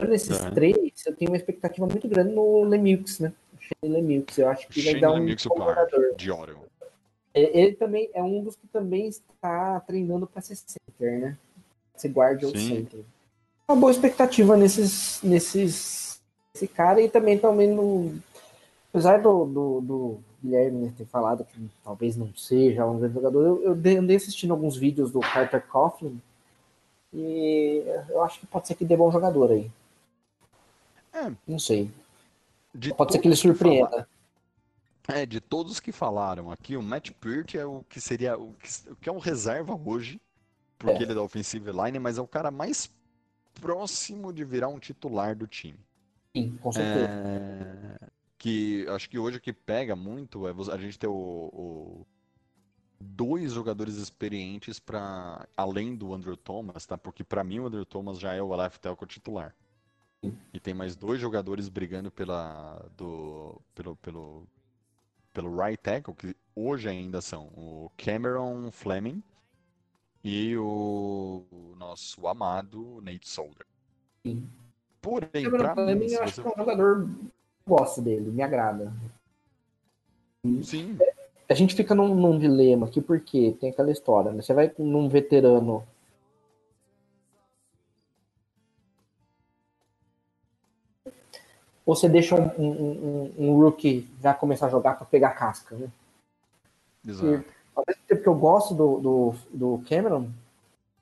Nesses 0.00 0.40
Aham. 0.40 0.54
três, 0.54 0.77
eu 1.06 1.14
tenho 1.14 1.30
uma 1.30 1.36
expectativa 1.36 1.86
muito 1.86 2.08
grande 2.08 2.32
no 2.34 2.64
Lemieux, 2.64 3.18
né? 3.20 3.32
O 3.54 3.56
Shane 3.60 3.94
Lemieux. 3.94 4.36
Eu 4.38 4.48
acho 4.48 4.68
que 4.68 4.80
vai 4.82 4.92
Shane 4.92 5.00
dar 5.00 5.12
um 5.12 5.26
bom 5.26 5.36
jogador. 5.64 6.14
de 6.16 6.30
Oregon. 6.30 6.62
É, 7.34 7.58
Ele 7.60 7.72
também 7.76 8.10
é 8.14 8.22
um 8.22 8.42
dos 8.42 8.56
que 8.56 8.66
também 8.68 9.06
está 9.08 9.80
treinando 9.80 10.26
para 10.26 10.42
ser 10.42 10.56
center, 10.56 11.20
né? 11.20 11.38
Ser 11.96 12.08
guarda 12.08 12.46
ou 12.46 12.56
center. 12.56 13.00
Uma 13.68 13.76
boa 13.76 13.92
expectativa 13.92 14.56
nesses, 14.56 15.20
nesses, 15.22 16.20
esse 16.54 16.66
cara 16.66 17.00
e 17.02 17.08
também 17.08 17.38
também 17.38 17.68
no, 17.68 18.14
apesar 18.90 19.20
do, 19.20 19.44
do, 19.44 19.80
do 19.82 20.18
Guilherme 20.42 20.86
né, 20.86 20.94
ter 20.96 21.04
falado 21.04 21.44
que 21.44 21.60
talvez 21.84 22.16
não 22.16 22.32
seja 22.34 22.86
um 22.86 22.98
grande 22.98 23.14
jogador, 23.14 23.42
eu, 23.44 23.62
eu 23.62 23.74
dei- 23.74 23.98
andei 23.98 24.16
assistindo 24.16 24.52
alguns 24.52 24.74
vídeos 24.76 25.10
do 25.12 25.20
Carter 25.20 25.62
Coughlin 25.66 26.18
e 27.12 27.82
eu 28.08 28.22
acho 28.22 28.40
que 28.40 28.46
pode 28.46 28.66
ser 28.66 28.74
que 28.74 28.84
dê 28.84 28.96
bom 28.96 29.10
jogador 29.10 29.50
aí. 29.50 29.70
É. 31.12 31.32
Não 31.46 31.58
sei. 31.58 31.90
De 32.74 32.94
Pode 32.94 33.12
ser 33.12 33.18
que 33.18 33.28
ele 33.28 33.36
surpreenda. 33.36 34.08
É, 35.08 35.24
de 35.24 35.40
todos 35.40 35.80
que 35.80 35.90
falaram 35.90 36.50
aqui, 36.50 36.76
o 36.76 36.82
Matt 36.82 37.10
Peart 37.12 37.54
é 37.54 37.64
o 37.64 37.82
que 37.88 37.98
seria 38.00 38.36
o 38.38 38.52
que, 38.54 38.90
o 38.90 38.96
que 38.96 39.08
é 39.08 39.12
um 39.12 39.18
reserva 39.18 39.74
hoje, 39.74 40.20
porque 40.78 40.98
É. 40.98 41.02
ele 41.02 41.12
é 41.12 41.14
da 41.14 41.22
offensive 41.22 41.70
line, 41.72 41.98
mas 41.98 42.18
é 42.18 42.20
o 42.20 42.28
cara 42.28 42.50
mais 42.50 42.90
próximo 43.54 44.32
de 44.32 44.44
virar 44.44 44.68
um 44.68 44.78
titular 44.78 45.34
do 45.34 45.46
time. 45.46 45.80
Sim, 46.36 46.56
com 46.60 46.70
certeza. 46.70 47.08
É, 47.10 48.08
que 48.36 48.86
acho 48.90 49.08
que 49.08 49.18
hoje 49.18 49.38
o 49.38 49.40
que 49.40 49.52
pega 49.52 49.96
muito 49.96 50.46
é 50.46 50.52
a 50.72 50.76
gente 50.76 50.98
ter 50.98 51.06
o, 51.08 51.12
o- 51.14 52.06
dois 53.00 53.52
jogadores 53.52 53.94
experientes 53.96 54.78
para 54.78 55.48
além 55.56 55.96
do 55.96 56.12
Andrew 56.12 56.36
Thomas, 56.36 56.84
tá? 56.84 56.98
Porque 56.98 57.24
para 57.24 57.42
mim 57.42 57.60
o 57.60 57.66
Andrew 57.66 57.86
Thomas 57.86 58.18
já 58.18 58.34
é 58.34 58.42
o 58.42 58.54
left 58.54 58.78
tackle 58.78 59.06
titular. 59.08 59.54
E 60.52 60.58
tem 60.60 60.74
mais 60.74 60.96
dois 60.96 61.20
jogadores 61.20 61.68
brigando 61.68 62.10
pela 62.10 62.84
do 62.96 63.60
pelo 63.74 63.96
pelo 63.96 64.46
pelo 65.32 65.56
right 65.56 65.80
tackle 65.80 66.14
que 66.14 66.34
hoje 66.54 66.88
ainda 66.88 67.20
são 67.20 67.44
o 67.56 67.90
Cameron 67.96 68.70
Fleming 68.72 69.22
e 70.24 70.56
o, 70.56 71.44
o 71.50 71.76
nosso 71.76 72.26
amado 72.26 73.00
Nate 73.02 73.28
Solder. 73.28 73.66
Sim. 74.26 74.48
Porém, 75.00 75.44
Cameron 75.44 75.68
mim, 75.68 75.74
Fleming, 75.74 76.08
se 76.08 76.14
eu 76.16 76.22
acho 76.22 76.34
você 76.34 76.42
que 76.42 76.48
é 76.48 76.50
um 76.50 76.56
jogador. 76.56 77.08
Gosto 77.66 78.02
dele, 78.02 78.30
me 78.30 78.42
agrada. 78.42 78.92
Sim, 80.62 80.96
A 81.48 81.54
gente 81.54 81.74
fica 81.74 81.94
num, 81.94 82.14
num 82.14 82.38
dilema 82.38 82.86
aqui, 82.86 83.00
porque 83.00 83.54
tem 83.60 83.70
aquela 83.70 83.90
história, 83.90 84.32
né? 84.32 84.40
Você 84.42 84.54
vai 84.54 84.72
num 84.78 85.08
veterano. 85.08 85.86
Ou 91.88 91.96
você 91.96 92.06
deixa 92.06 92.34
um, 92.34 92.50
um, 92.58 93.32
um- 93.38 93.48
um 93.48 93.56
rookie 93.58 94.06
já 94.20 94.34
começar 94.34 94.66
a 94.66 94.68
jogar 94.68 94.98
para 94.98 95.06
pegar 95.06 95.30
casca, 95.30 95.74
né? 95.74 95.90
exato. 97.02 97.42
Ao 97.74 97.82
mesmo 97.88 98.02
tempo 98.06 98.22
que 98.22 98.28
eu 98.28 98.34
gosto 98.34 98.74
do, 98.74 99.00
do, 99.00 99.34
do 99.54 99.84
Cameron, 99.88 100.28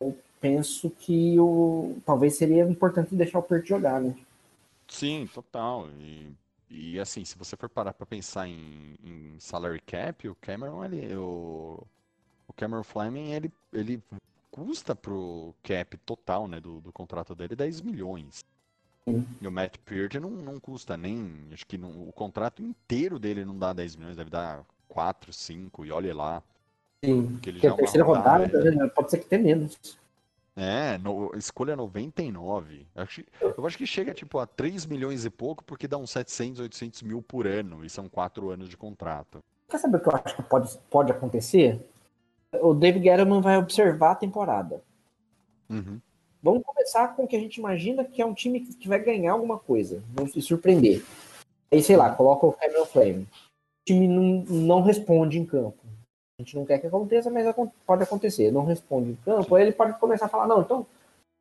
eu 0.01 0.17
penso 0.41 0.89
que 0.91 1.41
o, 1.41 1.97
talvez 2.07 2.37
seria 2.37 2.63
importante 2.63 3.17
deixar 3.17 3.41
o 3.41 3.43
Pert 3.43 3.67
jogar, 3.67 4.01
né? 4.01 4.15
Sim, 4.87 5.29
total. 5.35 5.89
E, 5.99 6.31
e 6.71 7.01
assim, 7.01 7.25
se 7.25 7.37
você 7.37 7.57
for 7.57 7.69
parar 7.69 7.93
pra 7.93 8.07
pensar 8.07 8.47
em, 8.47 8.95
em 9.03 9.35
salary 9.41 9.81
cap, 9.81 10.29
o 10.29 10.37
Cameron, 10.37 10.85
ele, 10.85 11.17
o, 11.17 11.83
o 12.47 12.53
Cameron 12.53 12.85
Fleming, 12.85 13.33
ele, 13.33 13.51
ele 13.73 14.01
custa 14.53 14.95
pro 14.95 15.53
cap 15.65 15.97
total, 15.99 16.47
né, 16.47 16.61
do, 16.61 16.81
do 16.81 16.93
contrato 16.93 17.35
dele 17.35 17.57
10 17.57 17.81
milhões. 17.81 18.45
E 19.09 19.47
o 19.47 19.53
Matt 19.53 19.77
Peart 19.85 20.15
não, 20.15 20.31
não 20.31 20.59
custa 20.59 20.97
nem, 20.97 21.33
acho 21.53 21.65
que 21.65 21.79
não- 21.79 22.09
o 22.09 22.13
contrato 22.13 22.61
inteiro 22.61 23.21
dele 23.21 23.45
não 23.45 23.57
dá 23.57 23.73
10 23.73 23.95
milhões, 23.95 24.17
deve 24.17 24.31
dar 24.31 24.65
4, 24.89 25.33
5, 25.33 25.85
e 25.85 25.93
olha 25.93 26.13
lá. 26.13 26.43
Sim. 27.05 27.29
Porque 27.29 27.51
ele 27.51 27.61
Porque 27.61 27.61
já 27.61 27.69
é 27.69 27.71
a 27.71 27.73
uma 27.75 27.79
terceira 27.79 28.05
rodada, 28.05 28.47
rodada, 28.47 28.71
né, 28.73 28.91
pode 28.93 29.11
ser 29.11 29.19
que 29.19 29.27
tenha 29.27 29.43
menos. 29.43 29.79
É, 30.57 30.99
no, 30.99 31.31
escolha 31.37 31.77
99. 31.77 32.85
Acho, 32.97 33.23
eu 33.41 33.65
acho 33.67 33.79
que 33.79 33.87
chega 33.87 34.13
tipo 34.13 34.39
a 34.39 34.47
3 34.47 34.87
milhões 34.87 35.25
e 35.25 35.31
pouco, 35.31 35.63
porque 35.63 35.87
dá 35.87 35.99
uns 35.99 36.11
700, 36.11 36.61
800 36.61 37.03
mil 37.03 37.23
por 37.23 37.47
ano, 37.47 37.85
e 37.85 37.91
são 37.91 38.09
4 38.09 38.51
anos 38.51 38.69
de 38.69 38.77
contrato. 38.77 39.45
Quer 39.69 39.79
saber 39.79 39.99
o 39.99 40.01
que 40.01 40.09
eu 40.09 40.21
acho 40.25 40.35
que 40.35 40.43
pode, 40.43 40.79
pode 40.91 41.13
acontecer? 41.13 41.81
O 42.61 42.75
David 42.75 43.05
Guerrero 43.05 43.41
vai 43.41 43.57
observar 43.59 44.13
a 44.13 44.17
temporada. 44.17 44.83
Uhum. 45.69 46.01
Vamos 46.47 46.63
começar 46.63 47.09
com 47.17 47.25
o 47.25 47.27
que 47.27 47.35
a 47.35 47.41
gente 47.41 47.57
imagina 47.57 48.05
que 48.05 48.23
é 48.23 48.25
um 48.25 48.33
time 48.33 48.61
que 48.61 48.87
vai 48.87 49.01
ganhar 49.01 49.33
alguma 49.33 49.59
coisa. 49.59 50.01
Vamos 50.15 50.31
se 50.31 50.41
surpreender. 50.41 51.03
Aí, 51.73 51.83
sei 51.83 51.97
lá, 51.97 52.15
coloca 52.15 52.47
o 52.47 52.53
Cameron 52.53 52.87
Flame. 52.87 53.23
O 53.23 53.85
time 53.85 54.07
não, 54.07 54.45
não 54.45 54.81
responde 54.81 55.41
em 55.41 55.45
campo. 55.45 55.77
A 56.39 56.43
gente 56.43 56.55
não 56.55 56.65
quer 56.65 56.79
que 56.79 56.87
aconteça, 56.87 57.29
mas 57.31 57.53
pode 57.85 58.05
acontecer. 58.05 58.53
Não 58.53 58.65
responde 58.65 59.11
em 59.11 59.17
campo, 59.17 59.57
aí 59.57 59.65
ele 59.65 59.73
pode 59.73 59.99
começar 59.99 60.27
a 60.27 60.29
falar, 60.29 60.47
não, 60.47 60.61
então 60.61 60.87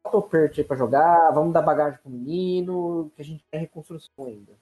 bota 0.03 0.17
o 0.17 0.23
Pert 0.23 0.57
aí 0.57 0.63
pra 0.63 0.75
jogar, 0.75 1.29
vamos 1.31 1.53
dar 1.53 1.61
bagagem 1.61 1.99
pro 2.01 2.09
menino, 2.09 3.11
que 3.15 3.21
a 3.21 3.25
gente 3.25 3.45
tem 3.51 3.59
reconstrução 3.59 4.25
ainda. 4.25 4.53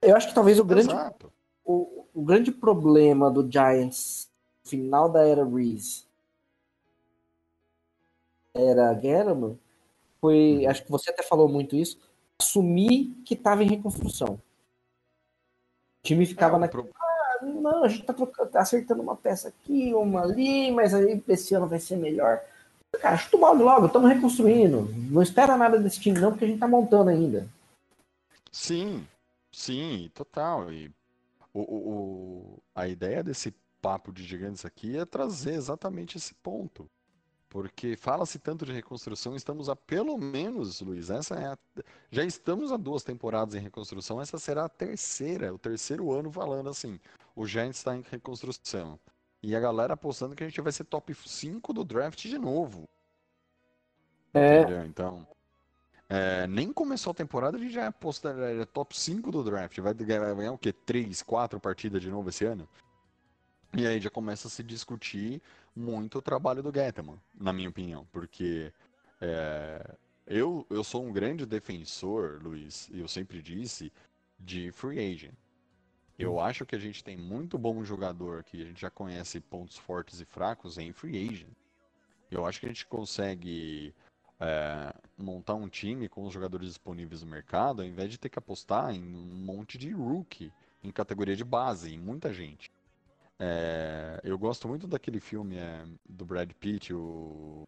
Eu 0.00 0.14
acho 0.14 0.28
que 0.28 0.34
talvez 0.34 0.60
o 0.60 0.64
grande 0.64 0.94
o, 1.64 2.04
o 2.14 2.22
grande 2.22 2.52
problema 2.52 3.28
do 3.28 3.50
Giants 3.50 4.28
final 4.64 5.08
da 5.08 5.26
era 5.26 5.44
Reese 5.44 6.04
era 8.54 8.94
Guerrero 8.94 9.58
foi, 10.20 10.60
Uhum. 10.64 10.70
acho 10.70 10.84
que 10.84 10.90
você 10.90 11.10
até 11.10 11.22
falou 11.22 11.48
muito 11.48 11.76
isso, 11.76 11.98
assumir 12.38 13.14
que 13.24 13.34
estava 13.34 13.62
em 13.64 13.68
reconstrução. 13.68 14.34
O 14.34 16.02
time 16.02 16.24
ficava 16.26 16.56
É, 16.56 16.60
na 16.60 16.68
pro- 16.68 16.88
"Ah, 16.94 17.44
não, 17.44 17.84
a 17.84 17.88
gente 17.88 18.04
tá, 18.04 18.12
trocando- 18.12 18.50
tá 18.50 18.60
acertando 18.60 19.02
uma 19.02 19.16
peça 19.16 19.48
aqui, 19.48 19.92
uma 19.94 20.22
ali, 20.22 20.70
mas 20.70 20.94
aí 20.94 21.22
esse 21.28 21.54
ano 21.54 21.66
vai 21.66 21.78
ser 21.80 21.96
melhor. 21.96 22.40
Cara, 23.00 23.16
chuta 23.16 23.36
o 23.36 23.40
balde 23.40 23.62
logo, 23.62 23.86
estamos 23.86 24.08
reconstruindo. 24.10 24.88
Não 25.10 25.20
espera 25.22 25.56
nada 25.56 25.78
desse 25.78 26.00
time, 26.00 26.18
não, 26.18 26.30
porque 26.30 26.44
a 26.44 26.48
gente 26.48 26.58
tá 26.60 26.66
montando 26.68 27.10
ainda. 27.10 27.46
Sim, 28.50 29.06
sim, 29.52 30.10
total. 30.14 30.72
E 30.72 30.90
o, 31.52 31.60
o- 31.60 31.88
o- 31.92 32.58
a 32.74 32.88
ideia 32.88 33.22
desse 33.22 33.52
papo 33.82 34.10
de 34.12 34.22
gigantes 34.24 34.64
aqui 34.64 34.96
é 34.96 35.04
trazer 35.04 35.52
exatamente 35.52 36.16
esse 36.16 36.34
ponto. 36.34 36.88
Porque 37.48 37.96
fala-se 37.96 38.38
tanto 38.38 38.66
de 38.66 38.72
reconstrução, 38.72 39.34
estamos 39.34 39.70
a 39.70 39.76
pelo 39.76 40.18
menos, 40.18 40.80
Luiz, 40.82 41.08
essa 41.08 41.34
é 41.34 41.46
a, 41.46 41.58
já 42.10 42.22
estamos 42.22 42.70
há 42.70 42.76
duas 42.76 43.02
temporadas 43.02 43.54
em 43.54 43.60
reconstrução, 43.60 44.20
essa 44.20 44.38
será 44.38 44.66
a 44.66 44.68
terceira, 44.68 45.54
o 45.54 45.58
terceiro 45.58 46.12
ano 46.12 46.30
falando 46.30 46.68
assim, 46.68 47.00
o 47.34 47.46
Giants 47.46 47.78
está 47.78 47.96
em 47.96 48.04
reconstrução. 48.10 49.00
E 49.42 49.54
a 49.56 49.60
galera 49.60 49.94
apostando 49.94 50.34
que 50.34 50.44
a 50.44 50.48
gente 50.48 50.60
vai 50.60 50.72
ser 50.72 50.84
top 50.84 51.14
5 51.14 51.72
do 51.72 51.84
draft 51.84 52.20
de 52.20 52.38
novo. 52.38 52.88
É. 54.34 54.60
Entendeu? 54.60 54.84
Então, 54.84 55.26
é, 56.08 56.46
nem 56.46 56.72
começou 56.72 57.10
a 57.12 57.14
temporada, 57.14 57.56
a 57.56 57.60
gente 57.60 57.72
já 57.72 57.86
aposta 57.86 58.30
é, 58.30 58.64
top 58.64 58.98
5 58.98 59.30
do 59.30 59.44
draft. 59.44 59.78
Vai 59.78 59.94
ganhar 59.94 60.52
o 60.52 60.58
quê? 60.58 60.72
3, 60.72 61.22
4 61.22 61.60
partidas 61.60 62.02
de 62.02 62.10
novo 62.10 62.28
esse 62.28 62.44
ano? 62.44 62.68
E 63.76 63.86
aí 63.86 64.00
já 64.00 64.08
começa 64.08 64.48
a 64.48 64.50
se 64.50 64.62
discutir 64.62 65.42
muito 65.78 66.18
o 66.18 66.22
trabalho 66.22 66.62
do 66.62 66.72
Gettman, 66.72 67.20
na 67.34 67.52
minha 67.52 67.68
opinião. 67.68 68.06
Porque 68.12 68.72
é, 69.20 69.94
eu, 70.26 70.66
eu 70.68 70.84
sou 70.84 71.04
um 71.04 71.12
grande 71.12 71.46
defensor, 71.46 72.40
Luiz, 72.42 72.88
e 72.92 73.00
eu 73.00 73.08
sempre 73.08 73.40
disse, 73.40 73.92
de 74.38 74.70
free 74.72 74.98
agent. 74.98 75.34
Eu 76.18 76.40
acho 76.40 76.66
que 76.66 76.74
a 76.74 76.78
gente 76.78 77.04
tem 77.04 77.16
muito 77.16 77.56
bom 77.56 77.84
jogador 77.84 78.42
que 78.42 78.60
a 78.60 78.64
gente 78.64 78.80
já 78.80 78.90
conhece 78.90 79.40
pontos 79.40 79.78
fortes 79.78 80.20
e 80.20 80.24
fracos 80.24 80.76
em 80.76 80.92
free 80.92 81.28
agent. 81.28 81.52
Eu 82.28 82.44
acho 82.44 82.58
que 82.58 82.66
a 82.66 82.68
gente 82.68 82.84
consegue 82.86 83.94
é, 84.40 84.92
montar 85.16 85.54
um 85.54 85.68
time 85.68 86.08
com 86.08 86.24
os 86.24 86.32
jogadores 86.32 86.68
disponíveis 86.68 87.22
no 87.22 87.30
mercado, 87.30 87.82
ao 87.82 87.88
invés 87.88 88.10
de 88.10 88.18
ter 88.18 88.28
que 88.28 88.38
apostar 88.38 88.92
em 88.92 89.02
um 89.02 89.44
monte 89.44 89.78
de 89.78 89.90
rookie 89.92 90.52
em 90.82 90.90
categoria 90.90 91.36
de 91.36 91.44
base, 91.44 91.94
em 91.94 91.98
muita 91.98 92.32
gente. 92.32 92.70
É, 93.38 94.20
eu 94.24 94.36
gosto 94.38 94.66
muito 94.66 94.86
daquele 94.86 95.20
filme 95.20 95.56
é, 95.56 95.84
do 96.08 96.24
Brad 96.24 96.50
Pitt, 96.52 96.92
o 96.92 97.66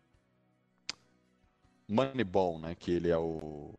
Moneyball, 1.89 2.59
né? 2.59 2.75
Que 2.75 2.91
ele 2.93 3.09
é 3.09 3.19
o 3.19 3.75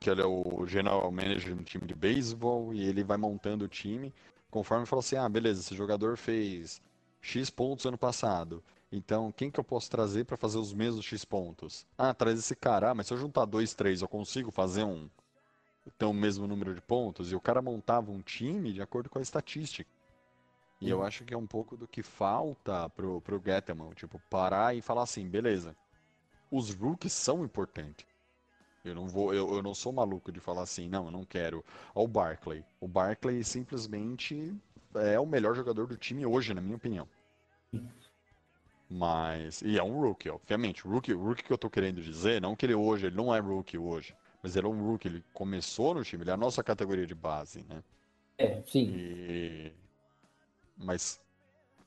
que 0.00 0.08
ele 0.08 0.22
é 0.22 0.26
o 0.26 0.64
general 0.66 1.10
manager 1.10 1.54
de 1.54 1.60
um 1.60 1.64
time 1.64 1.84
de 1.84 1.94
beisebol 1.94 2.72
e 2.72 2.84
ele 2.84 3.02
vai 3.02 3.16
montando 3.16 3.64
o 3.64 3.68
time 3.68 4.14
conforme 4.50 4.86
fala 4.86 5.00
assim, 5.00 5.16
ah, 5.16 5.28
beleza, 5.28 5.60
esse 5.60 5.74
jogador 5.74 6.16
fez 6.16 6.80
X 7.20 7.50
pontos 7.50 7.84
ano 7.84 7.98
passado. 7.98 8.62
Então, 8.90 9.30
quem 9.32 9.50
que 9.50 9.60
eu 9.60 9.64
posso 9.64 9.90
trazer 9.90 10.24
para 10.24 10.36
fazer 10.36 10.58
os 10.58 10.72
mesmos 10.72 11.04
X 11.04 11.24
pontos? 11.24 11.86
Ah, 11.96 12.14
traz 12.14 12.38
esse 12.38 12.56
cara. 12.56 12.90
Ah, 12.90 12.94
mas 12.94 13.06
se 13.06 13.12
eu 13.12 13.18
juntar 13.18 13.44
dois, 13.44 13.74
três, 13.74 14.00
eu 14.00 14.08
consigo 14.08 14.50
fazer 14.50 14.84
um 14.84 15.10
ter 15.98 16.06
o 16.06 16.12
mesmo 16.12 16.46
número 16.46 16.74
de 16.74 16.80
pontos? 16.80 17.30
E 17.30 17.34
o 17.34 17.40
cara 17.40 17.60
montava 17.60 18.10
um 18.10 18.22
time 18.22 18.72
de 18.72 18.80
acordo 18.80 19.10
com 19.10 19.18
a 19.18 19.22
estatística. 19.22 19.90
E 20.80 20.88
eu 20.88 21.02
acho 21.02 21.24
que 21.24 21.34
é 21.34 21.36
um 21.36 21.46
pouco 21.46 21.76
do 21.76 21.88
que 21.88 22.02
falta 22.02 22.88
pro, 22.90 23.20
pro 23.20 23.42
Gettman, 23.44 23.90
tipo, 23.94 24.20
parar 24.30 24.76
e 24.76 24.80
falar 24.80 25.02
assim, 25.02 25.28
beleza, 25.28 25.74
os 26.50 26.72
rookies 26.72 27.12
são 27.12 27.44
importantes. 27.44 28.06
Eu 28.84 28.94
não 28.94 29.08
vou, 29.08 29.34
eu, 29.34 29.54
eu 29.54 29.62
não 29.62 29.74
sou 29.74 29.92
maluco 29.92 30.30
de 30.30 30.38
falar 30.38 30.62
assim, 30.62 30.88
não, 30.88 31.06
eu 31.06 31.10
não 31.10 31.24
quero. 31.24 31.64
Ó, 31.94 32.04
o 32.04 32.08
Barkley. 32.08 32.64
O 32.80 32.86
Barkley 32.86 33.42
simplesmente 33.42 34.54
é 34.94 35.18
o 35.18 35.26
melhor 35.26 35.54
jogador 35.54 35.86
do 35.86 35.96
time 35.96 36.24
hoje, 36.24 36.54
na 36.54 36.60
minha 36.60 36.76
opinião. 36.76 37.08
Mas. 38.88 39.60
E 39.62 39.76
é 39.76 39.82
um 39.82 40.00
rookie, 40.00 40.30
obviamente. 40.30 40.82
Rookie, 40.82 41.12
rookie 41.12 41.42
que 41.42 41.52
eu 41.52 41.58
tô 41.58 41.68
querendo 41.68 42.00
dizer, 42.00 42.40
não 42.40 42.56
que 42.56 42.64
ele 42.64 42.74
hoje, 42.74 43.06
ele 43.06 43.16
não 43.16 43.34
é 43.34 43.40
rookie 43.40 43.76
hoje. 43.76 44.14
Mas 44.42 44.56
ele 44.56 44.66
é 44.66 44.70
um 44.70 44.90
rookie, 44.90 45.08
ele 45.08 45.24
começou 45.34 45.92
no 45.94 46.04
time, 46.04 46.22
ele 46.22 46.30
é 46.30 46.34
a 46.34 46.36
nossa 46.36 46.62
categoria 46.62 47.06
de 47.06 47.14
base, 47.14 47.64
né? 47.68 47.82
É, 48.38 48.62
sim. 48.62 48.92
E... 48.94 49.72
Mas, 50.78 51.20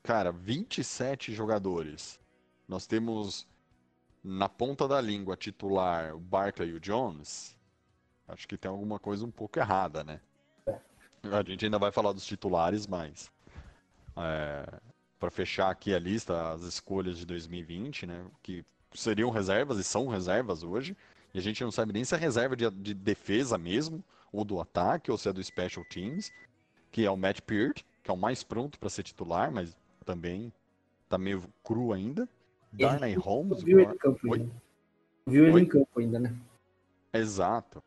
cara, 0.02 0.30
27 0.30 1.32
jogadores. 1.32 2.20
Nós 2.68 2.86
temos 2.86 3.46
na 4.22 4.48
ponta 4.48 4.86
da 4.86 5.00
língua 5.00 5.36
titular 5.36 6.14
o 6.14 6.20
Barkley 6.20 6.70
e 6.70 6.74
o 6.74 6.80
Jones. 6.80 7.56
Acho 8.28 8.46
que 8.46 8.56
tem 8.56 8.70
alguma 8.70 8.98
coisa 8.98 9.24
um 9.24 9.30
pouco 9.30 9.58
errada, 9.58 10.04
né? 10.04 10.20
A 11.24 11.42
gente 11.42 11.64
ainda 11.64 11.78
vai 11.78 11.90
falar 11.90 12.12
dos 12.12 12.26
titulares, 12.26 12.86
mas 12.86 13.30
é, 14.16 14.80
para 15.18 15.30
fechar 15.30 15.70
aqui 15.70 15.94
a 15.94 15.98
lista, 15.98 16.52
as 16.52 16.62
escolhas 16.62 17.18
de 17.18 17.26
2020, 17.26 18.06
né? 18.06 18.26
Que 18.42 18.64
seriam 18.94 19.30
reservas 19.30 19.78
e 19.78 19.84
são 19.84 20.08
reservas 20.08 20.62
hoje. 20.62 20.96
E 21.32 21.38
a 21.38 21.42
gente 21.42 21.62
não 21.64 21.70
sabe 21.70 21.92
nem 21.92 22.04
se 22.04 22.14
é 22.14 22.18
reserva 22.18 22.54
de, 22.54 22.68
de 22.70 22.94
defesa 22.94 23.56
mesmo, 23.56 24.04
ou 24.32 24.44
do 24.44 24.60
ataque, 24.60 25.10
ou 25.10 25.18
se 25.18 25.28
é 25.28 25.32
do 25.32 25.42
Special 25.42 25.84
Teams, 25.84 26.32
que 26.90 27.04
é 27.04 27.10
o 27.10 27.16
Matt 27.16 27.40
Peart, 27.42 27.82
que 28.02 28.10
é 28.10 28.14
o 28.14 28.16
mais 28.16 28.42
pronto 28.42 28.78
para 28.78 28.88
ser 28.88 29.02
titular, 29.02 29.50
mas 29.50 29.76
também 30.04 30.52
tá 31.08 31.16
meio 31.16 31.42
cru 31.62 31.92
ainda. 31.92 32.28
Darnay 32.72 33.14
Holmes. 33.14 33.62
Viu 33.62 33.80
ele 33.80 33.92
em 33.92 33.98
campo 33.98 34.28
Oi? 34.28 34.38
ainda. 34.38 34.52
Viu 35.26 35.44
ele 35.44 35.54
Oi? 35.54 35.60
em 35.62 35.66
campo 35.66 36.00
ainda, 36.00 36.18
né? 36.18 36.36
Exato. 37.12 37.82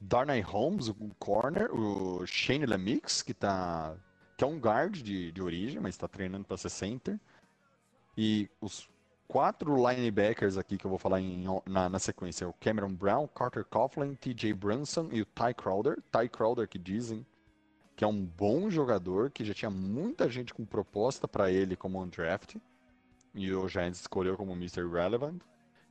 Darnay 0.00 0.40
Holmes, 0.40 0.88
o 0.88 1.10
corner, 1.18 1.72
o 1.72 2.26
Shane 2.26 2.66
Lemix, 2.66 3.22
que 3.22 3.34
tá. 3.34 3.94
que 4.36 4.44
é 4.44 4.46
um 4.46 4.58
guard 4.58 5.02
de, 5.02 5.32
de 5.32 5.42
origem, 5.42 5.80
mas 5.80 5.94
está 5.94 6.08
treinando 6.08 6.44
para 6.44 6.56
ser 6.56 6.70
center. 6.70 7.18
E 8.16 8.48
os 8.60 8.88
quatro 9.28 9.74
linebackers 9.76 10.56
aqui 10.56 10.78
que 10.78 10.86
eu 10.86 10.90
vou 10.90 10.98
falar 10.98 11.20
em, 11.20 11.44
na, 11.66 11.88
na 11.88 11.98
sequência: 11.98 12.48
o 12.48 12.54
Cameron 12.54 12.92
Brown, 12.92 13.26
Carter 13.28 13.64
Coughlin, 13.64 14.14
TJ 14.14 14.52
Brunson 14.54 15.08
e 15.12 15.22
o 15.22 15.26
Ty 15.26 15.54
Crowder. 15.56 15.98
Ty 16.10 16.28
Crowder, 16.28 16.68
que 16.68 16.78
dizem 16.78 17.24
que 17.96 18.04
é 18.04 18.06
um 18.06 18.22
bom 18.24 18.68
jogador, 18.70 19.30
que 19.30 19.42
já 19.44 19.54
tinha 19.54 19.70
muita 19.70 20.28
gente 20.28 20.52
com 20.52 20.66
proposta 20.66 21.26
para 21.26 21.50
ele 21.50 21.74
como 21.74 22.00
undraft. 22.00 22.56
E 23.34 23.52
o 23.52 23.66
Giants 23.66 24.00
escolheu 24.00 24.36
como 24.36 24.52
Mr. 24.52 24.86
Relevant. 24.86 25.40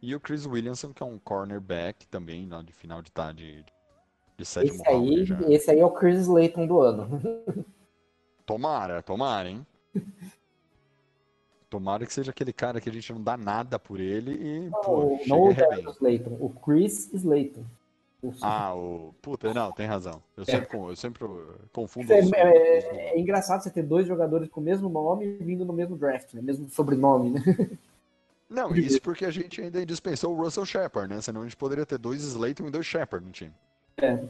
E 0.02 0.14
o 0.14 0.20
Chris 0.20 0.46
Williamson, 0.46 0.94
que 0.94 1.02
é 1.02 1.06
um 1.06 1.18
cornerback 1.18 2.08
também, 2.08 2.48
lá 2.48 2.62
de 2.62 2.72
final 2.72 3.02
de 3.02 3.12
tarde 3.12 3.64
de, 3.64 3.66
de 4.38 4.46
sétimo 4.46 4.76
Esse 4.76 4.88
aí, 4.88 4.96
round. 4.96 5.26
já. 5.26 5.42
esse 5.50 5.72
aí 5.72 5.80
é 5.80 5.86
o 5.86 5.92
Chris 5.92 6.20
Slayton 6.22 6.68
do 6.68 6.80
ano. 6.80 7.10
Tomara, 8.46 9.02
tomara, 9.02 9.50
hein? 9.50 9.66
Tomara 11.68 12.06
que 12.06 12.14
seja 12.14 12.30
aquele 12.30 12.54
cara 12.54 12.80
que 12.80 12.88
a 12.88 12.92
gente 12.94 13.12
não 13.12 13.24
dá 13.24 13.36
nada 13.36 13.80
por 13.80 14.00
ele 14.00 14.34
e 14.34 14.70
pô, 14.84 15.10
Não, 15.10 15.18
chega 15.18 15.30
não 15.30 15.44
o. 15.50 15.54
Darius 15.56 15.96
Slayton, 15.96 16.38
o 16.40 16.50
Chris 16.52 17.12
Slayton. 17.12 17.66
Ah, 18.42 18.74
o. 18.76 19.14
Puta, 19.22 19.54
não, 19.54 19.72
tem 19.72 19.86
razão. 19.86 20.22
Eu 20.38 20.46
sempre, 20.46 20.68
con- 20.68 20.90
eu 20.90 20.96
sempre 20.96 21.24
confundo 21.74 22.12
É, 22.14 22.20
é- 22.20 23.14
é 23.16 23.20
engraçado 23.20 23.62
você 23.64 23.70
ter 23.70 23.84
dois 23.84 24.08
jogadores 24.08 24.48
com 24.50 24.60
o 24.60 24.64
mesmo 24.64 24.90
nome 24.90 25.38
vindo 25.42 25.66
no 25.66 25.74
mesmo 25.74 25.96
draft, 25.98 26.34
né? 26.34 26.42
Mesmo 26.42 26.70
sobrenome, 26.70 27.32
né? 27.32 27.42
Não, 28.48 28.76
isso 28.76 29.02
porque 29.02 29.26
a 29.26 29.32
gente 29.32 29.60
ainda 29.60 29.84
dispensou 29.86 30.32
o 30.32 30.42
Russell 30.44 30.66
Shepard, 30.66 31.12
né? 31.14 31.20
Senão 31.20 31.42
a 31.42 31.44
gente 31.46 31.58
poderia 31.58 31.86
ter 31.86 31.98
dois 31.98 32.22
Slayton 32.24 32.68
e 32.68 32.72
dois 32.72 32.86
Shepard 32.86 33.26
no 33.26 33.32
time. 33.32 33.52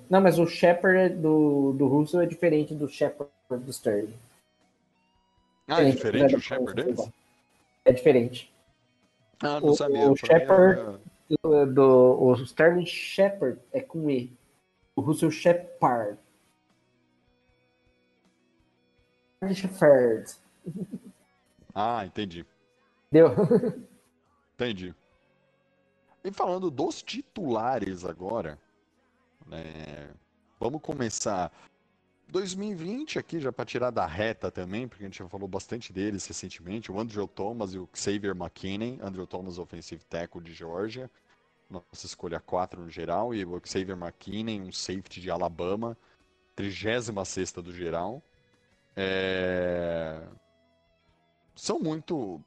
Não, 0.09 0.21
mas 0.21 0.39
o 0.39 0.47
Shepard 0.47 1.15
do, 1.15 1.73
do 1.73 1.85
Russell 1.87 2.21
é 2.21 2.25
diferente 2.25 2.73
do 2.73 2.87
Shepard 2.87 3.29
do 3.49 3.71
Sterling. 3.71 4.13
Ah, 5.67 5.81
é 5.81 5.89
Diferente, 5.91 6.27
diferente 6.27 6.35
o 6.35 6.39
Shepard 6.39 6.73
deles? 6.83 7.09
É 7.83 7.91
diferente. 7.91 8.53
Ah, 9.41 9.59
não 9.59 9.69
O- 9.69 9.75
sabia. 9.75 10.09
o 10.09 10.15
Shepard- 10.15 10.99
Do, 11.29 11.65
do- 11.73 12.19
o 12.23 12.33
Sterling 12.43 12.85
Shepard 12.85 13.59
é 13.73 13.81
com 13.81 14.09
E. 14.09 14.31
O 14.95 15.01
Russell 15.01 15.31
Shepard. 15.31 16.17
Shepard. 19.53 20.33
Ah, 21.73 22.05
entendi. 22.05 22.45
Deu? 23.11 23.29
Entendi. 24.55 24.95
E 26.23 26.31
falando 26.31 26.71
dos 26.71 27.03
titulares 27.03 28.03
agora, 28.03 28.57
né, 29.45 30.09
vamos 30.59 30.81
começar 30.81 31.51
2020 32.27 33.19
aqui 33.19 33.39
já 33.39 33.51
para 33.51 33.65
tirar 33.65 33.91
da 33.91 34.05
reta 34.05 34.51
também, 34.51 34.87
porque 34.87 35.03
a 35.03 35.07
gente 35.07 35.19
já 35.19 35.27
falou 35.29 35.47
bastante 35.47 35.93
deles 35.93 36.25
recentemente, 36.25 36.91
o 36.91 36.99
Andrew 36.99 37.27
Thomas 37.27 37.73
e 37.73 37.79
o 37.79 37.87
Xavier 37.93 38.35
McKinney, 38.35 38.99
Andrew 39.01 39.27
Thomas 39.27 39.57
offensive 39.57 40.03
tackle 40.05 40.41
de 40.41 40.53
Georgia, 40.53 41.09
nossa 41.69 42.05
escolha 42.05 42.39
4 42.39 42.81
no 42.81 42.89
geral, 42.89 43.33
e 43.33 43.45
o 43.45 43.61
Xavier 43.63 43.97
McKinney, 43.97 44.61
um 44.61 44.71
safety 44.71 45.21
de 45.21 45.31
Alabama, 45.31 45.97
36ª 46.55 47.61
do 47.61 47.73
geral. 47.73 48.21
É, 48.95 50.21
São 51.55 51.79
muito 51.79 52.41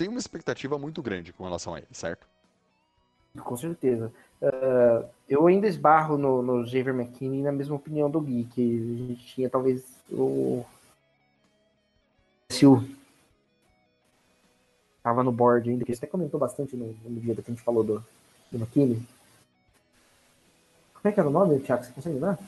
tem 0.00 0.08
uma 0.08 0.18
expectativa 0.18 0.78
muito 0.78 1.02
grande 1.02 1.30
com 1.30 1.44
relação 1.44 1.74
a 1.74 1.78
ele, 1.78 1.86
certo? 1.92 2.26
Com 3.44 3.54
certeza. 3.54 4.10
Ah, 4.42 5.04
eu 5.30 5.46
ainda 5.46 5.68
esbarro 5.68 6.18
no, 6.18 6.42
no 6.42 6.66
Xavier 6.66 6.92
McKinney 6.92 7.40
na 7.40 7.52
mesma 7.52 7.76
opinião 7.76 8.10
do 8.10 8.20
Gui, 8.20 8.48
que 8.52 8.60
a 8.60 9.06
gente 9.06 9.26
tinha 9.26 9.48
talvez 9.48 9.84
o. 10.10 10.66
O. 12.64 12.84
Tava 15.04 15.22
no 15.22 15.30
board 15.30 15.70
ainda, 15.70 15.84
que 15.84 15.94
você 15.94 16.04
até 16.04 16.08
comentou 16.08 16.38
bastante 16.38 16.76
no, 16.76 16.92
no 17.04 17.20
dia 17.20 17.34
que 17.34 17.40
a 17.40 17.44
gente 17.44 17.62
falou 17.62 17.84
do, 17.84 18.04
do 18.50 18.58
McKinney. 18.58 19.00
Como 20.92 21.04
é 21.04 21.12
que 21.12 21.20
era 21.20 21.28
o 21.28 21.32
nome, 21.32 21.60
Thiago? 21.60 21.84
Você 21.84 21.92
consegue 21.92 22.14
lembrar? 22.16 22.38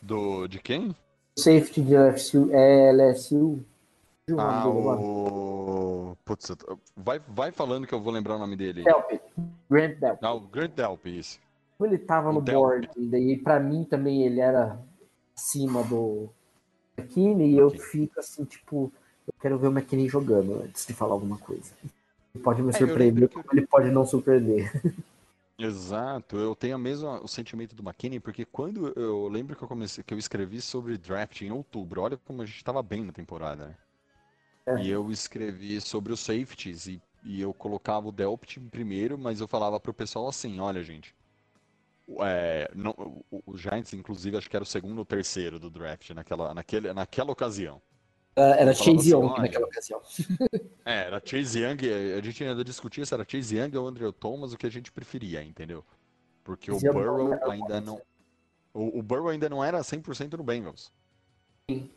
Do 0.00 0.48
de 0.48 0.58
quem? 0.58 0.96
Safety 1.38 1.82
de 1.82 1.94
LSU. 1.94 2.48
É, 2.52 2.90
LSU. 2.90 3.62
Ah, 4.38 4.66
o 4.66 6.16
putz, 6.24 6.52
vai 6.96 7.20
vai 7.28 7.52
falando 7.52 7.86
que 7.86 7.92
eu 7.92 8.00
vou 8.00 8.12
lembrar 8.12 8.36
o 8.36 8.38
nome 8.38 8.56
dele. 8.56 8.82
Delpit. 8.82 9.22
Grant 9.68 9.98
Delpit. 9.98 10.24
Ah, 10.24 10.32
o 10.32 10.40
Grant 10.40 10.72
Delp, 10.72 11.06
isso. 11.06 11.38
Ele 11.84 11.98
tava 11.98 12.30
O 12.30 12.34
no 12.34 12.40
Delpit. 12.40 12.88
board 12.98 13.16
e 13.16 13.36
pra 13.38 13.58
mim 13.60 13.84
também 13.84 14.22
ele 14.22 14.40
era 14.40 14.80
acima 15.36 15.82
do 15.84 16.28
McKinney, 16.98 17.52
e 17.54 17.58
eu 17.58 17.70
fico 17.70 18.20
assim, 18.20 18.44
tipo, 18.44 18.92
eu 19.26 19.34
quero 19.40 19.58
ver 19.58 19.68
o 19.68 19.70
McKinney 19.70 20.08
jogando 20.08 20.62
antes 20.62 20.86
de 20.86 20.92
falar 20.92 21.14
alguma 21.14 21.38
coisa. 21.38 21.72
Ele 22.34 22.44
pode 22.44 22.62
me 22.62 22.68
É, 22.70 22.72
surpreender, 22.72 22.98
lembro 22.98 23.28
que- 23.28 23.34
como 23.34 23.48
ele 23.52 23.66
pode 23.66 23.90
não 23.90 24.04
surpreender. 24.04 24.70
Exato, 25.58 26.36
eu 26.36 26.54
tenho 26.56 26.74
a 26.74 26.78
mesma 26.78 27.20
o 27.22 27.28
sentimento 27.28 27.74
do 27.74 27.82
McKinney, 27.82 28.18
porque 28.18 28.46
quando 28.46 28.92
eu 28.98 29.28
lembro 29.28 29.54
que 29.54 29.62
eu 29.62 29.68
comecei, 29.68 30.02
que 30.02 30.14
eu 30.14 30.18
escrevi 30.18 30.60
sobre 30.60 30.96
draft 30.96 31.42
em 31.42 31.50
outubro, 31.50 32.00
olha 32.00 32.16
como 32.16 32.40
a 32.40 32.46
gente 32.46 32.56
estava 32.56 32.82
bem 32.82 33.04
na 33.04 33.12
temporada, 33.12 33.66
né? 33.66 33.74
É. 34.66 34.82
E 34.82 34.88
eu 34.90 35.10
escrevi 35.10 35.78
sobre 35.80 36.12
os 36.14 36.20
safeties 36.20 36.86
e, 36.86 37.02
e 37.24 37.42
eu 37.42 37.52
colocava 37.52 38.08
o 38.08 38.12
Delpt 38.12 38.58
em 38.58 38.68
primeiro, 38.68 39.18
mas 39.18 39.40
eu 39.40 39.48
falava 39.48 39.78
pro 39.78 39.92
pessoal 39.92 40.28
assim, 40.28 40.60
olha 40.60 40.82
gente, 40.82 41.14
é, 42.20 42.70
não, 42.74 42.94
o, 43.30 43.42
o 43.46 43.56
Giants 43.56 43.92
inclusive 43.92 44.36
acho 44.36 44.48
que 44.48 44.56
era 44.56 44.62
o 44.62 44.66
segundo 44.66 44.98
ou 44.98 45.04
terceiro 45.04 45.58
do 45.58 45.70
draft 45.70 46.10
naquela, 46.10 46.52
naquele, 46.54 46.92
naquela 46.92 47.30
ocasião. 47.30 47.80
Era 48.36 48.70
Eu 48.70 48.76
falava 48.76 48.96
Chase 48.96 49.10
Young 49.10 49.24
assim, 49.24 49.32
olha, 49.32 49.42
naquela 49.42 49.66
ocasião. 49.66 50.02
É, 50.84 50.94
era 51.04 51.22
Chase 51.24 51.58
Young, 51.60 51.78
a 52.18 52.22
gente 52.22 52.42
ainda 52.42 52.64
discutia 52.64 53.04
se 53.04 53.12
era 53.12 53.24
Chase 53.28 53.56
Young 53.56 53.76
ou 53.76 53.86
Andrew 53.86 54.12
Thomas, 54.12 54.52
o 54.52 54.56
que 54.56 54.66
a 54.66 54.70
gente 54.70 54.90
preferia, 54.90 55.42
entendeu? 55.42 55.84
Porque 56.42 56.70
o 56.70 56.74
Chase 56.74 56.86
Young 56.86 56.94
Burrow 56.94 57.24
não 57.24 57.34
era 57.34 57.52
ainda 57.52 57.80
não. 57.80 58.00
O, 58.72 58.98
o 58.98 59.02
Burrow 59.02 59.28
ainda 59.28 59.48
não 59.48 59.62
era 59.62 59.80
100% 59.80 60.36
no 60.36 60.44
Bengals. 60.44 60.92
Sim. 61.68 61.90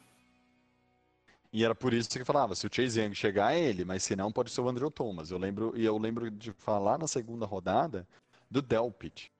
E 1.52 1.64
era 1.64 1.76
por 1.76 1.94
isso 1.94 2.10
que 2.10 2.26
falava, 2.26 2.56
se 2.56 2.66
o 2.66 2.70
Chase 2.72 3.00
Young 3.00 3.14
chegar 3.14 3.54
é 3.54 3.60
ele, 3.60 3.86
mas 3.86 4.04
se 4.04 4.16
não 4.16 4.32
pode 4.32 4.52
ser 4.52 4.62
o 4.62 4.68
Andrew 4.68 4.90
Thomas. 4.90 5.32
Eu 5.32 5.38
lembro, 5.38 5.74
e 5.76 5.86
eu 5.86 5.98
lembro 5.98 6.30
de 6.30 6.52
falar 6.52 6.98
na 6.98 7.08
segunda 7.08 7.46
rodada 7.46 8.08
do 8.50 8.62
Delpit, 8.62 9.32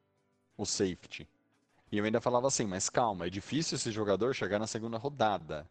o 0.64 0.66
safety. 0.66 1.28
E 1.92 1.98
eu 1.98 2.06
ainda 2.06 2.20
falava 2.20 2.48
assim, 2.48 2.66
mas 2.66 2.90
calma, 2.90 3.28
é 3.28 3.30
difícil 3.30 3.76
esse 3.76 3.92
jogador 3.92 4.34
chegar 4.34 4.58
na 4.58 4.66
segunda 4.66 4.98
rodada. 4.98 5.68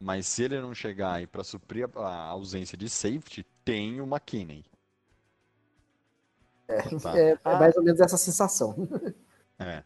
Mas 0.00 0.26
se 0.26 0.44
ele 0.44 0.60
não 0.60 0.74
chegar 0.74 1.14
aí 1.14 1.26
para 1.26 1.44
suprir 1.44 1.88
a, 1.96 2.28
ausência 2.28 2.76
de 2.76 2.88
safety, 2.88 3.46
tem 3.64 4.00
o 4.00 4.06
McKinney. 4.06 4.64
Tá. 7.02 7.12
É, 7.16 7.38
é 7.44 7.58
mais 7.58 7.76
ou 7.76 7.82
menos 7.82 8.00
essa 8.00 8.16
sensação. 8.16 8.74
É. 9.58 9.82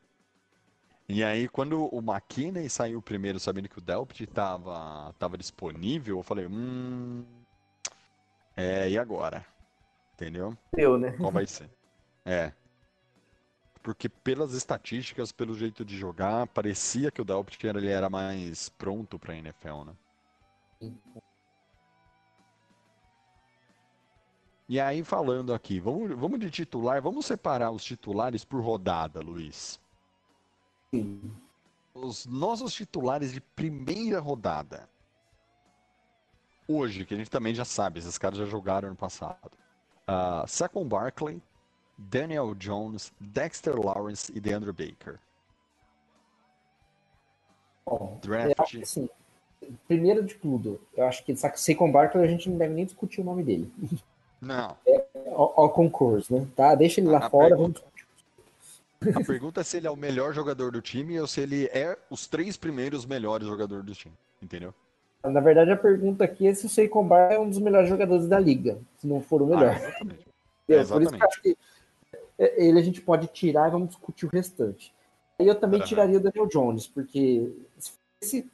E 1.09 1.23
aí, 1.23 1.49
quando 1.49 1.92
o 1.94 1.99
McKinney 1.99 2.68
saiu 2.68 3.01
primeiro, 3.01 3.38
sabendo 3.38 3.68
que 3.68 3.79
o 3.79 3.81
Delpit 3.81 4.27
tava, 4.27 5.14
tava 5.16 5.38
disponível, 5.38 6.18
eu 6.18 6.23
falei, 6.25 6.46
hum. 6.46 7.25
É, 8.56 8.90
e 8.90 8.98
agora? 8.98 9.46
Entendeu? 10.15 10.56
Eu, 10.77 10.98
né? 10.98 11.13
Qual 11.13 11.31
vai 11.31 11.46
ser? 11.46 11.71
É. 12.25 12.52
Porque 13.83 14.08
pelas 14.08 14.52
estatísticas, 14.52 15.33
pelo 15.33 15.54
jeito 15.54 15.85
de 15.85 15.96
jogar, 15.96 16.46
parecia 16.48 17.10
que 17.10 17.22
o 17.22 17.24
Delpit 17.24 17.66
era, 17.66 17.78
ele 17.78 17.88
era 17.88 18.10
mais 18.10 18.68
pronto 18.68 19.18
pra 19.18 19.35
NFL, 19.35 19.85
né? 19.87 19.94
E 24.68 24.78
aí, 24.78 25.02
falando 25.02 25.52
aqui, 25.52 25.81
vamos, 25.81 26.10
vamos 26.16 26.38
de 26.38 26.50
titular, 26.50 27.02
vamos 27.02 27.26
separar 27.26 27.72
os 27.72 27.83
titulares 27.83 28.44
por 28.44 28.62
rodada, 28.62 29.20
Luiz. 29.20 29.81
Sim. 30.94 31.35
Os 31.92 32.24
nossos 32.24 32.72
titulares 32.72 33.33
de 33.33 33.40
primeira 33.40 34.20
rodada. 34.20 34.88
Hoje, 36.68 37.04
que 37.04 37.14
a 37.14 37.16
gente 37.16 37.28
também 37.28 37.52
já 37.52 37.64
sabe, 37.64 37.98
esses 37.98 38.16
caras 38.16 38.38
já 38.38 38.44
jogaram 38.44 38.90
no 38.90 38.94
passado. 38.94 39.50
Uh, 40.06 40.46
Saquon 40.46 40.87
Barkley, 40.87 41.42
Daniel 42.11 42.55
Jones, 42.55 43.13
Dexter 43.21 43.79
Lawrence 43.79 44.33
e 44.35 44.40
DeAndre 44.40 44.73
Baker. 44.73 45.19
Bom, 47.85 48.19
Draft. 48.23 48.77
assim, 48.83 49.09
primeiro 49.87 50.23
de 50.25 50.35
tudo, 50.35 50.81
eu 50.96 51.05
acho 51.07 51.25
que 51.25 51.35
Saquon 51.37 51.90
Barkley 51.92 52.25
a 52.25 52.27
gente 52.29 52.48
não 52.48 52.57
deve 52.57 52.73
nem 52.75 52.85
discutir 52.85 53.21
o 53.21 53.25
nome 53.25 53.42
dele. 53.42 53.71
Não. 54.40 54.77
Ó, 55.33 55.69
concurso, 55.69 56.35
né? 56.35 56.46
Tá? 56.57 56.75
Deixa 56.75 57.01
ele 57.01 57.09
lá 57.09 57.19
A 57.19 57.31
fora, 57.31 57.48
pergunta- 57.51 57.81
vamos 59.03 59.21
A 59.21 59.25
pergunta 59.25 59.61
é 59.61 59.65
se 59.65 59.77
ele 59.77 59.87
é 59.87 59.90
o 59.90 59.96
melhor 59.96 60.33
jogador 60.33 60.71
do 60.73 60.81
time 60.81 61.19
ou 61.21 61.27
se 61.27 61.40
ele 61.40 61.67
é 61.67 61.98
os 62.09 62.27
três 62.27 62.57
primeiros 62.57 63.05
melhores 63.05 63.46
jogadores 63.46 63.85
do 63.85 63.92
time. 63.94 64.15
Entendeu? 64.42 64.73
Na 65.23 65.40
verdade, 65.40 65.71
a 65.71 65.77
pergunta 65.77 66.25
aqui 66.25 66.46
é 66.46 66.55
se 66.55 66.65
o 66.65 66.69
Saquon 66.69 67.07
Barkley 67.07 67.37
é 67.37 67.40
um 67.40 67.48
dos 67.51 67.59
melhores 67.59 67.88
jogadores 67.88 68.27
da 68.27 68.38
liga, 68.38 68.79
se 68.98 69.07
não 69.07 69.21
for 69.21 69.42
o 69.42 69.46
melhor. 69.46 69.75
Ah, 69.75 69.77
exatamente. 69.77 70.27
Entendeu? 70.27 70.27
Por 70.67 70.69
isso 70.69 70.69
que 70.69 70.73
eu 70.73 70.81
exatamente. 70.81 71.25
acho 71.25 71.42
que 71.42 71.51
é, 71.51 71.57
ele 72.56 72.78
a 72.78 72.82
gente 72.82 73.00
pode 73.00 73.26
tirar 73.28 73.68
e 73.68 73.72
vamos 73.72 73.88
discutir 73.88 74.26
o 74.26 74.30
restante. 74.32 74.92
Aí 75.38 75.46
eu 75.46 75.54
também 75.54 75.80
Aham. 75.80 75.88
tiraria 75.88 76.18
o 76.18 76.22
Daniel 76.22 76.46
Jones, 76.46 76.86
porque 76.86 77.50
se 78.22 78.48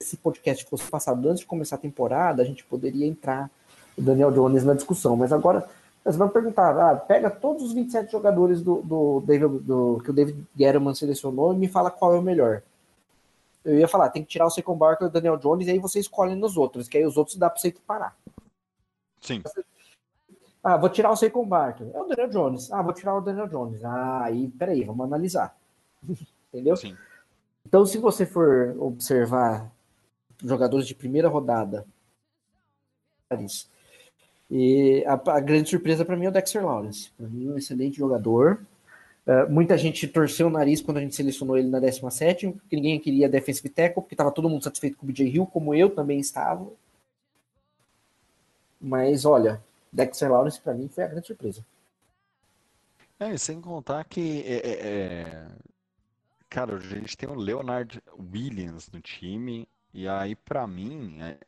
esse, 0.00 0.16
podcast 0.16 0.64
fosse 0.64 0.88
passado 0.88 1.28
antes 1.28 1.40
de 1.40 1.46
começar 1.46 1.76
a 1.76 1.78
temporada, 1.78 2.42
a 2.42 2.44
gente 2.44 2.64
poderia 2.64 3.06
entrar 3.06 3.50
o 3.96 4.02
Daniel 4.02 4.30
Jones 4.30 4.64
na 4.64 4.74
discussão. 4.74 5.16
Mas 5.16 5.32
agora, 5.32 5.68
você 6.04 6.16
vai 6.16 6.28
me 6.28 6.32
perguntar, 6.32 6.78
ah, 6.78 6.96
pega 6.96 7.28
todos 7.30 7.62
os 7.64 7.72
27 7.72 8.10
jogadores 8.10 8.62
do, 8.62 8.80
do, 8.82 9.20
David, 9.20 9.58
do- 9.58 10.00
que 10.02 10.10
o 10.10 10.12
David 10.12 10.46
Guerrero 10.56 10.94
selecionou 10.94 11.52
e 11.52 11.56
me 11.56 11.68
fala 11.68 11.90
qual 11.90 12.14
é 12.14 12.18
o 12.18 12.22
melhor. 12.22 12.62
Eu 13.64 13.78
ia 13.78 13.88
falar, 13.88 14.08
tem 14.08 14.22
que 14.22 14.30
tirar 14.30 14.46
o 14.46 14.50
Saquon 14.50 14.76
Barkley 14.76 15.08
e 15.08 15.10
o 15.10 15.12
Daniel 15.12 15.36
Jones, 15.36 15.66
e 15.66 15.72
aí 15.72 15.78
você 15.78 15.98
escolhe 15.98 16.34
nos 16.34 16.56
outros, 16.56 16.88
que 16.88 16.96
aí 16.96 17.04
os 17.04 17.16
outros 17.16 17.36
dá 17.36 17.50
pra 17.50 17.60
você 17.60 17.68
equiparar. 17.68 18.16
Sim. 19.20 19.42
Ah, 20.62 20.76
vou 20.76 20.90
tirar 20.90 21.10
o 21.10 21.16
Saquon 21.16 21.46
Barkley. 21.46 21.90
É 21.92 22.00
o 22.00 22.06
Daniel 22.06 22.28
Jones. 22.28 22.70
Ah, 22.70 22.82
vou 22.82 22.92
tirar 22.92 23.16
o 23.16 23.20
Daniel 23.20 23.48
Jones. 23.48 23.82
Ah, 23.84 24.24
aí, 24.24 24.48
peraí, 24.48 24.84
vamos 24.84 25.04
analisar. 25.04 25.56
Entendeu? 26.52 26.76
Sim. 26.76 26.96
Então, 27.66 27.86
se 27.86 27.98
você 27.98 28.26
for 28.26 28.76
observar 28.78 29.70
jogadores 30.42 30.86
de 30.86 30.94
primeira 30.94 31.28
rodada, 31.28 31.86
e 34.50 35.04
a, 35.06 35.12
a 35.12 35.40
grande 35.40 35.70
surpresa 35.70 36.04
para 36.04 36.16
mim 36.16 36.26
é 36.26 36.28
o 36.28 36.32
Dexter 36.32 36.64
Lawrence. 36.64 37.10
Para 37.16 37.28
mim, 37.28 37.50
um 37.50 37.56
excelente 37.56 37.98
jogador. 37.98 38.60
Uh, 39.26 39.48
muita 39.48 39.78
gente 39.78 40.08
torceu 40.08 40.48
o 40.48 40.50
nariz 40.50 40.80
quando 40.80 40.96
a 40.96 41.00
gente 41.00 41.14
selecionou 41.14 41.56
ele 41.56 41.68
na 41.68 41.78
17, 41.78 42.50
porque 42.52 42.74
ninguém 42.74 42.98
queria 42.98 43.28
defensive 43.28 43.68
tackle, 43.68 44.02
porque 44.02 44.14
estava 44.14 44.32
todo 44.32 44.48
mundo 44.48 44.64
satisfeito 44.64 44.96
com 44.96 45.06
o 45.06 45.08
BJ 45.08 45.28
Hill, 45.28 45.46
como 45.46 45.74
eu 45.74 45.90
também 45.90 46.18
estava. 46.18 46.66
Mas 48.80 49.24
olha, 49.24 49.62
Dexter 49.92 50.30
Lawrence 50.30 50.60
para 50.60 50.74
mim 50.74 50.88
foi 50.88 51.04
a 51.04 51.08
grande 51.08 51.26
surpresa. 51.26 51.64
É, 53.18 53.34
e 53.34 53.38
sem 53.38 53.60
contar 53.60 54.04
que 54.04 54.42
é, 54.46 54.56
é, 54.56 54.88
é, 54.88 55.48
Cara, 56.50 56.74
a 56.74 56.80
gente 56.80 57.16
tem 57.16 57.28
o 57.28 57.34
Leonard 57.34 58.02
Williams 58.18 58.90
no 58.90 59.00
time, 59.00 59.68
e 59.94 60.08
aí, 60.08 60.34
pra 60.34 60.66
mim, 60.66 61.18
é, 61.20 61.38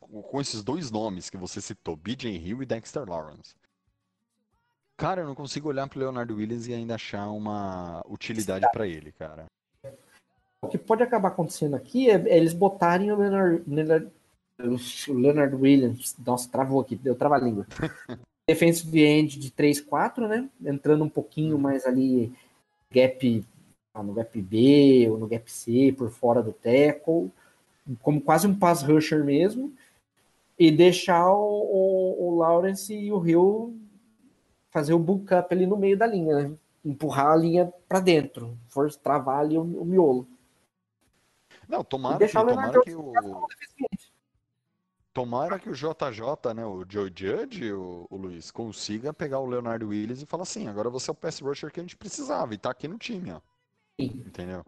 com 0.00 0.40
esses 0.40 0.64
dois 0.64 0.90
nomes 0.90 1.30
que 1.30 1.36
você 1.36 1.60
citou, 1.60 1.94
BJ 1.94 2.36
Hill 2.36 2.62
e 2.62 2.66
Dexter 2.66 3.08
Lawrence. 3.08 3.54
Cara, 4.96 5.20
eu 5.20 5.26
não 5.28 5.34
consigo 5.34 5.68
olhar 5.68 5.88
pro 5.88 6.00
Leonard 6.00 6.32
Williams 6.32 6.66
e 6.66 6.74
ainda 6.74 6.96
achar 6.96 7.30
uma 7.30 8.04
utilidade 8.08 8.66
pra 8.72 8.84
ele, 8.84 9.12
cara. 9.12 9.46
O 10.60 10.66
que 10.66 10.76
pode 10.76 11.04
acabar 11.04 11.28
acontecendo 11.28 11.76
aqui 11.76 12.10
é, 12.10 12.14
eles 12.36 12.52
botarem 12.52 13.12
o 13.12 13.16
Leonard, 13.16 14.10
o 14.58 15.12
Leonard 15.12 15.54
Williams. 15.54 16.16
Nossa, 16.24 16.48
travou 16.48 16.80
aqui, 16.80 16.96
deu 16.96 17.14
trava-língua. 17.14 17.66
Defensive 18.46 19.02
end 19.02 19.38
de 19.38 19.50
3-4, 19.50 20.26
né? 20.26 20.48
Entrando 20.64 21.04
um 21.04 21.08
pouquinho 21.08 21.58
mais 21.58 21.84
ali, 21.86 22.32
gap 22.90 23.44
ah, 23.92 24.02
no 24.02 24.14
gap 24.14 24.40
B 24.40 25.08
ou 25.10 25.18
no 25.18 25.26
gap 25.26 25.50
C, 25.50 25.94
por 25.96 26.10
fora 26.10 26.42
do 26.42 26.52
tackle, 26.52 27.30
como 28.00 28.20
quase 28.20 28.46
um 28.46 28.58
pass 28.58 28.82
rusher 28.82 29.24
mesmo, 29.24 29.72
e 30.58 30.70
deixar 30.70 31.30
o, 31.30 31.36
o, 31.36 32.28
o 32.28 32.38
Lawrence 32.38 32.94
e 32.94 33.12
o 33.12 33.26
Hill 33.26 33.76
fazer 34.70 34.94
o 34.94 34.98
book 34.98 35.34
up 35.34 35.52
ali 35.52 35.66
no 35.66 35.76
meio 35.76 35.96
da 35.96 36.06
linha, 36.06 36.34
né? 36.34 36.56
empurrar 36.84 37.32
a 37.32 37.36
linha 37.36 37.72
para 37.88 38.00
dentro, 38.00 38.56
for 38.68 38.92
travar 38.94 39.40
ali 39.40 39.58
o, 39.58 39.62
o 39.62 39.84
miolo. 39.84 40.26
Não, 41.68 41.84
tomara 41.84 42.18
que, 42.18 42.32
tomara 42.32 42.80
que 42.80 42.94
o. 42.94 43.12
Tomara 45.18 45.58
que 45.58 45.68
o 45.68 45.74
JJ, 45.74 46.54
né, 46.54 46.64
o 46.64 46.84
Joe 46.88 47.12
Judge, 47.12 47.72
o, 47.72 48.06
o 48.08 48.16
Luiz, 48.16 48.52
consiga 48.52 49.12
pegar 49.12 49.40
o 49.40 49.46
Leonard 49.46 49.84
Williams 49.84 50.22
e 50.22 50.26
falar 50.26 50.44
assim, 50.44 50.68
agora 50.68 50.88
você 50.88 51.10
é 51.10 51.12
o 51.12 51.14
pass 51.14 51.40
rusher 51.40 51.72
que 51.72 51.80
a 51.80 51.82
gente 51.82 51.96
precisava 51.96 52.54
e 52.54 52.58
tá 52.58 52.70
aqui 52.70 52.86
no 52.86 52.96
time, 52.96 53.32
ó. 53.32 53.40
Sim. 54.00 54.22
Entendeu? 54.24 54.64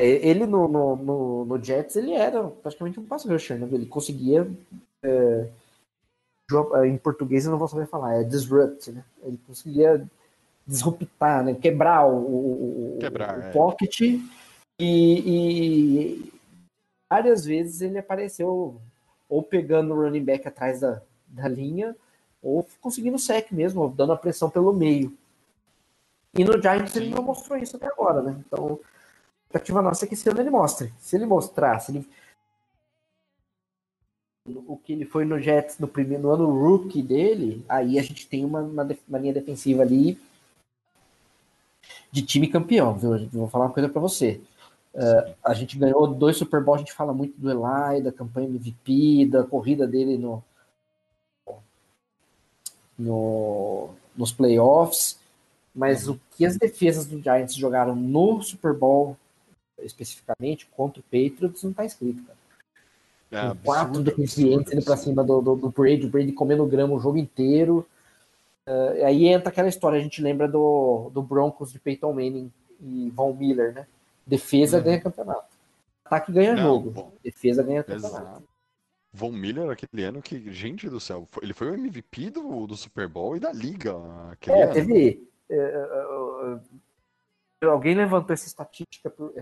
É, 0.00 0.06
Ele 0.26 0.46
no, 0.46 0.66
no, 0.66 0.96
no, 0.96 1.44
no 1.44 1.62
Jets, 1.62 1.96
ele 1.96 2.14
era 2.14 2.42
praticamente 2.42 2.98
um 2.98 3.04
pass 3.04 3.26
rusher, 3.26 3.58
né? 3.58 3.68
Ele 3.70 3.84
conseguia. 3.84 4.50
é, 5.04 5.50
é, 6.76 6.86
em 6.86 6.96
português 6.96 7.44
eu 7.44 7.50
não 7.50 7.58
vou 7.58 7.68
saber 7.68 7.86
falar, 7.86 8.14
é 8.14 8.24
disrupt, 8.24 8.90
né? 8.90 9.04
Ele 9.22 9.36
conseguia 9.46 10.08
disruptar, 10.66 11.44
né? 11.44 11.54
Quebrar 11.54 12.06
o, 12.06 12.16
o, 12.16 12.96
o- 12.96 12.98
Quebrar, 12.98 13.38
o 13.38 13.42
é. 13.42 13.52
pocket 13.52 14.00
e, 14.00 14.22
e 14.80 16.32
várias 17.12 17.44
vezes 17.44 17.82
ele 17.82 17.98
apareceu 17.98 18.80
ou 19.28 19.42
pegando 19.42 19.92
o 19.92 20.02
running 20.02 20.24
back 20.24 20.46
atrás 20.46 20.80
da, 20.80 21.02
da 21.26 21.48
linha 21.48 21.94
ou 22.42 22.66
conseguindo 22.80 23.18
sec 23.18 23.52
mesmo, 23.52 23.82
ou 23.82 23.90
dando 23.90 24.12
a 24.12 24.16
pressão 24.16 24.48
pelo 24.48 24.72
meio. 24.72 25.16
E 26.34 26.44
no 26.44 26.60
Giants 26.60 26.94
ele 26.94 27.10
não 27.10 27.22
mostrou 27.22 27.58
isso 27.58 27.76
até 27.76 27.86
agora, 27.86 28.22
né? 28.22 28.36
Então, 28.46 28.78
a 28.80 29.46
expectativa 29.46 29.82
nossa 29.82 30.04
é 30.04 30.08
que 30.08 30.14
esse 30.14 30.28
ano 30.28 30.40
ele 30.40 30.50
mostre. 30.50 30.92
Se 31.00 31.16
ele 31.16 31.26
mostrar, 31.26 31.80
se 31.80 31.92
ele 31.92 32.08
o 34.66 34.78
que 34.78 34.94
ele 34.94 35.04
foi 35.04 35.26
no 35.26 35.38
Jets 35.38 35.78
no 35.78 35.86
primeiro 35.86 36.22
no 36.22 36.30
ano 36.30 36.46
rookie 36.46 37.02
dele, 37.02 37.62
aí 37.68 37.98
a 37.98 38.02
gente 38.02 38.26
tem 38.26 38.46
uma, 38.46 38.60
uma, 38.62 38.88
uma 39.06 39.18
linha 39.18 39.34
defensiva 39.34 39.82
ali 39.82 40.18
de 42.10 42.22
time 42.22 42.48
campeão, 42.48 42.96
viu? 42.96 43.28
Vou 43.30 43.48
falar 43.48 43.66
uma 43.66 43.74
coisa 43.74 43.88
pra 43.88 44.00
você. 44.00 44.40
Uh, 44.94 45.34
a 45.44 45.54
gente 45.54 45.78
ganhou 45.78 46.06
dois 46.06 46.36
Super 46.36 46.62
Bowl, 46.62 46.74
a 46.74 46.78
gente 46.78 46.92
fala 46.92 47.12
muito 47.12 47.38
do 47.38 47.50
Eli, 47.50 48.02
da 48.02 48.10
campanha 48.10 48.48
MVP, 48.48 49.26
da 49.26 49.44
corrida 49.44 49.86
dele 49.86 50.16
no, 50.16 50.42
no 52.98 53.90
nos 54.16 54.32
playoffs, 54.32 55.20
mas 55.72 56.08
o 56.08 56.18
que 56.32 56.44
as 56.44 56.56
defesas 56.56 57.06
do 57.06 57.22
Giants 57.22 57.54
jogaram 57.54 57.94
no 57.94 58.42
Super 58.42 58.74
Bowl 58.74 59.16
especificamente 59.80 60.66
contra 60.66 61.00
o 61.00 61.04
Patriots 61.04 61.62
não 61.62 61.72
tá 61.72 61.84
escrito, 61.84 62.22
cara. 62.24 62.38
É 63.30 63.54
quatro 63.62 64.00
absurdo, 64.00 64.72
indo 64.72 64.78
absurdo. 64.78 64.96
cima 64.96 65.22
do, 65.22 65.40
do, 65.40 65.56
do 65.56 65.70
Brady, 65.70 66.06
o 66.06 66.08
Brady 66.08 66.32
comendo 66.32 66.66
grama 66.66 66.94
o 66.94 67.00
jogo 67.00 67.18
inteiro. 67.18 67.86
Uh, 68.66 69.04
aí 69.04 69.26
entra 69.26 69.50
aquela 69.50 69.68
história, 69.68 69.98
a 69.98 70.02
gente 70.02 70.22
lembra 70.22 70.48
do, 70.48 71.10
do 71.12 71.22
Broncos 71.22 71.70
de 71.70 71.78
Peyton 71.78 72.12
Manning 72.12 72.52
e 72.80 73.10
Von 73.14 73.34
Miller, 73.34 73.74
né? 73.74 73.86
Defesa 74.28 74.76
Uhum. 74.78 74.84
ganha 74.84 75.00
campeonato. 75.00 75.56
Ataque 76.04 76.30
ganha 76.32 76.54
Não, 76.54 76.62
jogo. 76.62 76.90
bom. 76.90 77.12
Defesa 77.24 77.62
ganha 77.62 77.82
campeonato. 77.82 78.16
Exato. 78.22 78.42
Von 79.12 79.32
Miller, 79.32 79.70
aquele 79.70 80.04
ano 80.04 80.20
que, 80.22 80.52
gente 80.52 80.88
do 80.88 81.00
céu, 81.00 81.26
ele 81.42 81.54
foi 81.54 81.70
o 81.70 81.74
MVP 81.74 82.30
do, 82.30 82.66
do 82.66 82.76
Super 82.76 83.08
Bowl 83.08 83.36
e 83.36 83.40
da 83.40 83.50
liga. 83.52 83.94
Aquele 84.30 84.56
É, 84.56 84.62
ano. 84.64 84.72
teve. 84.74 85.28
é, 85.50 85.56
é, 85.56 86.58
é, 87.62 87.66
alguém 87.66 87.94
levantou 87.94 88.32
essa 88.34 88.46
estatística 88.46 89.10
por, 89.10 89.32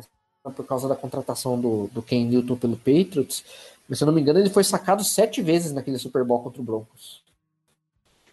por 0.55 0.65
causa 0.67 0.89
da 0.89 0.95
contratação 0.97 1.61
do, 1.61 1.89
do 1.89 2.01
Ken 2.01 2.25
Newton 2.25 2.57
pelo 2.57 2.77
Patriots, 2.77 3.45
mas 3.89 3.99
se 3.99 4.05
eu 4.05 4.07
não 4.07 4.15
me 4.15 4.21
engano, 4.21 4.39
ele 4.39 4.51
foi 4.51 4.65
sacado 4.65 5.03
sete 5.05 5.43
vezes 5.43 5.73
naquele 5.73 5.99
Super 5.99 6.25
Bowl 6.25 6.43
contra 6.43 6.61
o 6.61 6.65
Broncos. 6.65 7.23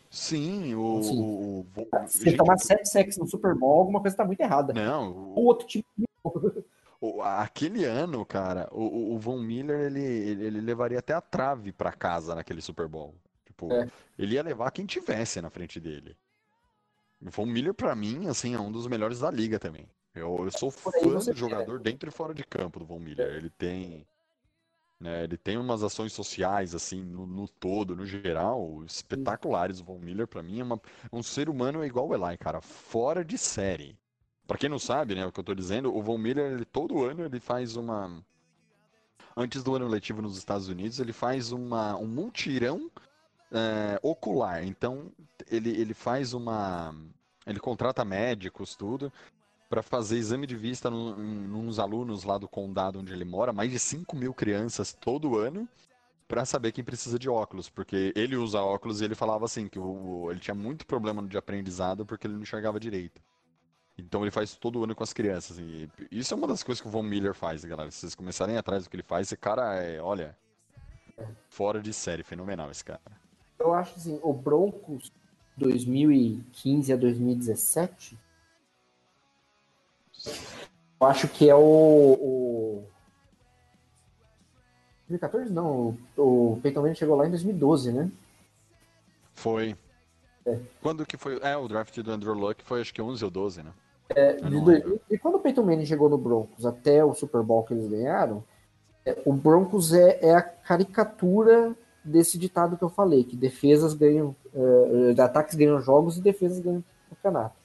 Sim, 0.10 0.76
o. 0.76 1.02
Sim. 1.04 1.20
o, 1.20 1.66
o 1.76 2.08
Se 2.08 2.24
gente, 2.24 2.38
tomar 2.38 2.58
sete 2.60 2.88
sacks 2.88 3.18
no 3.18 3.28
Super 3.28 3.56
Bowl, 3.56 3.80
alguma 3.80 4.00
coisa 4.00 4.16
tá 4.16 4.24
muito 4.24 4.40
errada. 4.40 4.72
Não, 4.72 5.12
O 5.12 5.40
o, 5.42 5.46
outro 5.46 5.66
time. 5.68 5.84
Aquele 7.24 7.84
ano, 7.86 8.26
cara, 8.26 8.68
o, 8.72 9.14
o- 9.16 9.20
Von 9.20 9.40
Miller 9.42 9.82
ele, 9.82 10.02
ele, 10.02 10.62
levaria 10.62 11.00
até 11.00 11.14
a 11.14 11.22
trave 11.22 11.72
pra 11.72 11.92
casa 11.92 12.34
naquele 12.36 12.62
Super 12.62 12.88
Bowl. 12.88 13.14
Tipo, 13.46 13.72
É. 13.74 13.90
ele 14.18 14.36
ia 14.36 14.44
levar 14.44 14.72
quem 14.72 14.86
tivesse 14.86 15.42
na 15.42 15.50
frente 15.50 15.80
dele. 15.80 16.16
O 17.22 17.30
Von 17.30 17.46
Miller, 17.46 17.74
pra 17.74 17.96
mim, 17.96 18.28
assim, 18.28 18.54
é 18.56 18.60
um 18.60 18.72
dos 18.72 18.88
melhores 18.88 19.20
da 19.20 19.30
liga 19.32 19.60
também. 19.60 19.88
Eu, 20.16 20.44
eu 20.46 20.52
sou 20.52 20.70
fã 20.70 20.92
do 20.92 21.34
jogador 21.34 21.80
dentro 21.80 22.08
e 22.10 22.12
fora 22.12 22.34
de 22.34 22.44
campo 22.44 22.80
do 22.80 22.86
Von 22.86 23.00
Miller. 23.00 23.34
Ele 23.36 23.50
tem. 23.50 24.06
né, 25.00 25.24
ele 25.26 25.36
tem 25.38 25.58
umas 25.58 25.84
ações 25.84 26.14
sociais, 26.14 26.74
assim, 26.74 27.02
no, 27.04 27.26
no 27.26 27.48
todo, 27.48 27.96
no 27.96 28.06
geral, 28.06 28.84
espetaculares. 28.86 29.82
O 29.82 29.84
Von 29.84 30.00
Miller, 30.00 30.28
pra 30.28 30.42
mim, 30.44 30.60
é 30.62 30.64
uma- 30.64 30.80
um 31.12 31.22
ser 31.24 31.50
humano 31.50 31.84
igual 31.84 32.08
o 32.08 32.14
Eli, 32.16 32.38
cara, 32.38 32.62
fora 32.62 33.24
de 33.26 33.38
série. 33.38 33.98
Pra 34.48 34.58
quem 34.58 34.70
não 34.70 34.80
sabe, 34.80 35.16
né, 35.16 35.26
o 35.26 35.32
que 35.32 35.40
eu 35.40 35.44
tô 35.44 35.56
dizendo, 35.56 35.96
o 35.96 36.02
Von 36.02 36.18
Miller, 36.18 36.52
ele, 36.52 36.66
todo 36.66 37.04
ano, 37.04 37.24
ele 37.24 37.40
faz 37.40 37.76
uma. 37.76 38.22
Antes 39.36 39.64
do 39.64 39.76
ano 39.76 39.88
letivo 39.88 40.22
nos 40.22 40.38
Estados 40.38 40.68
Unidos, 40.68 41.00
ele 41.00 41.14
faz 41.14 41.52
uma, 41.52 41.96
um 41.98 42.06
multirão 42.06 42.92
é, 43.52 44.00
ocular. 44.04 44.64
Então, 44.64 45.12
ele, 45.50 45.70
ele 45.70 45.94
faz 45.94 46.34
uma. 46.34 46.94
Ele 47.46 47.60
contrata 47.60 48.06
médicos, 48.06 48.76
tudo, 48.76 49.12
para 49.70 49.82
fazer 49.82 50.18
exame 50.18 50.46
de 50.46 50.56
vista 50.56 50.90
nos 50.90 51.80
alunos 51.80 52.24
lá 52.24 52.38
do 52.38 52.48
condado 52.48 53.00
onde 53.00 53.12
ele 53.12 53.26
mora, 53.26 53.52
mais 53.52 53.72
de 53.72 53.80
5 53.80 54.16
mil 54.16 54.34
crianças 54.34 54.94
todo 54.94 55.38
ano, 55.38 55.68
para 56.28 56.46
saber 56.46 56.72
quem 56.72 56.84
precisa 56.84 57.18
de 57.18 57.30
óculos, 57.30 57.70
porque 57.70 58.14
ele 58.16 58.36
usa 58.36 58.62
óculos 58.62 59.02
e 59.02 59.06
ele 59.06 59.16
falava 59.16 59.46
assim 59.46 59.68
que 59.68 59.80
o, 59.80 60.30
ele 60.32 60.40
tinha 60.40 60.56
muito 60.56 60.86
problema 60.86 61.22
de 61.28 61.38
aprendizado 61.38 62.06
porque 62.06 62.28
ele 62.28 62.36
não 62.36 62.44
enxergava 62.44 62.80
direito. 62.80 63.22
Então 63.98 64.22
ele 64.22 64.32
faz 64.32 64.56
todo 64.56 64.84
ano 64.84 64.96
com 64.96 65.04
as 65.04 65.14
crianças. 65.14 65.60
E 65.60 65.90
isso 66.12 66.34
é 66.34 66.38
uma 66.38 66.48
das 66.48 66.64
coisas 66.64 66.82
que 66.82 66.88
o 66.88 66.92
Von 66.92 67.04
Miller 67.04 67.34
faz, 67.34 67.64
galera. 67.64 67.92
Se 67.92 68.00
vocês 68.00 68.16
começarem 68.16 68.58
atrás 68.58 68.84
do 68.84 68.90
que 68.90 68.96
ele 68.96 69.04
faz, 69.04 69.28
esse 69.28 69.38
cara 69.38 69.76
é, 69.76 70.02
olha, 70.02 70.36
fora 71.50 71.82
de 71.82 71.94
série, 71.94 72.24
fenomenal 72.24 72.72
esse 72.72 72.84
cara. 72.84 73.02
Eu 73.60 73.74
acho 73.74 73.96
assim, 73.96 74.20
o 74.24 74.34
Broncos 74.34 75.12
2015 75.58 76.92
a 76.92 76.96
2017, 76.98 78.18
eu 81.00 81.08
acho 81.08 81.28
que 81.28 81.50
é 81.50 81.56
o, 81.56 81.60
o 81.60 82.88
2014 85.08 85.52
não, 85.52 85.98
o, 86.18 86.54
o 86.54 86.60
Peyton 86.62 86.82
Manning 86.82 86.96
chegou 86.96 87.16
lá 87.16 87.28
em 87.28 87.30
2012, 87.30 87.92
né? 87.92 88.12
Foi. 89.36 89.76
É. 90.46 90.60
Quando 90.82 91.06
que 91.06 91.18
foi? 91.18 91.40
É, 91.42 91.56
o 91.56 91.68
draft 91.68 91.98
do 92.00 92.12
Andrew 92.12 92.34
Luck 92.34 92.64
foi 92.64 92.82
acho 92.82 92.94
que 92.94 93.02
11 93.02 93.24
ou 93.24 93.32
12, 93.32 93.64
né? 93.64 93.74
É, 94.10 94.34
dois, 94.34 94.84
e 95.10 95.18
quando 95.18 95.36
o 95.36 95.40
Peyton 95.40 95.64
Manning 95.64 95.86
chegou 95.86 96.10
no 96.10 96.18
Broncos 96.18 96.66
até 96.66 97.04
o 97.04 97.14
Super 97.14 97.42
Bowl 97.42 97.64
que 97.64 97.74
eles 97.74 97.88
ganharam, 97.88 98.44
é, 99.06 99.22
o 99.26 99.34
Broncos 99.34 99.94
é, 99.94 100.20
é, 100.22 100.36
a 100.36 100.42
caricatura 100.42 101.76
desse 102.04 102.38
ditado 102.38 102.78
que 102.78 102.84
eu 102.84 102.90
falei, 102.90 103.24
que 103.24 103.36
defesas 103.36 103.94
ganham, 103.94 104.36
uh, 104.54 105.22
ataques 105.22 105.56
ganham 105.56 105.80
jogos 105.80 106.18
e 106.18 106.22
defesas 106.22 106.60
ganham 106.60 106.84
campeonato. 107.10 107.56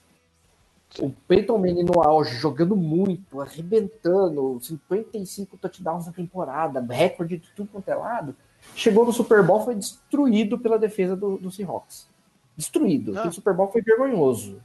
O 0.97 1.11
Peyton 1.27 1.57
Manning 1.57 1.83
no 1.83 2.01
auge, 2.01 2.35
jogando 2.35 2.75
muito, 2.75 3.39
arrebentando, 3.41 4.57
55 4.61 5.57
touchdowns 5.57 6.07
na 6.07 6.13
temporada, 6.13 6.81
recorde 6.81 7.37
de 7.37 7.49
tudo 7.55 7.69
quanto 7.71 7.89
é 7.89 7.95
lado, 7.95 8.35
chegou 8.73 9.05
no 9.05 9.13
Super 9.13 9.43
Bowl 9.43 9.61
foi 9.61 9.75
destruído 9.75 10.57
pela 10.57 10.79
defesa 10.79 11.15
do, 11.15 11.37
do 11.37 11.51
Seahawks. 11.51 12.07
Destruído. 12.57 13.17
Ah. 13.17 13.27
O 13.27 13.31
Super 13.31 13.53
Bowl 13.53 13.71
foi 13.71 13.81
vergonhoso. 13.81 14.59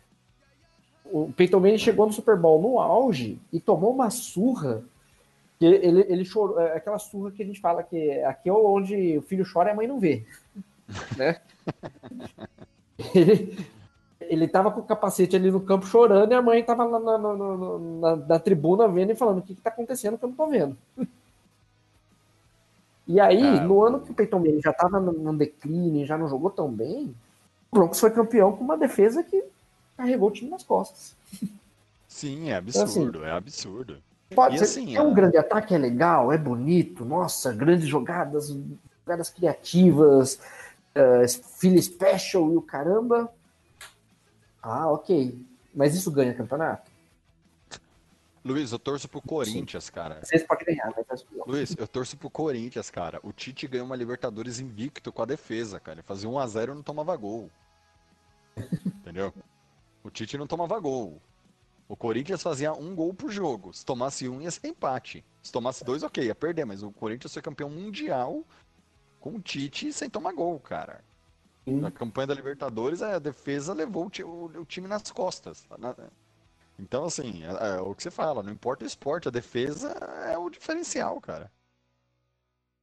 O 1.15 1.33
Peyton 1.33 1.61
Manning 1.61 1.79
chegou 1.79 2.07
no 2.07 2.13
Super 2.13 2.37
Bowl 2.37 2.61
no 2.61 2.81
auge 2.81 3.39
e 3.53 3.61
tomou 3.61 3.93
uma 3.93 4.11
surra 4.11 4.83
ele, 5.61 6.05
ele 6.09 6.25
chorou, 6.25 6.59
é 6.61 6.77
aquela 6.77 6.99
surra 6.99 7.31
que 7.31 7.43
a 7.43 7.47
gente 7.47 7.61
fala 7.61 7.83
que 7.83 8.21
aqui 8.23 8.49
é 8.49 8.53
onde 8.53 9.19
o 9.19 9.23
filho 9.23 9.45
chora 9.51 9.71
e 9.71 9.73
a 9.73 9.75
mãe 9.75 9.87
não 9.87 9.99
vê. 9.99 10.25
né? 11.17 11.41
ele, 13.15 13.57
ele 14.21 14.49
tava 14.49 14.71
com 14.71 14.81
o 14.81 14.85
capacete 14.85 15.37
ali 15.37 15.51
no 15.51 15.61
campo 15.61 15.87
chorando 15.87 16.33
e 16.33 16.35
a 16.35 16.43
mãe 16.43 16.63
tava 16.63 16.87
na, 16.89 16.99
na, 16.99 17.19
na, 17.19 17.79
na, 17.79 18.17
na 18.17 18.39
tribuna 18.39 18.89
vendo 18.89 19.13
e 19.13 19.17
falando: 19.17 19.39
o 19.39 19.43
que, 19.43 19.55
que 19.55 19.63
tá 19.63 19.71
acontecendo 19.71 20.19
que 20.19 20.25
eu 20.25 20.29
não 20.29 20.37
tô 20.37 20.49
vendo. 20.49 20.77
e 23.07 23.21
aí, 23.21 23.43
ah, 23.43 23.61
no 23.63 23.83
ano 23.83 24.01
que 24.01 24.11
o 24.11 24.15
Peyton 24.15 24.41
Manning 24.41 24.61
já 24.61 24.73
tava 24.73 25.01
no 25.01 25.37
declínio, 25.37 26.07
já 26.07 26.19
não 26.19 26.29
jogou 26.29 26.51
tão 26.51 26.71
bem, 26.71 27.15
o 27.71 27.77
Broncos 27.77 28.01
foi 28.01 28.11
campeão 28.11 28.53
com 28.53 28.65
uma 28.65 28.77
defesa 28.77 29.23
que 29.23 29.43
carregou 29.97 30.29
o 30.29 30.33
time 30.33 30.51
nas 30.51 30.63
costas. 30.63 31.15
Sim, 32.09 32.51
é 32.51 32.57
absurdo, 32.57 33.09
então, 33.09 33.23
assim, 33.23 33.29
é 33.29 33.31
absurdo. 33.33 34.03
Pode 34.35 34.57
e 34.57 34.59
ser. 34.59 34.65
Assim, 34.65 34.97
é 34.97 35.03
um 35.03 35.13
grande 35.13 35.37
ataque, 35.37 35.75
é 35.75 35.79
legal, 35.79 36.33
é 36.33 36.39
bonito, 36.39 37.05
nossa, 37.05 37.53
grandes 37.53 37.89
jogadas, 37.89 38.49
jogadas 39.05 39.31
criativas, 39.31 40.39
uh, 40.95 41.29
filho 41.59 41.83
special 41.83 42.53
e 42.53 42.57
o 42.57 42.63
caramba. 42.63 43.33
Ah, 44.63 44.91
ok. 44.91 45.39
Mas 45.75 45.95
isso 45.95 46.11
ganha 46.11 46.35
campeonato? 46.35 46.91
Luiz, 48.45 48.73
eu 48.73 48.79
torço 48.79 49.09
pro 49.09 49.23
Corinthians, 49.23 49.85
Sim. 49.85 49.93
cara. 49.93 50.21
Vocês 50.23 50.43
podem 50.43 50.67
ganhar, 50.67 50.93
mas 51.09 51.25
Luiz, 51.47 51.75
eu 51.79 51.89
torço 51.89 52.17
pro 52.17 52.29
Corinthians, 52.29 52.91
cara. 52.91 53.19
O 53.23 53.33
Tite 53.33 53.67
ganhou 53.67 53.87
uma 53.87 53.97
Libertadores 53.97 54.61
invicto 54.61 55.11
com 55.11 55.23
a 55.23 55.25
defesa, 55.25 55.81
cara. 55.81 55.97
Ele 55.97 56.07
fazia 56.07 56.29
1x0 56.29 56.65
e 56.65 56.75
não 56.75 56.83
tomava 56.83 57.17
gol. 57.17 57.51
Entendeu? 58.87 59.33
O 60.05 60.11
Tite 60.11 60.37
não 60.37 60.47
tomava 60.47 60.79
gol. 60.79 61.21
O 61.89 61.97
Corinthians 61.97 62.43
fazia 62.43 62.73
um 62.75 62.95
gol 62.95 63.15
por 63.15 63.31
jogo. 63.31 63.73
Se 63.73 63.85
tomasse 63.85 64.29
um, 64.29 64.41
ia 64.41 64.51
ser 64.51 64.69
empate. 64.69 65.25
Se 65.43 65.51
tomasse 65.51 65.83
dois, 65.83 66.03
ok, 66.03 66.25
ia 66.25 66.35
perder. 66.35 66.67
Mas 66.67 66.83
o 66.83 66.93
Corinthians 66.93 67.33
foi 67.33 67.43
campeão 67.43 67.71
mundial 67.71 68.45
com 69.19 69.31
o 69.31 69.41
Tite 69.41 69.93
sem 69.93 70.11
tomar 70.11 70.33
gol, 70.33 70.61
cara. 70.61 71.03
Na 71.67 71.91
campanha 71.91 72.27
da 72.27 72.35
Libertadores, 72.35 73.01
a 73.01 73.19
defesa 73.19 73.73
levou 73.73 74.07
o, 74.07 74.65
time 74.67 74.87
nas 74.87 75.11
costas. 75.11 75.67
Então, 76.79 77.07
assim, 77.07 77.43
é, 77.43 77.77
é, 77.77 77.81
o 77.81 77.95
que 77.95 78.03
você 78.03 78.11
fala, 78.11 78.43
não 78.43 78.53
importa 78.53 78.85
o 78.85 78.87
esporte, 78.87 79.29
a 79.29 79.31
defesa 79.31 79.89
é 80.29 80.37
o 80.37 80.51
diferencial, 80.51 81.19
cara. 81.23 81.51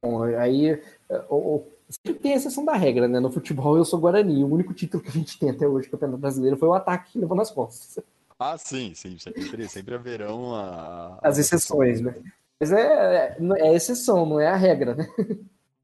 Bom, 0.02 0.24
aí 0.24 0.70
é, 1.08 1.26
o, 1.30 1.64
sempre 1.92 2.20
tem 2.20 2.32
exceção 2.32 2.64
da 2.64 2.74
regra, 2.74 3.06
né? 3.06 3.20
No 3.20 3.30
futebol 3.30 3.76
eu 3.76 3.84
sou 3.84 4.00
Guarani. 4.00 4.42
O 4.42 4.52
único 4.52 4.74
título 4.74 5.02
que 5.02 5.08
a 5.08 5.12
gente 5.12 5.38
tem 5.38 5.50
até 5.50 5.66
hoje, 5.66 5.88
Campeonato 5.88 6.18
Brasileiro, 6.18 6.56
foi 6.56 6.68
o 6.68 6.74
ataque 6.74 7.12
que 7.12 7.18
levou 7.18 7.36
nas 7.36 7.50
costas. 7.50 8.02
Ah, 8.38 8.58
sim, 8.58 8.92
sim. 8.94 9.16
Sempre, 9.18 9.68
sempre 9.68 9.94
haverão 9.94 10.54
a, 10.54 11.18
as 11.22 11.38
exceções, 11.38 12.00
né? 12.00 12.14
Mas 12.58 12.72
é, 12.72 12.80
é, 12.80 13.36
é 13.40 13.74
exceção, 13.74 14.24
não 14.26 14.40
é 14.40 14.48
a 14.48 14.56
regra, 14.56 14.94
né? 14.94 15.08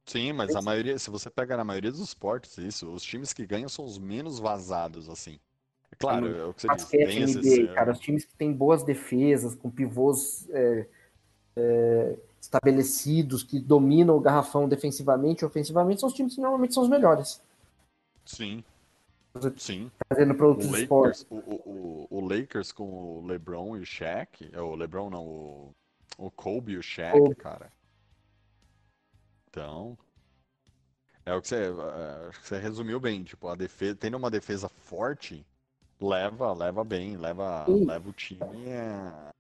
Sim, 0.09 0.32
mas 0.32 0.56
a 0.56 0.62
maioria, 0.62 0.98
se 0.98 1.11
você 1.11 1.28
pega 1.28 1.54
na 1.56 1.64
maioria 1.64 1.90
dos 1.90 2.00
esportes, 2.00 2.56
isso, 2.56 2.90
os 2.90 3.02
times 3.02 3.32
que 3.34 3.44
ganham 3.44 3.68
são 3.68 3.84
os 3.84 3.98
menos 3.98 4.38
vazados, 4.38 5.09
assim. 5.09 5.38
É 5.92 5.96
claro, 5.96 6.34
é 6.34 6.44
o 6.46 6.54
que 6.54 6.62
você 6.62 6.66
Basquete, 6.66 7.24
disse. 7.26 7.62
NBA, 7.62 7.74
cara, 7.74 7.92
os 7.92 7.98
times 7.98 8.24
que 8.24 8.34
têm 8.34 8.52
boas 8.52 8.82
defesas, 8.82 9.54
com 9.54 9.70
pivôs 9.70 10.48
é, 10.50 10.86
é, 11.56 12.16
estabelecidos, 12.41 13.43
que 13.43 13.59
dominam 13.59 14.16
o 14.16 14.20
garrafão 14.20 14.68
defensivamente 14.68 15.43
e 15.43 15.47
ofensivamente, 15.47 16.01
são 16.01 16.09
os 16.09 16.14
times 16.14 16.34
que 16.34 16.41
normalmente 16.41 16.74
são 16.74 16.82
os 16.82 16.89
melhores. 16.89 17.43
Sim, 18.24 18.62
Sim. 19.57 19.91
Trazendo 20.09 20.34
para 20.34 20.47
outros 20.47 20.68
o 20.68 20.72
Lakers, 20.72 21.26
o, 21.30 21.36
o, 21.36 22.07
o, 22.11 22.20
Lakers 22.20 22.72
com 22.72 22.84
o 22.84 23.26
LeBron 23.26 23.76
e 23.76 23.80
o 23.80 23.86
Shaq. 23.86 24.51
É 24.53 24.61
o 24.61 24.74
LeBron 24.74 25.11
não, 25.11 25.24
o, 25.24 25.74
o 26.16 26.30
Kobe 26.30 26.72
e 26.72 26.78
o 26.78 26.82
Shaq, 26.82 27.34
cara. 27.36 27.70
Então. 29.49 29.97
É 31.24 31.34
o 31.34 31.43
que 31.43 31.49
você, 31.49 31.57
é, 31.57 32.30
você 32.43 32.59
resumiu 32.59 32.99
bem. 32.99 33.22
Tipo, 33.22 33.49
a 33.49 33.55
defesa, 33.55 33.95
tendo 33.95 34.16
uma 34.16 34.30
defesa 34.30 34.68
forte, 34.68 35.47
leva, 36.01 36.53
leva 36.55 36.82
bem, 36.82 37.16
leva, 37.16 37.66
leva 37.68 38.09
o 38.09 38.12
time. 38.12 38.66
É... 38.66 39.30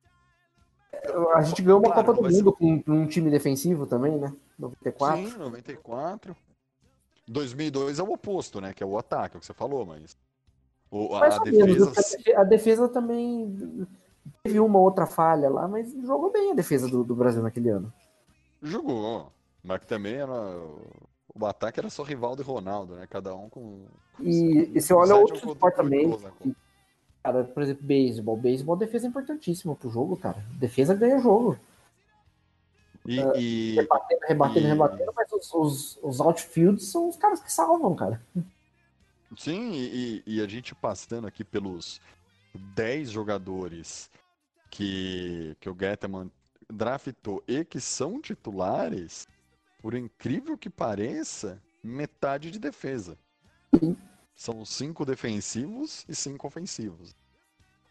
A 1.34 1.42
gente 1.42 1.62
ganhou 1.62 1.80
uma 1.80 1.92
claro, 1.92 2.06
Copa 2.06 2.22
do 2.22 2.34
Mundo 2.34 2.52
com 2.52 2.82
um 2.86 3.06
time 3.06 3.30
defensivo 3.30 3.86
também, 3.86 4.18
né? 4.18 4.32
94. 4.58 5.30
Sim, 5.30 5.38
94. 5.38 6.36
2002 7.26 7.98
é 7.98 8.02
o 8.02 8.12
oposto, 8.12 8.60
né? 8.60 8.72
Que 8.72 8.82
é 8.82 8.86
o 8.86 8.98
ataque, 8.98 9.36
é 9.36 9.38
o 9.38 9.40
que 9.40 9.46
você 9.46 9.54
falou, 9.54 9.84
mas. 9.84 10.16
O, 10.90 11.14
a, 11.14 11.26
a 11.26 11.38
defesa... 11.40 11.92
a 12.36 12.44
defesa 12.44 12.88
também 12.88 13.86
teve 14.42 14.58
uma 14.58 14.78
outra 14.78 15.06
falha 15.06 15.50
lá, 15.50 15.68
mas 15.68 15.92
jogou 16.02 16.32
bem 16.32 16.52
a 16.52 16.54
defesa 16.54 16.88
do, 16.88 17.04
do 17.04 17.14
Brasil 17.14 17.42
naquele 17.42 17.68
ano. 17.68 17.92
Jogou, 18.62 19.30
mas 19.62 19.84
também 19.84 20.14
era. 20.14 20.32
O 21.34 21.46
ataque 21.46 21.78
era 21.78 21.90
só 21.90 22.02
Rivaldo 22.02 22.42
e 22.42 22.44
Ronaldo, 22.44 22.96
né? 22.96 23.06
Cada 23.08 23.34
um 23.34 23.48
com. 23.48 23.84
E, 24.20 24.70
e 24.74 24.80
você 24.80 24.92
olha 24.92 25.14
outro 25.14 25.36
esporte 25.36 25.76
também. 25.76 26.10
Que, 26.10 26.56
cara, 27.28 27.44
por 27.44 27.62
exemplo, 27.62 27.86
beisebol. 27.86 28.36
Beisebol, 28.36 28.76
defesa 28.76 29.06
é 29.06 29.08
importantíssima 29.08 29.74
pro 29.74 29.90
jogo, 29.90 30.16
cara. 30.16 30.42
Defesa 30.58 30.94
ganha 30.94 31.18
jogo. 31.18 31.58
E, 33.06 33.20
uh, 33.20 33.36
e, 33.36 33.74
rebatendo, 33.74 34.20
rebatendo, 34.26 34.66
e... 34.66 34.68
rebatendo, 34.68 35.12
mas 35.14 35.32
os, 35.32 35.54
os, 35.54 35.98
os 36.02 36.20
outfields 36.20 36.86
são 36.86 37.08
os 37.08 37.16
caras 37.16 37.40
que 37.40 37.52
salvam, 37.52 37.94
cara. 37.94 38.20
Sim, 39.36 39.72
e, 39.72 40.22
e, 40.26 40.40
a 40.40 40.46
gente 40.46 40.74
passando 40.74 41.26
aqui 41.26 41.44
pelos 41.44 42.00
10 42.74 43.10
jogadores 43.10 44.10
que, 44.70 45.56
que 45.60 45.68
o 45.68 45.76
Getman 45.78 46.30
draftou 46.70 47.42
e 47.46 47.64
que 47.64 47.80
são 47.80 48.20
titulares, 48.20 49.26
por 49.80 49.94
incrível 49.94 50.56
que 50.56 50.68
pareça, 50.68 51.62
metade 51.82 52.50
de 52.50 52.58
defesa. 52.58 53.16
Sim. 53.78 53.96
São 54.38 54.64
cinco 54.64 55.04
defensivos 55.04 56.06
e 56.08 56.14
cinco 56.14 56.46
ofensivos. 56.46 57.12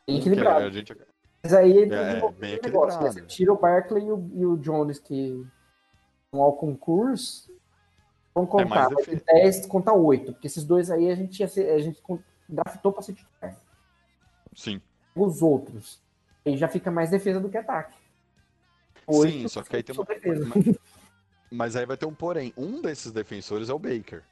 Equilibrado. 0.08 0.64
A 0.64 0.70
gente, 0.70 0.96
mas 1.44 1.54
aí 1.54 1.76
ele 1.76 1.94
é, 1.94 2.24
um 2.24 2.32
bem 2.32 2.58
negócio, 2.64 3.02
né? 3.02 3.12
Você 3.12 3.22
tira 3.24 3.52
o 3.52 3.58
Barkley 3.58 4.06
e 4.06 4.12
o, 4.14 4.32
e 4.34 4.46
o 4.46 4.56
Jones 4.56 4.98
que 4.98 5.46
vão 6.32 6.42
ao 6.42 6.54
concurso, 6.54 7.54
vão 8.34 8.46
é 8.46 8.48
contar. 8.48 8.88
É 9.10 9.42
10 9.42 9.66
conta 9.66 9.92
8, 9.92 10.32
porque 10.32 10.48
esses 10.48 10.64
dois 10.64 10.90
aí 10.90 11.12
a 11.12 11.16
gente, 11.16 11.44
a 11.44 11.80
gente 11.80 12.02
draftou 12.48 12.94
para 12.94 13.02
ser 13.02 13.16
titular. 13.16 13.62
Sim. 14.56 14.82
Os 15.14 15.42
outros. 15.42 16.02
Aí 16.46 16.56
já 16.56 16.70
fica 16.70 16.90
mais 16.90 17.10
defesa 17.10 17.42
do 17.42 17.50
que 17.50 17.58
ataque. 17.58 17.98
8, 19.06 19.32
Sim, 19.34 19.48
só 19.50 19.64
que 19.64 19.76
aí 19.76 19.84
tem 19.84 19.94
uma. 19.94 20.08
Mas, 20.08 20.78
mas 21.52 21.76
aí 21.76 21.86
vai 21.86 21.98
ter 21.98 22.06
um 22.06 22.16
porém. 22.16 22.54
Um 22.56 22.82
desses 22.82 23.12
defensores 23.12 23.68
é 23.68 23.74
o 23.74 23.80
Baker. 23.80 24.24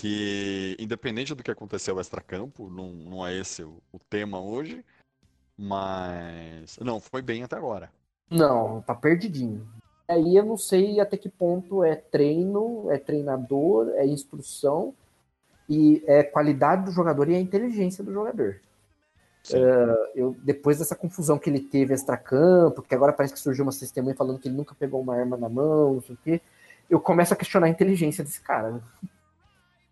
Que, 0.00 0.74
independente 0.78 1.34
do 1.34 1.42
que 1.42 1.50
aconteceu 1.50 2.00
extra-campo, 2.00 2.70
não, 2.70 2.90
não 2.90 3.26
é 3.26 3.36
esse 3.36 3.62
o, 3.62 3.82
o 3.92 3.98
tema 3.98 4.40
hoje, 4.40 4.82
Mas. 5.58 6.78
Não, 6.78 6.98
foi 6.98 7.20
bem 7.20 7.42
até 7.42 7.54
agora. 7.54 7.92
Não, 8.30 8.80
tá 8.80 8.94
perdidinho. 8.94 9.68
Aí 10.08 10.36
eu 10.36 10.44
não 10.46 10.56
sei 10.56 11.00
até 11.00 11.18
que 11.18 11.28
ponto 11.28 11.84
é 11.84 11.96
treino, 11.96 12.90
é 12.90 12.96
treinador, 12.96 13.90
é 13.90 14.06
instrução 14.06 14.94
e 15.68 16.02
é 16.06 16.22
qualidade 16.22 16.86
do 16.86 16.92
jogador 16.92 17.28
e 17.28 17.36
a 17.36 17.40
inteligência 17.40 18.02
do 18.02 18.10
jogador. 18.10 18.58
Uh, 19.50 20.08
eu, 20.14 20.36
depois 20.42 20.78
dessa 20.78 20.96
confusão 20.96 21.38
que 21.38 21.50
ele 21.50 21.60
teve 21.60 21.92
extra-campo, 21.92 22.80
que 22.80 22.94
agora 22.94 23.12
parece 23.12 23.34
que 23.34 23.40
surgiu 23.40 23.64
uma 23.66 23.72
testemunha 23.72 24.16
falando 24.16 24.38
que 24.38 24.48
ele 24.48 24.56
nunca 24.56 24.74
pegou 24.74 25.00
uma 25.02 25.14
arma 25.14 25.36
na 25.36 25.48
mão, 25.48 25.94
não 25.94 26.00
sei 26.00 26.14
o 26.14 26.18
quê, 26.24 26.40
eu 26.88 26.98
começo 26.98 27.34
a 27.34 27.36
questionar 27.36 27.66
a 27.66 27.70
inteligência 27.70 28.24
desse 28.24 28.40
cara. 28.40 28.82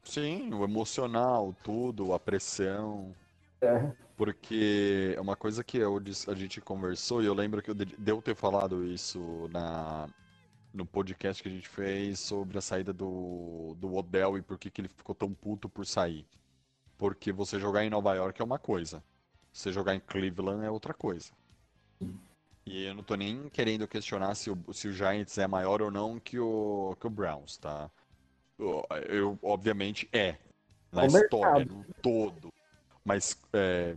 Sim, 0.09 0.55
o 0.55 0.65
emocional, 0.65 1.55
tudo, 1.63 2.15
a 2.15 2.19
pressão. 2.19 3.15
É. 3.61 3.93
Porque 4.17 5.13
é 5.15 5.21
uma 5.21 5.37
coisa 5.37 5.63
que 5.63 5.77
eu, 5.77 6.03
a 6.27 6.35
gente 6.35 6.63
conversou, 6.63 7.23
e 7.23 7.27
eu 7.27 7.35
lembro 7.35 7.63
que 7.63 7.71
eu 7.71 7.75
devo 7.75 8.23
ter 8.23 8.35
falado 8.35 8.87
isso 8.87 9.49
na, 9.53 10.09
no 10.73 10.87
podcast 10.87 11.43
que 11.43 11.49
a 11.51 11.53
gente 11.53 11.69
fez 11.69 12.19
sobre 12.21 12.57
a 12.57 12.63
saída 12.63 12.91
do, 12.91 13.77
do 13.79 13.95
Odell 13.95 14.39
e 14.39 14.43
por 14.43 14.59
que, 14.59 14.71
que 14.71 14.81
ele 14.81 14.89
ficou 14.89 15.15
tão 15.15 15.33
puto 15.35 15.69
por 15.69 15.87
sair. 15.87 16.27
Porque 16.97 17.31
você 17.31 17.61
jogar 17.61 17.85
em 17.85 17.91
Nova 17.91 18.15
York 18.15 18.41
é 18.41 18.45
uma 18.45 18.59
coisa, 18.59 19.05
você 19.53 19.71
jogar 19.71 19.95
em 19.95 20.01
Cleveland 20.01 20.65
é 20.65 20.71
outra 20.71 20.95
coisa. 20.95 21.31
E 22.65 22.85
eu 22.85 22.95
não 22.95 23.03
tô 23.03 23.15
nem 23.15 23.51
querendo 23.51 23.87
questionar 23.87 24.35
se 24.35 24.51
o, 24.51 24.59
se 24.73 24.89
o 24.89 24.93
Giants 24.93 25.37
é 25.37 25.47
maior 25.47 25.83
ou 25.83 25.91
não 25.91 26.19
que 26.19 26.39
o, 26.39 26.97
que 26.99 27.07
o 27.07 27.11
Browns, 27.11 27.59
tá? 27.59 27.91
Eu, 28.59 29.39
obviamente 29.43 30.09
é. 30.13 30.37
Na 30.91 31.07
história, 31.07 31.65
no 31.65 31.85
todo. 32.03 32.53
Mas 33.05 33.39
é, 33.53 33.95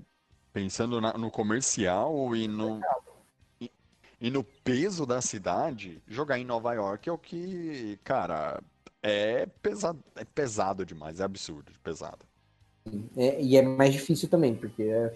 pensando 0.53 1.01
na, 1.01 1.13
no 1.13 1.31
comercial 1.31 2.35
e 2.35 2.47
no, 2.47 2.79
e, 3.59 3.71
e, 4.19 4.29
no 4.29 4.43
peso 4.43 5.05
da 5.05 5.21
cidade, 5.21 6.01
jogar 6.07 6.37
em 6.37 6.45
Nova 6.45 6.73
York 6.73 7.09
é 7.09 7.11
o 7.11 7.17
que, 7.17 7.97
cara, 8.03 8.61
é 9.01 9.45
pesado, 9.61 10.03
é 10.15 10.25
pesado 10.25 10.85
demais, 10.85 11.19
é 11.19 11.23
absurdo, 11.23 11.71
pesado. 11.83 12.25
É, 13.15 13.41
e 13.41 13.55
é 13.55 13.61
mais 13.61 13.93
difícil 13.93 14.29
também, 14.29 14.55
porque 14.55 14.83
é, 14.83 15.15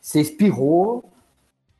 você 0.00 0.20
espirrou, 0.20 1.10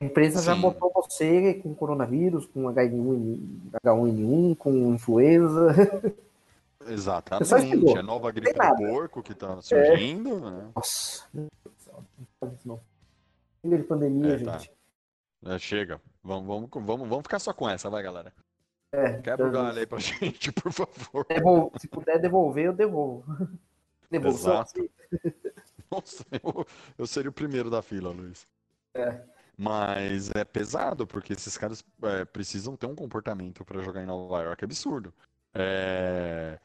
a 0.01 0.05
empresa 0.05 0.41
Sim. 0.41 0.47
já 0.47 0.55
botou 0.55 0.91
você 0.95 1.55
com 1.55 1.74
coronavírus, 1.74 2.47
com 2.47 2.64
H1N1, 2.64 3.41
H1N1 3.85 4.57
com 4.57 4.95
influenza. 4.95 5.68
Exatamente, 6.89 7.99
a 7.99 8.03
nova 8.03 8.30
gripe 8.30 8.53
do 8.53 8.76
porco 8.76 9.22
que 9.22 9.35
tá 9.35 9.61
surgindo. 9.61 10.37
É. 10.37 10.51
Né? 10.51 10.72
Nossa, 10.74 11.28
não. 12.64 12.80
de 13.64 13.83
pandemia, 13.85 14.35
é, 14.35 14.39
tá. 14.39 14.59
gente. 14.59 14.72
É, 15.45 15.59
chega. 15.59 16.01
Vamos, 16.22 16.47
vamos, 16.47 16.70
vamos, 16.72 17.09
vamos 17.09 17.22
ficar 17.22 17.39
só 17.39 17.53
com 17.53 17.68
essa, 17.68 17.91
vai, 17.91 18.03
galera. 18.03 18.33
É, 18.93 19.20
Quebra 19.20 19.49
o 19.49 19.51
galho 19.51 19.78
aí 19.78 19.87
pra 19.87 19.99
gente, 20.01 20.53
por 20.53 20.72
favor. 20.72 21.26
se 21.80 21.89
puder 21.89 22.20
devolver, 22.20 22.66
eu 22.66 22.72
devolvo. 22.72 23.24
Devolvo. 24.11 24.47
Nossa, 25.91 26.24
eu, 26.30 26.66
eu 26.99 27.07
seria 27.07 27.30
o 27.30 27.33
primeiro 27.33 27.70
da 27.70 27.80
fila, 27.80 28.11
Luiz. 28.11 28.47
É. 28.95 29.22
Mas 29.57 30.30
é 30.35 30.45
pesado, 30.45 31.07
porque 31.07 31.33
esses 31.33 31.57
caras 31.57 31.83
é, 32.03 32.24
precisam 32.26 32.76
ter 32.76 32.87
um 32.87 32.95
comportamento 32.95 33.64
para 33.64 33.80
jogar 33.80 34.03
em 34.03 34.07
Nova 34.07 34.43
York 34.43 34.64
absurdo. 34.64 35.14
É... 35.55 36.59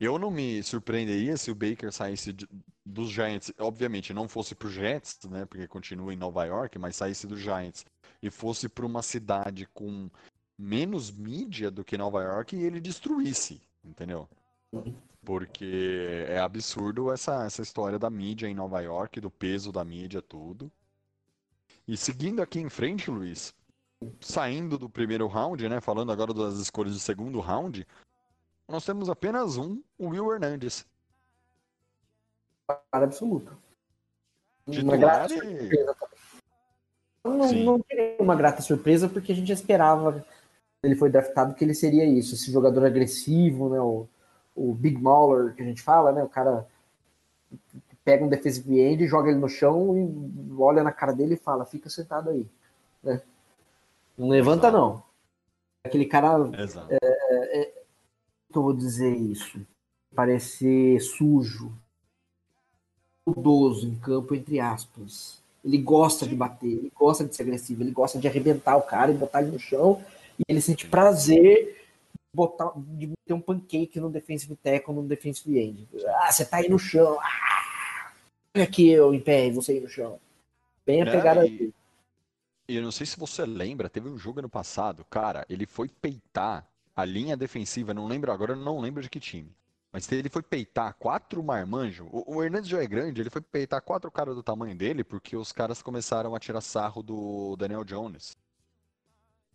Eu 0.00 0.18
não 0.18 0.30
me 0.30 0.62
surpreenderia 0.62 1.36
se 1.36 1.50
o 1.50 1.54
Baker 1.54 1.92
saísse 1.92 2.32
de, 2.32 2.48
dos 2.84 3.10
Giants, 3.10 3.52
obviamente 3.58 4.14
não 4.14 4.28
fosse 4.28 4.54
pro 4.54 4.70
Jets, 4.70 5.18
né, 5.28 5.44
porque 5.44 5.66
continua 5.66 6.14
em 6.14 6.16
Nova 6.16 6.44
York, 6.44 6.78
mas 6.78 6.96
saísse 6.96 7.26
dos 7.26 7.40
Giants 7.40 7.84
e 8.22 8.30
fosse 8.30 8.68
para 8.68 8.86
uma 8.86 9.02
cidade 9.02 9.66
com 9.74 10.08
menos 10.56 11.10
mídia 11.10 11.70
do 11.70 11.84
que 11.84 11.98
Nova 11.98 12.22
York 12.22 12.56
e 12.56 12.62
ele 12.62 12.80
destruísse, 12.80 13.60
entendeu? 13.84 14.28
Porque 15.24 16.24
é 16.28 16.38
absurdo 16.38 17.12
essa, 17.12 17.44
essa 17.44 17.62
história 17.62 17.98
da 17.98 18.08
mídia 18.08 18.48
em 18.48 18.54
Nova 18.54 18.80
York, 18.80 19.20
do 19.20 19.30
peso 19.30 19.70
da 19.72 19.84
mídia, 19.84 20.22
tudo. 20.22 20.70
E 21.86 21.96
seguindo 21.96 22.40
aqui 22.40 22.60
em 22.60 22.68
frente, 22.68 23.10
Luiz, 23.10 23.54
saindo 24.20 24.78
do 24.78 24.88
primeiro 24.88 25.26
round, 25.26 25.68
né, 25.68 25.80
falando 25.80 26.12
agora 26.12 26.32
das 26.32 26.54
escolhas 26.58 26.94
do 26.94 27.00
segundo 27.00 27.40
round, 27.40 27.86
nós 28.68 28.84
temos 28.84 29.08
apenas 29.08 29.56
um, 29.56 29.82
o 29.98 30.08
Will 30.08 30.32
Hernandes. 30.32 30.86
Para 32.90 33.04
absoluto. 33.04 33.56
Uma 34.66 34.96
grata 34.96 35.28
surpresa. 35.28 35.96
Não, 37.24 37.52
não 37.52 37.80
uma 38.18 38.36
grata 38.36 38.62
surpresa, 38.62 39.08
porque 39.08 39.32
a 39.32 39.34
gente 39.34 39.50
esperava, 39.50 40.24
ele 40.82 40.94
foi 40.94 41.10
draftado, 41.10 41.54
que 41.54 41.64
ele 41.64 41.74
seria 41.74 42.04
isso, 42.04 42.34
esse 42.34 42.52
jogador 42.52 42.84
agressivo, 42.84 43.70
né? 43.70 43.80
O, 43.80 44.06
o 44.54 44.74
Big 44.74 45.00
Mauler, 45.00 45.54
que 45.54 45.62
a 45.62 45.64
gente 45.64 45.82
fala, 45.82 46.12
né? 46.12 46.22
O 46.22 46.28
cara 46.28 46.66
pega 48.04 48.24
um 48.24 48.28
defensive 48.28 48.80
end, 48.80 49.06
joga 49.06 49.30
ele 49.30 49.38
no 49.38 49.48
chão 49.48 49.96
e 49.96 50.60
olha 50.60 50.82
na 50.82 50.92
cara 50.92 51.12
dele 51.12 51.34
e 51.34 51.38
fala, 51.38 51.64
fica 51.64 51.88
sentado 51.88 52.30
aí. 52.30 52.46
Né? 53.02 53.20
Não 54.16 54.28
levanta, 54.28 54.68
Exato. 54.68 54.76
não. 54.78 55.02
Aquele 55.84 56.06
cara 56.06 56.28
é, 56.90 57.60
é, 57.60 57.77
eu 57.77 57.77
vou 58.62 58.72
dizer 58.72 59.14
isso? 59.14 59.60
Parecer 60.14 61.00
sujo, 61.00 61.72
idoso 63.26 63.86
em 63.86 63.94
campo, 63.96 64.34
entre 64.34 64.60
aspas. 64.60 65.42
Ele 65.64 65.78
gosta 65.78 66.26
de 66.26 66.34
bater, 66.34 66.70
ele 66.70 66.92
gosta 66.94 67.24
de 67.24 67.34
ser 67.34 67.42
agressivo, 67.42 67.82
ele 67.82 67.90
gosta 67.90 68.18
de 68.18 68.26
arrebentar 68.28 68.76
o 68.76 68.82
cara 68.82 69.10
e 69.10 69.16
botar 69.16 69.42
ele 69.42 69.50
no 69.50 69.58
chão. 69.58 70.02
E 70.38 70.42
ele 70.48 70.60
sente 70.60 70.86
prazer 70.86 71.86
de, 72.14 72.36
botar, 72.36 72.72
de 72.76 73.10
ter 73.26 73.34
um 73.34 73.40
pancake 73.40 74.00
no 74.00 74.08
defensive 74.08 74.54
tackle, 74.56 74.94
no 74.94 75.02
defensive 75.02 75.58
end. 75.58 75.88
Ah, 76.06 76.30
você 76.30 76.44
tá 76.44 76.58
aí 76.58 76.68
no 76.68 76.78
chão. 76.78 77.18
Ah, 77.20 78.12
olha 78.56 78.64
aqui 78.64 78.88
eu 78.88 79.12
em 79.12 79.20
pé 79.20 79.46
e 79.46 79.52
você 79.52 79.72
aí 79.72 79.80
no 79.80 79.88
chão. 79.88 80.18
Bem 80.86 81.02
a 81.02 81.06
pegada. 81.06 81.46
E 81.46 82.76
eu 82.76 82.82
não 82.82 82.92
sei 82.92 83.06
se 83.06 83.18
você 83.18 83.46
lembra, 83.46 83.88
teve 83.88 84.08
um 84.10 84.18
jogo 84.18 84.40
ano 84.40 84.48
passado, 84.48 85.02
cara, 85.06 85.46
ele 85.48 85.64
foi 85.64 85.88
peitar 85.88 86.67
a 86.98 87.04
linha 87.04 87.36
defensiva, 87.36 87.94
não 87.94 88.08
lembro 88.08 88.32
agora, 88.32 88.56
não 88.56 88.80
lembro 88.80 89.00
de 89.00 89.08
que 89.08 89.20
time. 89.20 89.54
Mas 89.92 90.10
ele 90.10 90.28
foi 90.28 90.42
peitar 90.42 90.92
quatro 90.94 91.40
marmanjos. 91.44 92.08
O, 92.10 92.34
o 92.34 92.42
Hernandes 92.42 92.68
já 92.68 92.82
é 92.82 92.88
grande, 92.88 93.20
ele 93.20 93.30
foi 93.30 93.40
peitar 93.40 93.80
quatro 93.80 94.10
caras 94.10 94.34
do 94.34 94.42
tamanho 94.42 94.74
dele 94.76 95.04
porque 95.04 95.36
os 95.36 95.52
caras 95.52 95.80
começaram 95.80 96.34
a 96.34 96.40
tirar 96.40 96.60
sarro 96.60 97.00
do 97.00 97.54
Daniel 97.54 97.84
Jones. 97.84 98.36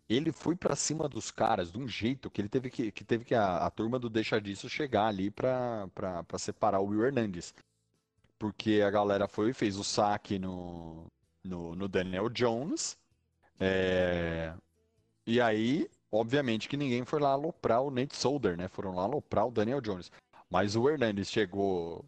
Ele 0.08 0.32
foi 0.32 0.56
para 0.56 0.74
cima 0.74 1.06
dos 1.06 1.30
caras 1.30 1.70
de 1.70 1.78
um 1.78 1.86
jeito 1.86 2.30
que 2.30 2.40
ele 2.40 2.48
teve 2.48 2.70
que, 2.70 2.90
que 2.90 3.04
teve 3.04 3.26
que 3.26 3.34
a, 3.34 3.58
a 3.58 3.70
turma 3.70 3.98
do 3.98 4.08
deixa 4.08 4.40
disso 4.40 4.66
chegar 4.66 5.08
ali 5.08 5.30
para 5.30 5.86
separar 6.38 6.80
o 6.80 6.86
Will 6.86 7.04
Hernandes. 7.04 7.52
Porque 8.38 8.80
a 8.80 8.90
galera 8.90 9.28
foi 9.28 9.50
e 9.50 9.54
fez 9.54 9.76
o 9.76 9.84
saque 9.84 10.38
no, 10.38 11.12
no, 11.44 11.74
no 11.74 11.88
Daniel 11.88 12.30
Jones. 12.30 12.96
É, 13.60 14.54
e 15.26 15.42
aí 15.42 15.90
Obviamente 16.14 16.68
que 16.68 16.76
ninguém 16.76 17.04
foi 17.04 17.18
lá 17.18 17.30
aloprar 17.30 17.82
o 17.82 17.90
Nate 17.90 18.14
Solder, 18.14 18.56
né? 18.56 18.68
Foram 18.68 18.94
lá 18.94 19.02
aloprar 19.02 19.48
o 19.48 19.50
Daniel 19.50 19.80
Jones. 19.80 20.12
Mas 20.48 20.76
o 20.76 20.88
Hernandes 20.88 21.28
chegou 21.28 22.04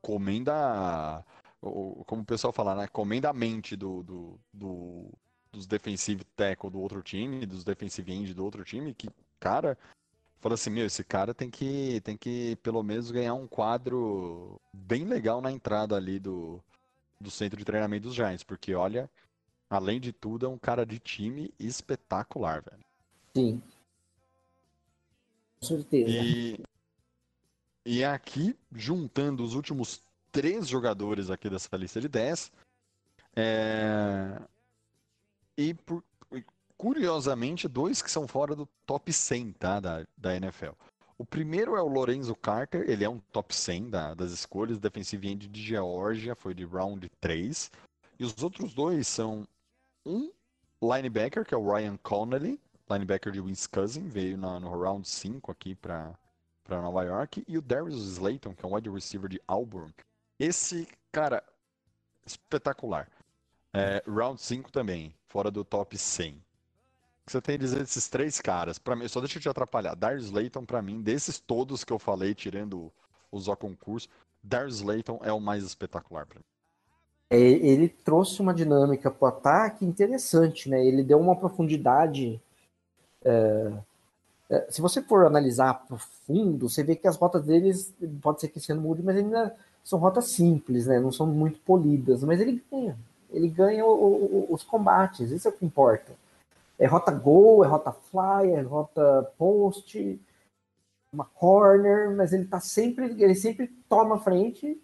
comendo 0.00 0.52
a. 0.52 1.24
Como 1.60 2.22
o 2.22 2.24
pessoal 2.24 2.52
fala, 2.52 2.76
né? 2.76 2.86
Comendo 2.86 3.26
a 3.26 3.32
mente 3.32 3.74
do, 3.74 4.04
do, 4.04 4.40
do, 4.52 5.10
dos 5.50 5.66
defensive 5.66 6.22
tackle 6.36 6.70
do 6.70 6.80
outro 6.80 7.02
time, 7.02 7.44
dos 7.44 7.64
defensive 7.64 8.12
end 8.12 8.32
do 8.34 8.44
outro 8.44 8.62
time, 8.62 8.94
que, 8.94 9.10
cara, 9.40 9.76
fala 10.38 10.54
assim, 10.54 10.70
meu, 10.70 10.86
esse 10.86 11.02
cara 11.02 11.34
tem 11.34 11.50
que, 11.50 12.00
tem 12.02 12.16
que 12.16 12.56
pelo 12.62 12.84
menos 12.84 13.10
ganhar 13.10 13.34
um 13.34 13.48
quadro 13.48 14.60
bem 14.72 15.04
legal 15.04 15.40
na 15.40 15.50
entrada 15.50 15.96
ali 15.96 16.20
do, 16.20 16.62
do 17.20 17.32
centro 17.32 17.58
de 17.58 17.64
treinamento 17.64 18.04
dos 18.04 18.14
Giants, 18.14 18.44
porque 18.44 18.76
olha, 18.76 19.10
além 19.68 20.00
de 20.00 20.12
tudo, 20.12 20.46
é 20.46 20.48
um 20.48 20.58
cara 20.58 20.86
de 20.86 21.00
time 21.00 21.52
espetacular, 21.58 22.62
velho. 22.62 22.89
Sim. 23.34 23.62
Com 25.60 25.66
certeza. 25.66 26.10
E, 26.10 26.62
e 27.84 28.04
aqui, 28.04 28.56
juntando 28.72 29.44
os 29.44 29.54
últimos 29.54 30.02
três 30.32 30.68
jogadores 30.68 31.30
aqui 31.30 31.48
dessa 31.50 31.76
lista 31.76 32.00
de 32.00 32.08
10, 32.08 32.52
é... 33.36 34.40
e 35.56 35.74
por... 35.74 36.02
curiosamente, 36.76 37.68
dois 37.68 38.00
que 38.02 38.10
são 38.10 38.26
fora 38.26 38.54
do 38.56 38.66
top 38.86 39.12
100 39.12 39.52
tá, 39.52 39.80
da, 39.80 40.06
da 40.16 40.36
NFL. 40.36 40.72
O 41.20 41.24
primeiro 41.24 41.76
é 41.76 41.82
o 41.82 41.88
Lorenzo 41.88 42.34
Carter, 42.34 42.88
ele 42.88 43.04
é 43.04 43.08
um 43.08 43.18
top 43.30 43.54
100 43.54 43.90
da, 43.90 44.14
das 44.14 44.32
escolhas, 44.32 44.78
defensive 44.78 45.28
end 45.28 45.48
de 45.48 45.62
Geórgia, 45.62 46.34
foi 46.34 46.54
de 46.54 46.64
round 46.64 47.06
3. 47.20 47.70
E 48.18 48.24
os 48.24 48.42
outros 48.42 48.72
dois 48.72 49.06
são 49.06 49.46
um 50.06 50.32
linebacker, 50.80 51.44
que 51.44 51.52
é 51.52 51.58
o 51.58 51.70
Ryan 51.70 51.98
Connolly, 51.98 52.58
linebacker 52.90 53.32
de 53.32 53.40
Wisconsin, 53.40 54.08
veio 54.08 54.36
na, 54.36 54.58
no 54.58 54.70
round 54.78 55.08
5 55.08 55.50
aqui 55.50 55.74
para 55.74 56.14
Nova 56.68 57.02
York, 57.04 57.44
e 57.46 57.56
o 57.56 57.62
Darius 57.62 58.02
Slayton, 58.12 58.54
que 58.54 58.64
é 58.64 58.68
um 58.68 58.74
wide 58.74 58.90
receiver 58.90 59.28
de 59.28 59.40
Auburn. 59.46 59.92
Esse, 60.38 60.88
cara, 61.12 61.42
espetacular. 62.26 63.08
É, 63.72 64.02
round 64.06 64.40
5 64.40 64.72
também, 64.72 65.14
fora 65.26 65.50
do 65.50 65.64
top 65.64 65.96
100. 65.96 66.32
O 66.32 66.36
que 67.26 67.32
você 67.32 67.40
tem 67.40 67.54
a 67.54 67.58
dizer 67.58 67.78
desses 67.78 68.08
três 68.08 68.40
caras? 68.40 68.78
Para 68.78 68.96
mim, 68.96 69.06
só 69.06 69.20
deixa 69.20 69.38
eu 69.38 69.42
te 69.42 69.48
atrapalhar. 69.48 69.94
Darius 69.94 70.24
Slayton, 70.24 70.64
para 70.64 70.82
mim, 70.82 71.00
desses 71.00 71.38
todos 71.38 71.84
que 71.84 71.92
eu 71.92 71.98
falei, 71.98 72.34
tirando 72.34 72.92
os 73.30 73.46
ó 73.46 73.54
concurso, 73.54 74.08
Darius 74.42 74.76
Slayton 74.76 75.20
é 75.22 75.32
o 75.32 75.38
mais 75.38 75.62
espetacular 75.62 76.26
para 76.26 76.38
mim. 76.38 76.44
É, 77.28 77.38
ele 77.38 77.88
trouxe 77.88 78.40
uma 78.40 78.52
dinâmica 78.52 79.08
para 79.08 79.24
o 79.24 79.28
ataque 79.28 79.84
interessante, 79.84 80.68
né? 80.68 80.84
Ele 80.84 81.04
deu 81.04 81.20
uma 81.20 81.36
profundidade. 81.36 82.42
É, 83.24 83.72
é, 84.48 84.66
se 84.70 84.80
você 84.80 85.02
for 85.02 85.26
analisar 85.26 85.86
profundo, 85.86 86.68
você 86.68 86.82
vê 86.82 86.96
que 86.96 87.08
as 87.08 87.16
rotas 87.16 87.44
deles, 87.44 87.92
pode 88.22 88.40
ser 88.40 88.48
que 88.48 88.58
esse 88.58 88.72
ano 88.72 88.82
mude, 88.82 89.02
mas 89.02 89.16
ainda 89.16 89.54
são 89.84 89.98
rotas 89.98 90.26
simples, 90.26 90.86
né? 90.86 90.98
Não 91.00 91.12
são 91.12 91.26
muito 91.26 91.60
polidas, 91.60 92.22
mas 92.24 92.40
ele 92.40 92.62
ganha. 92.70 92.96
Ele 93.30 93.48
ganha 93.48 93.84
o, 93.86 93.90
o, 93.90 94.46
os 94.50 94.62
combates, 94.62 95.30
isso 95.30 95.48
é 95.48 95.50
o 95.50 95.54
que 95.54 95.64
importa. 95.64 96.12
É 96.78 96.86
rota 96.86 97.12
gol, 97.12 97.64
é 97.64 97.68
rota 97.68 97.92
fly, 97.92 98.50
é 98.52 98.60
rota 98.62 99.30
post, 99.38 100.20
uma 101.12 101.24
corner, 101.24 102.16
mas 102.16 102.32
ele 102.32 102.46
tá 102.46 102.60
sempre, 102.60 103.22
ele 103.22 103.34
sempre 103.34 103.68
toma 103.88 104.18
frente 104.18 104.80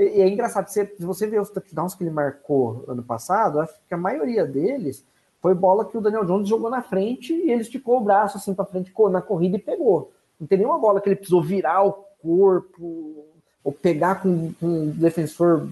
e, 0.00 0.22
é 0.22 0.28
engraçado, 0.28 0.68
se 0.68 0.84
você 1.00 1.26
vê 1.26 1.38
os 1.38 1.50
touchdowns 1.50 1.94
que 1.94 2.02
ele 2.02 2.10
marcou 2.10 2.84
ano 2.88 3.02
passado, 3.02 3.60
acho 3.60 3.78
que 3.86 3.92
a 3.92 3.98
maioria 3.98 4.46
deles 4.46 5.04
foi 5.40 5.54
bola 5.54 5.84
que 5.84 5.96
o 5.96 6.00
Daniel 6.00 6.24
Jones 6.24 6.48
jogou 6.48 6.70
na 6.70 6.82
frente 6.82 7.32
e 7.32 7.50
ele 7.50 7.62
esticou 7.62 7.98
o 7.98 8.04
braço 8.04 8.36
assim 8.36 8.54
para 8.54 8.64
frente 8.64 8.92
na 9.10 9.22
corrida 9.22 9.56
e 9.56 9.60
pegou. 9.60 10.12
Não 10.38 10.46
tem 10.46 10.58
nenhuma 10.58 10.78
bola 10.78 11.00
que 11.00 11.08
ele 11.08 11.16
precisou 11.16 11.42
virar 11.42 11.82
o 11.84 11.92
corpo 12.22 13.24
ou 13.62 13.72
pegar 13.72 14.22
com, 14.22 14.52
com 14.54 14.88
o 14.88 14.92
defensor 14.92 15.66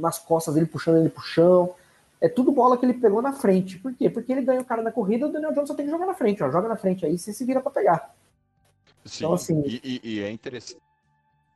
nas 0.00 0.18
costas 0.18 0.54
dele, 0.54 0.66
puxando 0.66 0.98
ele 0.98 1.08
pro 1.08 1.22
chão. 1.22 1.74
É 2.20 2.28
tudo 2.28 2.52
bola 2.52 2.76
que 2.76 2.84
ele 2.84 2.94
pegou 2.94 3.22
na 3.22 3.32
frente. 3.32 3.78
Por 3.78 3.94
quê? 3.94 4.10
Porque 4.10 4.32
ele 4.32 4.42
ganha 4.42 4.60
o 4.60 4.64
cara 4.64 4.82
na 4.82 4.92
corrida, 4.92 5.26
o 5.26 5.32
Daniel 5.32 5.52
Jones 5.52 5.68
só 5.68 5.74
tem 5.74 5.86
que 5.86 5.92
jogar 5.92 6.06
na 6.06 6.14
frente, 6.14 6.42
ó. 6.42 6.50
Joga 6.50 6.68
na 6.68 6.76
frente 6.76 7.06
aí, 7.06 7.18
você 7.18 7.32
se 7.32 7.44
vira 7.44 7.60
para 7.60 7.70
pegar. 7.70 8.14
Sim, 9.04 9.24
então, 9.24 9.32
assim, 9.32 9.62
e, 9.64 9.80
e, 9.82 10.14
e 10.16 10.20
é 10.20 10.30
interessante 10.30 10.80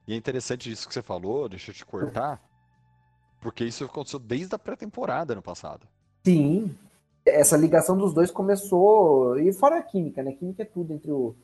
e 0.06 0.12
é 0.12 0.16
interessante 0.16 0.70
isso 0.70 0.86
que 0.86 0.92
você 0.92 1.02
falou, 1.02 1.48
deixa 1.48 1.70
eu 1.70 1.74
te 1.74 1.84
cortar, 1.84 2.42
porque 3.40 3.64
isso 3.64 3.84
aconteceu 3.84 4.18
desde 4.18 4.54
a 4.54 4.58
pré-temporada 4.58 5.34
no 5.34 5.42
passado. 5.42 5.86
Sim. 6.24 6.76
Essa 7.26 7.56
ligação 7.56 7.96
dos 7.96 8.12
dois 8.12 8.30
começou. 8.30 9.38
E 9.38 9.52
fora 9.52 9.78
a 9.78 9.82
química, 9.82 10.22
né? 10.22 10.32
Química 10.32 10.62
é 10.62 10.66
tudo 10.66 10.92
entre 10.92 11.10
o, 11.10 11.34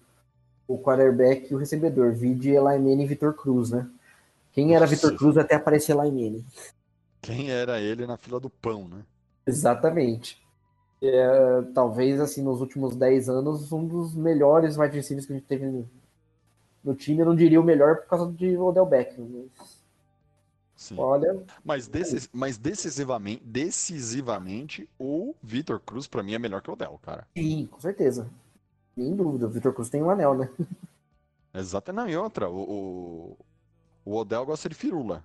o 0.68 0.78
quarterback 0.78 1.50
e 1.50 1.54
o 1.54 1.58
recebedor. 1.58 2.12
Vide 2.12 2.50
Elaine 2.50 3.02
e 3.02 3.06
Vitor 3.06 3.34
Cruz, 3.34 3.70
né? 3.70 3.88
Quem 4.52 4.74
era 4.74 4.86
Vitor 4.86 5.16
Cruz 5.16 5.36
até 5.36 5.54
aparecer 5.54 5.92
Elaine? 5.92 6.44
Quem 7.22 7.50
era 7.50 7.80
ele 7.80 8.06
na 8.06 8.16
fila 8.16 8.40
do 8.40 8.50
pão, 8.50 8.88
né? 8.88 9.02
Exatamente. 9.46 10.40
É, 11.02 11.62
talvez, 11.74 12.20
assim, 12.20 12.42
nos 12.42 12.60
últimos 12.60 12.94
10 12.94 13.28
anos, 13.28 13.72
um 13.72 13.86
dos 13.86 14.14
melhores 14.14 14.76
wide 14.76 14.94
receivers 14.94 15.26
que 15.26 15.32
a 15.32 15.36
gente 15.36 15.46
teve 15.46 15.86
no 16.84 16.94
time, 16.94 17.20
eu 17.20 17.26
não 17.26 17.34
diria 17.34 17.60
o 17.60 17.64
melhor 17.64 17.96
por 17.96 18.06
causa 18.06 18.32
de 18.32 18.56
Odell 18.56 18.86
Beckham. 18.86 19.26
Mas... 19.28 19.79
Sim. 20.80 20.98
Olha. 20.98 21.44
Mas, 21.62 21.86
decis, 21.86 22.26
mas 22.32 22.56
decisivamente, 22.56 23.44
decisivamente, 23.44 24.88
o 24.98 25.34
Vitor 25.42 25.78
Cruz, 25.78 26.08
para 26.08 26.22
mim, 26.22 26.32
é 26.32 26.38
melhor 26.38 26.62
que 26.62 26.70
o 26.70 26.72
Odell, 26.72 26.98
cara. 27.02 27.28
Sim, 27.36 27.68
com 27.70 27.78
certeza. 27.78 28.30
Sem 28.94 29.14
dúvida. 29.14 29.46
O 29.46 29.50
Vitor 29.50 29.74
Cruz 29.74 29.90
tem 29.90 30.02
um 30.02 30.08
anel, 30.08 30.34
né? 30.34 30.48
Exato. 31.52 31.92
Não, 31.92 32.08
e 32.08 32.16
outra, 32.16 32.48
o, 32.48 32.62
o, 32.62 33.36
o 34.06 34.16
Odell 34.16 34.46
gosta 34.46 34.70
de 34.70 34.74
firula. 34.74 35.22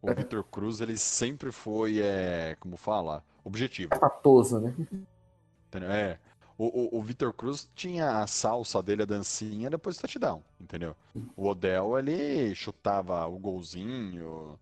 O 0.00 0.08
é. 0.08 0.14
Vitor 0.14 0.44
Cruz, 0.44 0.80
ele 0.80 0.96
sempre 0.96 1.50
foi, 1.50 1.98
é, 1.98 2.56
como 2.60 2.76
fala, 2.76 3.24
objetivo. 3.42 3.90
Capatoso, 3.90 4.60
né? 4.60 4.72
É. 5.82 6.16
O, 6.56 6.96
o, 6.96 7.00
o 7.00 7.02
Vitor 7.02 7.32
Cruz 7.32 7.68
tinha 7.74 8.20
a 8.22 8.26
salsa 8.28 8.80
dele, 8.80 9.02
a 9.02 9.06
dancinha, 9.06 9.68
depois 9.68 9.96
do 9.96 10.02
touchdown, 10.02 10.44
entendeu? 10.60 10.94
O 11.36 11.48
Odell, 11.48 11.98
ele 11.98 12.54
chutava 12.54 13.26
o 13.26 13.36
golzinho, 13.36 14.56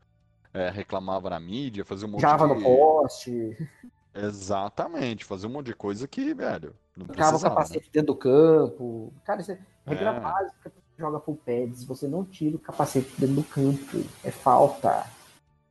é, 0.55 0.71
reclamava 0.71 1.29
na 1.29 1.41
mídia, 1.41 1.85
fazia 1.85 2.07
um 2.09 2.13
monte 2.13 2.23
Java 2.23 2.49
de... 2.49 2.55
no 2.55 2.63
poste. 2.63 3.69
Exatamente, 4.15 5.25
fazia 5.25 5.49
um 5.49 5.53
monte 5.53 5.67
de 5.67 5.75
coisa 5.75 6.09
que, 6.09 6.33
velho, 6.33 6.75
não 6.97 7.07
Ficava 7.07 7.37
o 7.37 7.41
capacete 7.41 7.87
né? 7.87 7.91
dentro 7.93 8.15
do 8.15 8.17
campo. 8.17 9.13
Cara, 9.25 9.41
isso 9.41 9.53
é 9.53 9.59
regra 9.85 10.11
é. 10.11 10.21
básica 10.21 10.73
joga 10.99 11.21
full 11.21 11.39
pads, 11.45 11.85
você 11.85 12.07
não 12.07 12.25
tira 12.25 12.57
o 12.57 12.61
capacete 12.61 13.13
dentro 13.19 13.37
do 13.37 13.43
campo. 13.43 14.05
É 14.23 14.31
falta. 14.31 15.05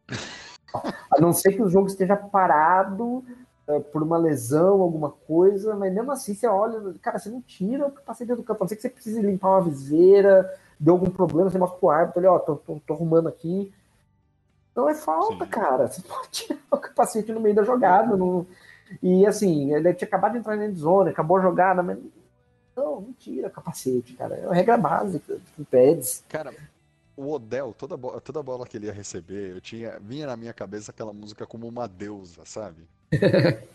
A 1.11 1.21
não 1.21 1.31
ser 1.31 1.53
que 1.53 1.61
o 1.61 1.69
jogo 1.69 1.87
esteja 1.87 2.15
parado 2.15 3.23
é, 3.67 3.79
por 3.79 4.01
uma 4.01 4.17
lesão, 4.17 4.81
alguma 4.81 5.11
coisa, 5.11 5.75
mas 5.75 5.93
mesmo 5.93 6.11
assim 6.11 6.33
você 6.33 6.47
olha, 6.47 6.95
cara, 6.99 7.19
você 7.19 7.29
não 7.29 7.41
tira 7.41 7.85
o 7.85 7.91
capacete 7.91 8.27
dentro 8.27 8.43
do 8.43 8.45
campo, 8.45 8.63
a 8.63 8.63
não 8.63 8.67
ser 8.67 8.75
que 8.77 8.81
você 8.81 8.89
precise 8.89 9.21
limpar 9.21 9.49
uma 9.49 9.61
viseira, 9.61 10.51
deu 10.79 10.95
algum 10.95 11.11
problema, 11.11 11.49
você 11.49 11.59
mostra 11.59 11.77
pro 11.77 11.89
árbitro, 11.91 12.21
olha, 12.21 12.31
ó, 12.31 12.39
tô, 12.39 12.55
tô, 12.55 12.81
tô, 12.87 12.93
arrumando 12.93 13.29
aqui. 13.29 13.71
Não 14.75 14.89
é 14.89 14.95
falta, 14.95 15.45
Sim. 15.45 15.51
cara. 15.51 15.87
Você 15.91 16.01
pode 16.01 16.29
tirar 16.29 16.59
o 16.71 16.77
capacete 16.77 17.31
no 17.31 17.39
meio 17.39 17.55
da 17.55 17.63
jogada. 17.63 18.15
Não... 18.17 18.45
E 19.01 19.25
assim, 19.25 19.73
ele 19.73 19.93
tinha 19.93 20.07
acabado 20.07 20.33
de 20.33 20.39
entrar 20.39 20.55
na 20.55 20.69
zona, 20.71 21.11
acabou 21.11 21.37
a 21.37 21.41
jogada, 21.41 21.81
mas. 21.81 21.97
Não, 22.75 23.01
não 23.01 23.13
tira 23.13 23.49
capacete, 23.51 24.13
cara. 24.13 24.35
É 24.35 24.45
uma 24.45 24.55
regra 24.55 24.77
básica 24.77 25.37
do 25.55 25.65
PEDs. 25.65 26.23
Cara, 26.27 26.51
o 27.15 27.31
Odell, 27.31 27.73
toda, 27.77 27.95
bola, 27.95 28.19
toda 28.19 28.41
bola 28.41 28.65
que 28.65 28.77
ele 28.77 28.87
ia 28.87 28.93
receber, 28.93 29.51
eu 29.51 29.61
tinha, 29.61 29.99
vinha 29.99 30.25
na 30.25 30.35
minha 30.35 30.53
cabeça 30.53 30.89
aquela 30.89 31.13
música 31.13 31.45
como 31.45 31.67
uma 31.67 31.87
deusa, 31.87 32.41
sabe? 32.45 32.87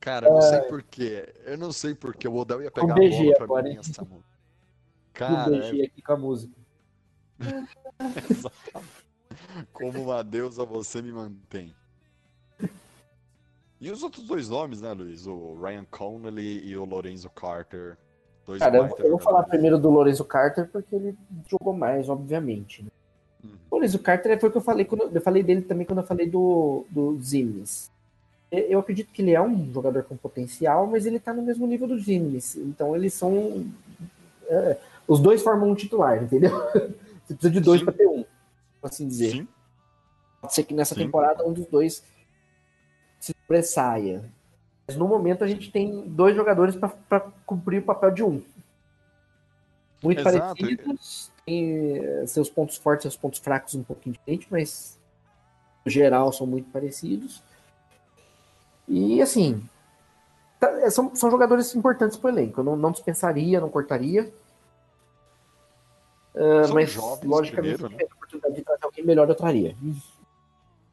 Cara, 0.00 0.28
eu 0.28 0.34
não 0.34 0.40
sei 0.40 0.58
é. 0.58 0.62
porquê. 0.62 1.34
Eu 1.44 1.58
não 1.58 1.72
sei 1.72 1.94
porquê. 1.94 2.28
O 2.28 2.36
Odell 2.36 2.62
ia 2.62 2.70
pegar 2.70 2.94
a 2.94 2.96
bola 2.96 3.34
pra 3.34 3.44
agora, 3.44 3.62
mim 3.64 3.76
essa 3.76 4.04
música. 4.04 4.24
Cara. 5.12 5.56
Eu 5.56 5.84
aqui 5.84 6.00
com 6.00 6.12
a 6.12 6.16
música. 6.16 6.54
Como 9.72 10.02
uma 10.02 10.22
deusa 10.22 10.64
você 10.64 11.00
me 11.02 11.12
mantém. 11.12 11.74
E 13.80 13.90
os 13.90 14.02
outros 14.02 14.26
dois 14.26 14.48
nomes, 14.48 14.80
né, 14.80 14.92
Luiz? 14.92 15.26
O 15.26 15.58
Ryan 15.60 15.84
Connolly 15.90 16.66
e 16.66 16.76
o 16.76 16.84
Lorenzo 16.84 17.28
Carter. 17.30 17.96
Dois 18.46 18.58
Cara, 18.58 18.76
eu, 18.78 18.96
eu 18.98 19.10
vou 19.10 19.18
falar 19.18 19.42
primeiro 19.42 19.78
do 19.78 19.90
Lorenzo 19.90 20.24
Carter 20.24 20.68
porque 20.68 20.94
ele 20.94 21.16
jogou 21.48 21.74
mais, 21.74 22.08
obviamente. 22.08 22.82
Né? 22.82 22.90
Uhum. 23.44 23.50
O 23.70 23.74
Lorenzo 23.76 23.98
Carter 23.98 24.40
foi 24.40 24.48
o 24.48 24.52
que 24.52 24.58
eu 24.58 24.62
falei, 24.62 24.84
quando, 24.84 25.10
eu 25.14 25.20
falei 25.20 25.42
dele 25.42 25.62
também 25.62 25.84
quando 25.84 25.98
eu 25.98 26.06
falei 26.06 26.28
do, 26.28 26.86
do 26.88 27.18
Zimmes. 27.20 27.90
Eu 28.50 28.78
acredito 28.78 29.12
que 29.12 29.20
ele 29.20 29.32
é 29.32 29.42
um 29.42 29.72
jogador 29.72 30.04
com 30.04 30.16
potencial, 30.16 30.86
mas 30.86 31.04
ele 31.04 31.18
tá 31.18 31.34
no 31.34 31.42
mesmo 31.42 31.66
nível 31.66 31.88
do 31.88 31.98
Zimmes. 31.98 32.56
Então 32.56 32.94
eles 32.94 33.12
são. 33.12 33.66
É, 34.48 34.78
os 35.06 35.20
dois 35.20 35.42
formam 35.42 35.68
um 35.68 35.74
titular, 35.74 36.22
entendeu? 36.22 36.50
Você 37.26 37.34
precisa 37.34 37.50
de 37.50 37.60
dois 37.60 37.82
para 37.82 37.92
ter 37.92 38.06
um, 38.06 38.24
assim 38.86 39.06
dizer. 39.06 39.32
Sim. 39.32 39.48
Pode 40.40 40.54
ser 40.54 40.64
que 40.64 40.74
nessa 40.74 40.94
Sim. 40.94 41.02
temporada 41.04 41.46
um 41.46 41.52
dos 41.52 41.66
dois 41.66 42.04
se 43.18 43.34
sobressaia. 43.42 44.30
Mas 44.86 44.96
no 44.96 45.08
momento 45.08 45.42
a 45.42 45.48
gente 45.48 45.70
tem 45.70 46.08
dois 46.08 46.36
jogadores 46.36 46.76
para 46.76 47.20
cumprir 47.44 47.82
o 47.82 47.84
papel 47.84 48.10
de 48.12 48.22
um. 48.22 48.42
Muito 50.02 50.20
Exato. 50.20 50.56
parecidos, 50.56 51.32
tem 51.44 51.96
eh, 51.96 52.26
seus 52.26 52.48
pontos 52.48 52.76
fortes, 52.76 53.02
seus 53.02 53.16
pontos 53.16 53.40
fracos 53.40 53.74
um 53.74 53.82
pouquinho 53.82 54.12
diferentes, 54.12 54.46
mas 54.50 55.00
no 55.84 55.90
geral 55.90 56.32
são 56.32 56.46
muito 56.46 56.70
parecidos. 56.70 57.42
E 58.86 59.20
assim, 59.20 59.68
tá, 60.60 60.70
é, 60.82 60.90
são, 60.90 61.14
são 61.16 61.30
jogadores 61.30 61.74
importantes 61.74 62.16
para 62.16 62.28
o 62.28 62.30
elenco. 62.30 62.60
Eu 62.60 62.64
não, 62.64 62.76
não 62.76 62.92
dispensaria, 62.92 63.60
não 63.60 63.70
cortaria. 63.70 64.32
Uh, 66.34 66.72
mas, 66.74 66.94
logicamente, 67.24 67.78
primeiro, 67.78 67.88
né? 67.88 67.96
a 68.02 68.14
oportunidade 68.14 68.54
de 68.54 68.62
trazer 68.62 68.84
alguém 68.84 68.95
melhor, 69.06 69.28
eu 69.28 69.34
traria. 69.34 69.76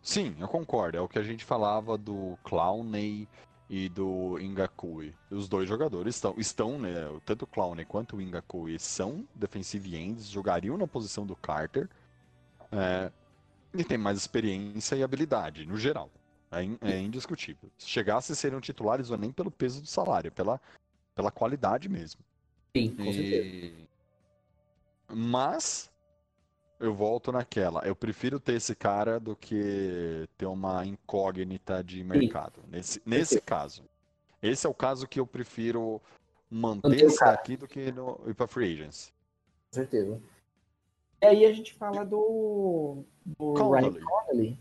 Sim, 0.01 0.35
eu 0.39 0.47
concordo. 0.47 0.97
É 0.97 1.01
o 1.01 1.07
que 1.07 1.19
a 1.19 1.23
gente 1.23 1.43
falava 1.43 1.97
do 1.97 2.37
Clowney 2.43 3.27
e 3.69 3.89
do 3.89 4.37
Ingakui. 4.39 5.15
Os 5.31 5.47
dois 5.47 5.67
jogadores 5.67 6.15
estão, 6.15 6.35
estão 6.37 6.79
né, 6.79 6.93
tanto 7.25 7.43
o 7.43 7.47
Clowney 7.47 7.85
quanto 7.85 8.17
o 8.17 8.21
Ingakui 8.21 8.77
são 8.77 9.27
defensive 9.33 9.95
ends, 9.95 10.27
jogariam 10.27 10.77
na 10.77 10.87
posição 10.87 11.25
do 11.25 11.35
Carter. 11.35 11.89
É, 12.71 13.11
e 13.73 13.83
tem 13.83 13.97
mais 13.97 14.17
experiência 14.17 14.95
e 14.95 15.03
habilidade, 15.03 15.65
no 15.65 15.77
geral. 15.77 16.09
É, 16.51 16.91
é 16.91 16.99
indiscutível. 16.99 17.69
Se 17.77 17.87
chegasse 17.87 18.31
a 18.31 18.35
serem 18.35 18.59
titulares, 18.59 19.09
não 19.09 19.15
é 19.15 19.19
nem 19.19 19.31
pelo 19.31 19.49
peso 19.49 19.81
do 19.81 19.87
salário, 19.87 20.27
é 20.27 20.31
pela, 20.31 20.61
pela 21.15 21.31
qualidade 21.31 21.89
mesmo. 21.89 22.21
Sim, 22.75 22.95
com 22.95 23.03
e... 23.03 23.13
certeza. 23.13 23.87
Mas 25.07 25.89
eu 26.79 26.93
volto 26.93 27.31
naquela. 27.31 27.81
Eu 27.85 27.95
prefiro 27.95 28.39
ter 28.39 28.53
esse 28.53 28.75
cara 28.75 29.19
do 29.19 29.35
que 29.35 30.27
ter 30.37 30.45
uma 30.45 30.85
incógnita 30.85 31.83
de 31.83 32.03
mercado. 32.03 32.61
Sim. 32.61 32.67
Nesse, 32.71 33.01
nesse 33.05 33.41
caso. 33.41 33.83
Esse 34.41 34.67
é 34.67 34.69
o 34.69 34.73
caso 34.73 35.07
que 35.07 35.19
eu 35.19 35.25
prefiro 35.25 36.01
manter 36.49 37.05
esse 37.05 37.19
daqui 37.19 37.55
do 37.55 37.67
que 37.67 37.91
no, 37.91 38.19
ir 38.27 38.33
pra 38.33 38.47
free 38.47 38.73
agents. 38.73 39.11
Com 39.71 39.75
certeza. 39.75 40.21
E 41.21 41.25
aí 41.25 41.45
a 41.45 41.53
gente 41.53 41.73
fala 41.73 42.03
do, 42.03 43.03
do 43.25 43.53
Ryan 43.53 43.93
Connolly 43.93 44.57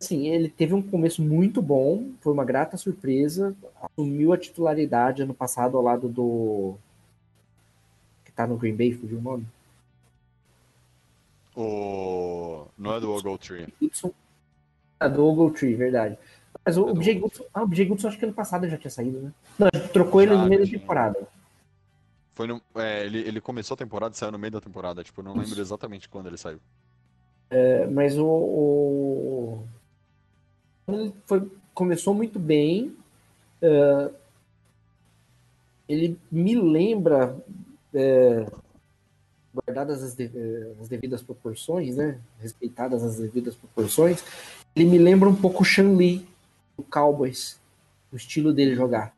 Assim, 0.00 0.28
ele 0.28 0.48
teve 0.48 0.74
um 0.74 0.82
começo 0.82 1.22
muito 1.22 1.62
bom, 1.62 2.12
foi 2.20 2.32
uma 2.32 2.44
grata 2.44 2.76
surpresa, 2.76 3.56
assumiu 3.80 4.32
a 4.32 4.38
titularidade 4.38 5.22
ano 5.22 5.32
passado 5.32 5.76
ao 5.76 5.82
lado 5.82 6.06
do. 6.06 6.74
que 8.24 8.30
tá 8.30 8.46
no 8.46 8.58
Green 8.58 8.76
Bay, 8.76 8.92
fugiu 8.92 9.18
o 9.18 9.22
nome? 9.22 9.46
O... 11.56 12.66
Não 12.76 12.94
é 12.94 13.00
do 13.00 13.10
Ogletree. 13.12 13.66
Gibson. 13.80 14.12
Ah, 15.00 15.08
do 15.08 15.24
Ogletree, 15.24 15.74
verdade. 15.74 16.18
Mas 16.64 16.76
o, 16.76 16.86
o 16.86 16.94
BJ 16.94 17.14
Goodson, 17.18 17.44
ah, 17.54 17.62
o 17.62 17.66
BJ 17.66 17.86
acho 18.06 18.18
que 18.18 18.24
ano 18.24 18.34
passado 18.34 18.68
já 18.68 18.76
tinha 18.76 18.90
saído, 18.90 19.20
né? 19.20 19.32
Não, 19.58 19.68
a 19.72 19.76
gente 19.78 19.92
trocou 19.92 20.20
ele 20.20 20.34
Já 20.34 20.42
no 20.42 20.48
meio 20.48 20.64
da 20.64 20.70
temporada. 20.70 21.28
Foi 22.34 22.46
no... 22.46 22.60
é, 22.74 23.04
ele, 23.06 23.18
ele 23.20 23.40
começou 23.40 23.74
a 23.74 23.78
temporada 23.78 24.14
e 24.14 24.18
saiu 24.18 24.32
no 24.32 24.38
meio 24.38 24.50
da 24.52 24.60
temporada. 24.60 25.02
Tipo, 25.02 25.20
eu 25.20 25.24
não 25.24 25.36
lembro 25.36 25.60
exatamente 25.60 26.08
quando 26.08 26.26
ele 26.26 26.36
saiu. 26.36 26.58
É, 27.48 27.86
mas 27.86 28.18
o, 28.18 28.26
o- 28.26 29.64
ele 30.88 31.14
foi, 31.26 31.50
começou 31.72 32.12
muito 32.14 32.38
bem. 32.38 32.94
é, 33.62 34.10
ele 35.88 36.18
me 36.30 36.54
lembra, 36.56 37.36
é, 37.94 38.46
guardadas 39.56 40.02
as, 40.02 40.14
de- 40.14 40.30
é, 40.34 40.72
as 40.80 40.88
devidas 40.88 41.22
proporções, 41.22 41.96
né? 41.96 42.18
Respeitadas 42.40 43.02
as 43.02 43.16
devidas 43.18 43.54
proporções, 43.54 44.22
ele 44.74 44.84
me 44.84 44.98
lembra 44.98 45.28
um 45.28 45.34
pouco 45.34 45.62
o 45.62 45.64
Shan 45.64 45.96
Lee, 45.96 46.26
do 46.76 46.82
Cowboys, 46.82 47.58
o 48.12 48.16
estilo 48.16 48.52
dele 48.52 48.74
jogar. 48.74 49.14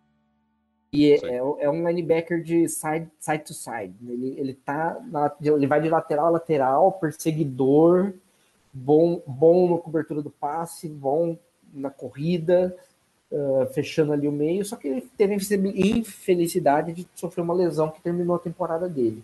E 0.93 1.13
é, 1.13 1.17
é, 1.25 1.37
é 1.37 1.71
um 1.71 1.87
linebacker 1.87 2.43
de 2.43 2.67
side, 2.69 3.09
side 3.21 3.45
to 3.45 3.53
side. 3.53 3.93
Ele, 4.07 4.35
ele, 4.39 4.55
tá 4.55 4.99
na- 5.11 5.35
ele 5.41 5.67
vai 5.67 5.81
de 5.81 5.89
lateral 5.89 6.27
a 6.27 6.31
lateral, 6.31 6.93
perseguidor, 6.93 8.13
bom, 8.73 9.21
bom 9.27 9.75
na 9.75 9.83
cobertura 9.83 10.23
do 10.23 10.31
passe, 10.31 10.89
bom 10.89 11.37
na 11.75 11.91
corrida, 11.91 12.75
ah, 13.31 13.67
fechando 13.75 14.13
ali 14.13 14.27
o 14.27 14.33
meio. 14.33 14.65
Só 14.65 14.77
que 14.77 14.89
ele 14.89 15.03
teve 15.19 15.35
a 15.35 15.37
infelicidade 15.37 16.93
de 16.95 17.07
sofrer 17.15 17.43
uma 17.43 17.53
lesão 17.53 17.91
que 17.91 18.01
terminou 18.01 18.37
a 18.37 18.39
temporada 18.39 18.89
dele. 18.89 19.23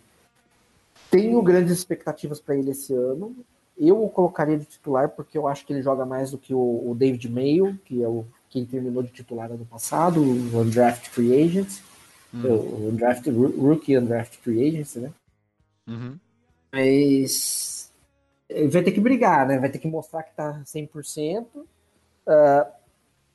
Tenho 1.14 1.40
grandes 1.42 1.72
expectativas 1.72 2.40
para 2.40 2.56
ele 2.56 2.72
esse 2.72 2.92
ano. 2.92 3.36
Eu 3.78 4.02
o 4.02 4.10
colocaria 4.10 4.58
de 4.58 4.64
titular 4.64 5.10
porque 5.10 5.38
eu 5.38 5.46
acho 5.46 5.64
que 5.64 5.72
ele 5.72 5.82
joga 5.82 6.04
mais 6.04 6.32
do 6.32 6.38
que 6.38 6.52
o, 6.52 6.90
o 6.90 6.94
David 6.94 7.28
Mayo, 7.28 7.78
que 7.84 8.02
é 8.02 8.08
o 8.08 8.26
quem 8.50 8.64
terminou 8.64 9.02
de 9.02 9.10
titular 9.10 9.50
ano 9.50 9.64
passado, 9.64 10.20
o 10.20 10.60
Undrafted 10.60 11.10
Free 11.10 11.42
Agent, 11.42 11.80
o 12.32 12.88
Undrafted, 12.88 13.36
Rookie 13.36 13.98
Undrafted 13.98 14.40
Free 14.42 14.68
Agent, 14.68 14.96
né? 14.96 15.12
Uhum. 15.88 16.18
Mas 16.72 17.92
ele 18.48 18.68
vai 18.68 18.82
ter 18.82 18.92
que 18.92 19.00
brigar, 19.00 19.46
né? 19.46 19.58
Vai 19.58 19.70
ter 19.70 19.78
que 19.78 19.88
mostrar 19.88 20.22
que 20.22 20.34
tá 20.34 20.62
100%. 20.64 21.46
Ah, 22.26 22.70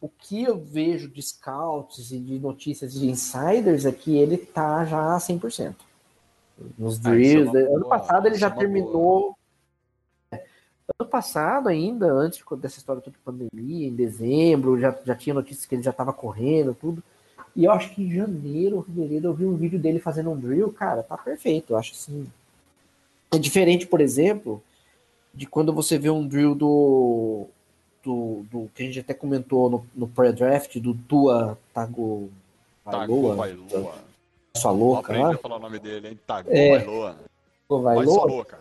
o 0.01 0.07
que 0.07 0.43
eu 0.43 0.57
vejo 0.57 1.09
de 1.09 1.21
scouts 1.21 2.11
e 2.11 2.19
de 2.19 2.39
notícias 2.39 2.93
de 2.93 3.09
insiders 3.09 3.86
é 3.86 3.91
que 3.91 4.17
ele 4.17 4.38
tá 4.38 4.86
já 4.86 5.17
100%. 5.17 5.75
Nos 6.78 6.95
Ah, 7.05 7.16
isso 7.18 7.38
é 7.38 7.41
drills. 7.43 7.57
ano 7.57 7.80
boa- 7.82 7.89
passado 7.99 8.28
ele 8.28 8.36
já 8.36 8.47
é 8.47 8.51
terminou. 8.51 9.36
Ano 10.99 11.07
passado, 11.10 11.70
ainda, 11.70 12.12
antes 12.12 12.43
dessa 12.57 12.80
história 12.80 13.01
toda 13.01 13.16
de 13.16 13.22
pandemia, 13.24 13.88
em 13.88 13.93
dezembro, 13.93 14.80
já, 14.80 14.97
já 15.05 15.16
tinha 15.16 15.34
notícias 15.36 15.66
que 15.66 15.76
ele 15.76 15.84
já 15.84 15.91
estava 15.91 16.12
correndo, 16.12 16.76
tudo. 16.80 17.03
E 17.55 17.66
eu 17.66 17.72
acho 17.72 17.93
que 17.93 18.01
em 18.03 18.12
janeiro, 18.12 18.82
fevereiro, 18.84 19.28
eu 19.28 19.34
vi 19.34 19.45
um 19.45 19.55
vídeo 19.55 19.78
dele 19.80 19.99
fazendo 19.99 20.32
um 20.32 20.38
drill, 20.39 20.72
cara, 20.74 21.03
tá 21.03 21.18
perfeito. 21.18 21.74
Eu 21.74 21.78
acho 21.78 21.93
assim. 21.93 22.28
É 23.32 23.38
diferente, 23.38 23.86
por 23.86 24.01
exemplo, 24.01 24.64
de 25.34 25.45
quando 25.45 25.72
você 25.72 25.97
vê 25.99 26.10
um 26.10 26.28
drill 26.28 26.55
do. 26.55 27.45
do, 28.03 28.43
do 28.51 28.70
que 28.74 28.82
a 28.82 28.86
gente 28.88 28.99
até 28.99 29.14
comentou 29.14 29.70
no, 29.70 29.86
no 29.95 30.07
pré-draft, 30.07 30.76
do 30.80 30.93
Tua 30.95 31.57
Tago. 31.74 32.30
Tago 32.84 33.36
Bailoa. 33.36 34.09
Sua 34.55 34.71
louca 34.71 35.17
lá. 35.17 35.33
a 35.33 35.37
falar 35.37 35.57
o 35.57 35.59
nome 35.59 35.79
dele, 35.79 36.09
hein? 36.09 36.19
Tago 36.25 36.49
É. 36.51 36.79
Tago 36.79 37.15
Vai 37.81 38.03
louca. 38.03 38.59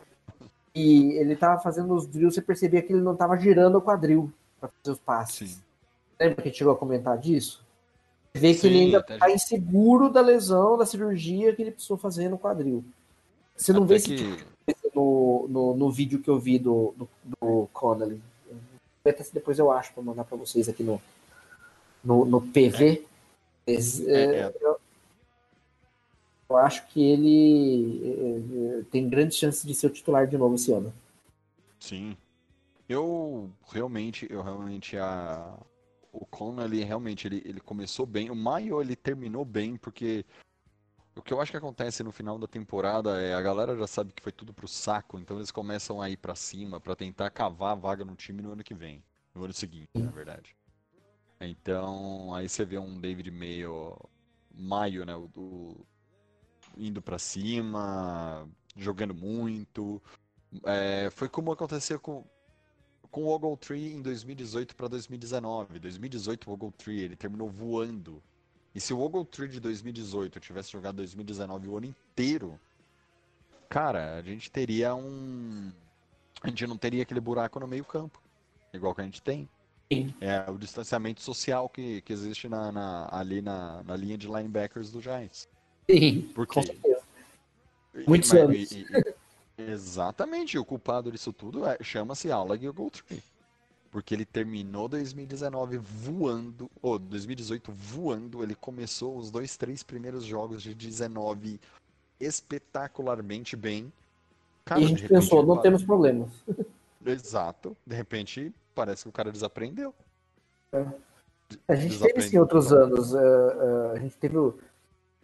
E 0.74 1.12
ele 1.12 1.34
tava 1.34 1.60
fazendo 1.60 1.94
os 1.94 2.06
drills, 2.06 2.34
você 2.34 2.42
percebia 2.42 2.82
que 2.82 2.92
ele 2.92 3.02
não 3.02 3.16
tava 3.16 3.36
girando 3.36 3.78
o 3.78 3.82
quadril 3.82 4.30
para 4.60 4.68
fazer 4.68 4.92
os 4.92 4.98
passes. 4.98 5.50
Sim. 5.52 5.60
Lembra 6.20 6.42
que 6.42 6.52
chegou 6.52 6.72
a 6.72 6.76
comentar 6.76 7.16
disso? 7.18 7.64
Você 8.32 8.40
vê 8.40 8.54
que 8.54 8.60
Sim, 8.60 8.66
ele 8.68 8.78
ainda 8.80 9.02
tá 9.02 9.30
inseguro 9.30 10.10
da 10.10 10.20
lesão, 10.20 10.76
da 10.76 10.84
cirurgia 10.84 11.54
que 11.54 11.62
ele 11.62 11.70
precisou 11.70 11.96
fazer 11.96 12.28
no 12.28 12.38
quadril. 12.38 12.84
Você 13.56 13.72
não 13.72 13.84
Até 13.84 13.88
vê 13.88 13.96
esse 13.96 14.16
tipo 14.16 14.36
que... 14.36 14.74
no, 14.94 15.46
no, 15.48 15.74
no 15.74 15.90
vídeo 15.90 16.20
que 16.20 16.28
eu 16.28 16.38
vi 16.38 16.58
do, 16.58 16.94
do, 16.96 17.08
do 17.40 17.68
Connelly. 17.72 18.20
Até 19.04 19.24
se 19.24 19.32
depois 19.32 19.58
eu 19.58 19.72
acho 19.72 19.92
para 19.92 20.02
mandar 20.02 20.24
para 20.24 20.36
vocês 20.36 20.68
aqui 20.68 20.82
no, 20.82 21.00
no, 22.04 22.24
no 22.24 22.40
PV. 22.40 23.04
Mas, 23.66 24.00
É, 24.06 24.12
é, 24.12 24.38
é, 24.40 24.76
eu 26.48 26.56
acho 26.56 26.86
que 26.88 27.00
ele 27.02 28.00
é, 28.04 28.80
é, 28.80 28.82
tem 28.90 29.08
grandes 29.08 29.36
chances 29.36 29.64
de 29.64 29.74
ser 29.74 29.88
o 29.88 29.90
titular 29.90 30.26
de 30.26 30.38
novo 30.38 30.54
esse 30.54 30.72
ano. 30.72 30.92
Sim. 31.78 32.16
Eu 32.88 33.50
realmente, 33.70 34.26
eu 34.30 34.42
realmente 34.42 34.96
a 34.96 35.58
o 36.10 36.24
Connelly 36.24 36.82
realmente 36.82 37.28
ele, 37.28 37.42
ele 37.44 37.60
começou 37.60 38.06
bem. 38.06 38.30
O 38.30 38.34
Maio 38.34 38.80
ele 38.80 38.96
terminou 38.96 39.44
bem 39.44 39.76
porque 39.76 40.24
o 41.14 41.20
que 41.22 41.32
eu 41.32 41.40
acho 41.40 41.50
que 41.50 41.56
acontece 41.58 42.02
no 42.02 42.10
final 42.10 42.38
da 42.38 42.46
temporada 42.46 43.20
é 43.20 43.34
a 43.34 43.42
galera 43.42 43.76
já 43.76 43.86
sabe 43.86 44.12
que 44.12 44.22
foi 44.22 44.32
tudo 44.32 44.54
pro 44.54 44.66
saco, 44.66 45.18
então 45.18 45.36
eles 45.36 45.50
começam 45.50 46.00
a 46.00 46.08
ir 46.08 46.16
pra 46.16 46.34
cima 46.34 46.80
pra 46.80 46.96
tentar 46.96 47.28
cavar 47.30 47.72
a 47.72 47.74
vaga 47.74 48.04
no 48.04 48.14
time 48.16 48.40
no 48.40 48.52
ano 48.52 48.64
que 48.64 48.72
vem, 48.74 49.02
no 49.34 49.44
ano 49.44 49.52
seguinte, 49.52 49.88
na 49.96 50.10
verdade. 50.10 50.56
Então, 51.40 52.34
aí 52.34 52.48
você 52.48 52.64
vê 52.64 52.78
um 52.78 52.98
David 53.00 53.30
Mayo, 53.30 53.96
Maio, 54.52 55.04
né, 55.04 55.14
o- 55.14 55.76
indo 56.76 57.00
pra 57.02 57.18
cima, 57.18 58.46
jogando 58.76 59.14
muito. 59.14 60.02
É, 60.64 61.08
foi 61.10 61.28
como 61.28 61.52
aconteceu 61.52 61.98
com, 62.00 62.24
com 63.10 63.24
o 63.24 63.28
Ogletree 63.28 63.92
em 63.94 64.02
2018 64.02 64.74
para 64.76 64.88
2019. 64.88 65.78
2018 65.78 66.50
o 66.50 66.52
Ogletree 66.54 67.00
ele 67.00 67.16
terminou 67.16 67.48
voando. 67.48 68.22
E 68.74 68.80
se 68.80 68.92
o 68.92 69.00
Ogletree 69.00 69.48
de 69.48 69.60
2018 69.60 70.38
tivesse 70.40 70.70
jogado 70.72 70.96
2019 70.96 71.68
o 71.68 71.76
ano 71.76 71.86
inteiro, 71.86 72.58
cara, 73.68 74.16
a 74.16 74.22
gente 74.22 74.50
teria 74.50 74.94
um 74.94 75.72
a 76.42 76.48
gente 76.48 76.66
não 76.66 76.76
teria 76.76 77.02
aquele 77.02 77.20
buraco 77.20 77.58
no 77.58 77.66
meio-campo, 77.66 78.22
igual 78.72 78.94
que 78.94 79.00
a 79.00 79.04
gente 79.04 79.20
tem. 79.20 79.48
Sim. 79.92 80.14
É 80.20 80.48
o 80.50 80.56
distanciamento 80.58 81.20
social 81.22 81.68
que, 81.68 82.00
que 82.02 82.12
existe 82.12 82.48
na, 82.48 82.70
na- 82.70 83.08
ali 83.10 83.40
na, 83.42 83.82
na 83.82 83.96
linha 83.96 84.16
de 84.16 84.26
linebackers 84.28 84.90
do 84.92 85.00
Giants. 85.00 85.48
Sim, 85.90 86.22
Por 86.34 86.46
com 86.46 86.62
certeza. 86.62 87.00
E- 87.94 88.04
Muitos 88.08 88.32
mas- 88.32 88.42
anos. 88.42 88.72
e- 88.72 88.86
e- 89.58 89.62
exatamente, 89.72 90.58
o 90.58 90.64
culpado 90.64 91.10
disso 91.10 91.32
tudo 91.32 91.66
é, 91.66 91.78
chama-se 91.82 92.30
Alec 92.30 92.66
Ogletree. 92.68 93.22
Porque 93.90 94.14
ele 94.14 94.26
terminou 94.26 94.86
2019 94.86 95.78
voando, 95.78 96.70
ou 96.82 96.98
2018 96.98 97.72
voando, 97.72 98.42
ele 98.42 98.54
começou 98.54 99.16
os 99.16 99.30
dois, 99.30 99.56
três 99.56 99.82
primeiros 99.82 100.24
jogos 100.24 100.62
de 100.62 100.74
19 100.74 101.58
espetacularmente 102.20 103.56
bem. 103.56 103.90
Cara, 104.66 104.82
e 104.82 104.84
a 104.84 104.88
gente 104.88 105.02
repente 105.02 105.20
pensou, 105.22 105.44
não 105.46 105.56
temos 105.56 105.82
problemas. 105.82 106.28
Exato, 107.04 107.74
de 107.86 107.96
repente 107.96 108.52
parece 108.74 109.04
que 109.04 109.08
o 109.08 109.12
cara 109.12 109.32
desaprendeu. 109.32 109.94
A 110.70 111.74
gente 111.74 111.98
teve 111.98 112.12
Desaprendeu 112.12 112.42
outros 112.42 112.72
anos. 112.72 113.14
eh, 113.14 113.18
eh, 113.18 113.92
a 113.96 113.98
gente 114.00 114.16
teve, 114.18 114.36
o, 114.36 114.58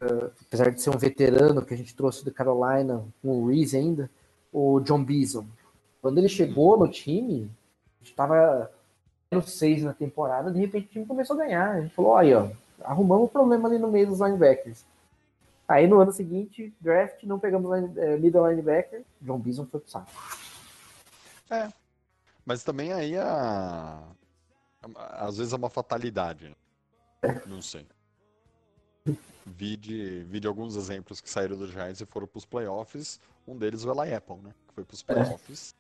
apesar 0.01 0.71
de 0.71 0.81
ser 0.81 0.91
um 0.91 0.99
veterano 0.99 1.65
que 1.65 1.75
a 1.75 1.77
gente 1.77 1.95
trouxe 1.95 2.25
do 2.25 2.33
Carolina, 2.33 3.05
com 3.23 3.43
o 3.43 3.49
Reese 3.49 3.77
ainda, 3.77 4.11
o 4.53 4.81
John 4.81 5.03
Beason. 5.03 5.47
Quando 6.01 6.19
ele 6.19 6.29
chegou 6.29 6.79
no 6.79 6.89
time, 6.89 7.51
a 7.97 8.05
gente 8.05 8.11
estava 8.11 8.71
no 9.31 9.43
6 9.43 9.83
na 9.85 9.93
temporada, 9.93 10.51
de 10.51 10.61
repente 10.61 10.87
o 10.87 10.91
time 10.91 11.07
começou 11.07 11.35
a 11.37 11.45
ganhar. 11.45 11.71
A 11.71 11.81
gente 11.81 11.95
falou, 11.95 12.13
olha, 12.13 12.45
ó, 12.45 12.51
arrumamos 12.85 13.25
um 13.25 13.33
problema 13.33 13.69
ali 13.69 13.79
no 13.79 13.91
meio 13.91 14.07
dos 14.07 14.21
linebackers. 14.21 14.85
Aí 15.67 15.87
no 15.87 15.99
ano 15.99 16.13
seguinte, 16.13 16.75
draft, 16.81 17.23
não 17.25 17.39
pegamos 17.39 17.71
eh, 17.97 18.19
middle 18.19 18.47
linebacker, 18.49 19.03
John 19.21 19.39
Beason 19.39 19.67
foi 19.67 19.81
pro 19.81 19.91
saco. 19.91 20.11
Mas 22.45 22.63
também 22.63 22.93
aí 22.93 23.17
a... 23.17 24.03
às 24.97 25.39
vezes 25.39 25.53
é 25.53 25.57
uma 25.57 25.71
fatalidade. 25.71 26.55
né? 27.23 27.43
Não 27.47 27.63
sei. 27.63 27.87
Vi 29.47 29.77
de, 29.77 30.25
vi 30.25 30.41
de 30.41 30.47
alguns 30.47 30.77
exemplos 30.77 31.21
que 31.21 31.29
saíram 31.29 31.57
do 31.57 31.67
Giants 31.67 32.01
e 32.01 32.07
foram 32.07 32.27
pros 32.27 32.45
playoffs. 32.45 33.21
Um 33.47 33.57
deles 33.57 33.85
o 33.85 33.91
Eli 33.91 34.15
Apple, 34.15 34.37
né? 34.37 34.55
Que 34.69 34.75
foi 34.75 34.85
pros 34.85 35.03
playoffs. 35.03 35.75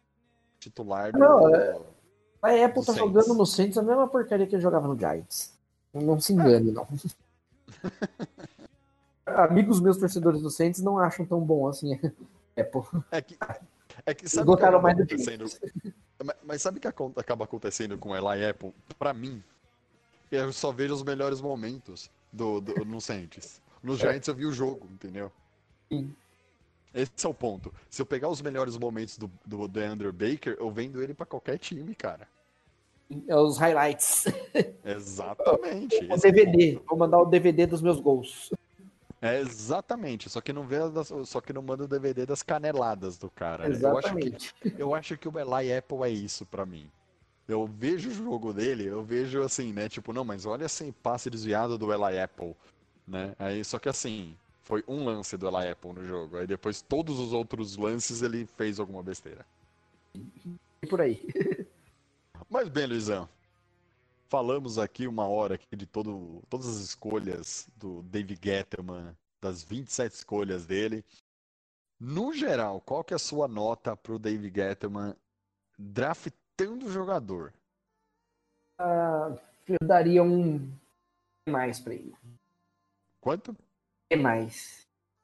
Titular 0.61 1.13
do. 1.13 1.19
Não, 1.19 1.47
A 2.43 2.65
Apple 2.65 2.85
tá 2.85 2.93
Saints. 2.93 2.97
jogando 2.97 3.35
no 3.35 3.47
Saints 3.47 3.79
a 3.79 3.83
mesma 3.83 4.07
porcaria 4.07 4.47
que 4.47 4.55
ele 4.55 4.63
jogava 4.63 4.87
no 4.87 4.99
Giants. 4.99 5.55
Não 5.93 6.21
se 6.21 6.33
engane, 6.33 6.73
não. 6.73 6.87
Amigos 9.27 9.81
meus 9.81 9.97
torcedores 9.97 10.43
do 10.43 10.51
Saints 10.51 10.83
não 10.83 10.99
acham 10.99 11.25
tão 11.25 11.41
bom 11.41 11.67
assim 11.67 11.95
a 11.95 12.61
Apple. 12.61 12.83
É 13.11 13.23
que, 13.23 13.39
é 14.05 14.15
que 14.15 14.29
sabe 14.29 14.47
Gostaram 14.47 14.79
que 14.79 14.83
mais 14.83 14.97
do 14.97 15.03
acontecendo? 15.05 15.47
mas, 16.45 16.61
sabe 16.61 16.79
o 16.79 16.81
que 16.81 16.89
acaba 16.89 17.45
acontecendo 17.45 17.97
com 17.97 18.11
o 18.11 18.17
Eli 18.17 18.45
Apple? 18.45 18.75
Pra 18.99 19.15
mim, 19.15 19.43
eu 20.31 20.53
só 20.53 20.71
vejo 20.71 20.95
os 20.95 21.03
melhores 21.03 21.41
momentos 21.41 22.11
do, 22.35 22.61
do, 22.61 22.85
no 22.85 23.01
Saints. 23.01 23.63
Nos 23.83 23.99
Giants 23.99 24.27
eu 24.29 24.35
vi 24.35 24.47
o 24.47 24.53
jogo, 24.53 24.89
entendeu? 24.93 25.31
Sim. 25.91 26.15
Esse 26.93 27.27
é 27.27 27.29
o 27.29 27.35
ponto. 27.35 27.73
Se 27.91 28.01
eu 28.01 28.07
pegar 28.07 28.29
os 28.29 28.41
melhores 28.41 28.77
momentos 28.77 29.19
do, 29.19 29.31
do 29.45 29.67
DeAndre 29.69 30.11
Baker, 30.13 30.57
eu 30.59 30.71
vendo 30.71 31.03
ele 31.03 31.13
pra 31.15 31.27
qualquer 31.27 31.59
time, 31.59 31.95
cara. 31.95 32.29
É 33.29 33.37
os 33.37 33.59
highlights. 33.59 34.25
Exatamente. 34.85 35.97
O 35.97 36.15
esse 36.15 36.27
é 36.27 36.31
o 36.31 36.33
DVD. 36.33 36.81
Vou 36.89 36.99
mandar 36.99 37.19
o 37.19 37.27
DVD 37.27 37.67
dos 37.67 37.83
meus 37.83 38.01
gols. 38.01 38.51
É 39.21 39.41
exatamente. 39.41 40.29
Só 40.29 40.41
que 40.41 40.53
não 40.53 40.65
vê 40.67 40.77
as 40.77 40.93
das- 40.93 41.13
só 41.29 41.41
que 41.41 41.53
não 41.53 41.63
manda 41.63 41.85
o 41.85 41.89
DVD 41.89 42.27
das 42.27 42.43
caneladas 42.43 43.17
do 43.17 43.31
cara. 43.31 43.67
né? 43.69 43.79
Eu 43.81 43.97
acho 43.99 44.15
que 44.15 44.19
Exatamente. 44.29 44.55
Eu 44.79 44.95
acho 44.95 45.17
que 45.17 45.29
o 45.29 45.33
Eli 45.39 45.73
Apple 45.75 46.03
é 46.03 46.11
isso 46.11 46.45
pra 46.47 46.67
mim. 46.67 46.91
Eu 47.47 47.67
vejo 47.67 48.09
o 48.09 48.15
jogo 48.15 48.53
dele, 48.53 48.87
eu 48.87 49.03
vejo 49.03 49.43
assim, 49.43 49.73
né? 49.73 49.89
Tipo, 49.89 50.13
não, 50.13 50.25
mas 50.25 50.47
olha 50.47 50.65
esse 50.65 50.91
passe 50.93 51.29
desviado 51.29 51.77
do 51.77 51.93
Eli 51.93 52.19
Apple, 52.19 52.57
né? 53.07 53.35
Aí, 53.39 53.63
só 53.65 53.79
que 53.79 53.89
assim, 53.89 54.35
foi 54.63 54.83
um 54.89 55.05
lance 55.05 55.37
do 55.37 55.47
Eli 55.47 55.69
Apple 55.69 55.93
no 55.93 56.07
jogo. 56.07 56.39
Aí 56.39 56.47
depois 56.47 56.81
todos 56.81 57.19
os 57.19 57.33
outros 57.33 57.77
lances 57.77 58.23
ele 58.23 58.47
fez 58.47 58.81
alguma 58.81 59.03
besteira. 59.03 59.45
E 60.83 60.87
por 60.87 61.01
aí. 61.01 61.21
Mas 62.49 62.69
bem, 62.69 62.87
Luizão. 62.87 63.29
Falamos 64.29 64.79
aqui 64.79 65.07
uma 65.07 65.29
hora 65.29 65.55
aqui 65.57 65.77
de 65.77 65.87
todo, 65.87 66.43
todas 66.49 66.67
as 66.67 66.79
escolhas 66.79 67.69
do 67.77 68.03
David 68.03 68.41
Gettleman, 68.43 69.15
das 69.41 69.63
27 69.63 70.13
escolhas 70.13 70.65
dele. 70.65 71.05
No 72.01 72.33
geral, 72.33 72.81
qual 72.81 73.05
que 73.05 73.15
é 73.15 73.17
a 73.17 73.19
sua 73.19 73.47
nota 73.47 73.95
pro 73.97 74.19
David 74.19 74.53
Gettleman 74.55 75.15
draftando 76.57 76.87
o 76.87 76.91
jogador? 76.91 77.53
Eu 79.67 79.79
daria 79.83 80.23
um 80.23 80.71
mais 81.49 81.81
pra 81.81 81.95
ele. 81.95 82.15
Quanto? 83.21 83.57
E 84.11 84.17
mais. 84.17 84.83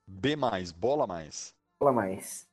B 0.09 0.37
mais, 0.37 0.73
bola 0.73 1.07
mais. 1.07 1.55
Fala 1.79 1.93
mais. 1.93 2.47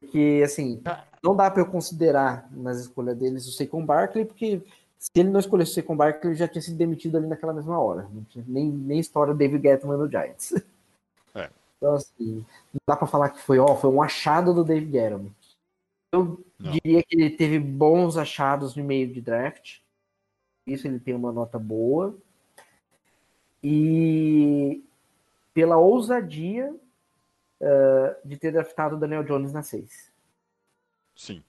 Porque, 0.00 0.42
assim, 0.44 0.82
não 1.22 1.36
dá 1.36 1.50
pra 1.50 1.62
eu 1.62 1.70
considerar 1.70 2.50
nas 2.50 2.78
escolhas 2.78 3.16
deles 3.16 3.46
o 3.46 3.52
Saquon 3.52 3.84
Barkley, 3.84 4.24
porque 4.24 4.62
se 4.98 5.10
ele 5.14 5.28
não 5.28 5.40
escolhesse 5.40 5.72
o 5.72 5.74
Saquon 5.74 5.96
Barkley, 5.96 6.32
ele 6.32 6.38
já 6.38 6.48
tinha 6.48 6.62
sido 6.62 6.78
demitido 6.78 7.16
ali 7.18 7.26
naquela 7.26 7.52
mesma 7.52 7.78
hora. 7.78 8.08
Nem, 8.46 8.70
nem 8.70 8.98
história 8.98 9.34
do 9.34 9.38
David 9.38 9.62
Gettman 9.62 9.98
no 9.98 10.10
Giants. 10.10 10.52
É. 11.34 11.50
Então, 11.76 11.94
assim, 11.94 12.46
não 12.72 12.80
dá 12.88 12.96
pra 12.96 13.06
falar 13.06 13.30
que 13.30 13.40
foi, 13.40 13.58
ó, 13.58 13.76
foi 13.76 13.90
um 13.90 14.02
achado 14.02 14.54
do 14.54 14.64
David 14.64 14.90
Gettman. 14.90 15.34
Eu 16.12 16.42
Não. 16.60 16.72
diria 16.72 17.02
que 17.02 17.16
ele 17.16 17.30
teve 17.30 17.58
bons 17.58 18.16
achados 18.16 18.76
no 18.76 18.84
meio 18.84 19.12
de 19.12 19.20
draft. 19.20 19.78
Isso 20.66 20.86
ele 20.86 21.00
tem 21.00 21.14
uma 21.14 21.32
nota 21.32 21.58
boa. 21.58 22.16
E 23.62 24.84
pela 25.54 25.78
ousadia 25.78 26.74
eh, 27.60 28.16
de 28.24 28.36
ter 28.36 28.52
draftado 28.52 28.96
o 28.96 28.98
Daniel 28.98 29.22
Jones 29.22 29.52
na 29.52 29.62
6. 29.62 30.10
Sim. 31.14 31.42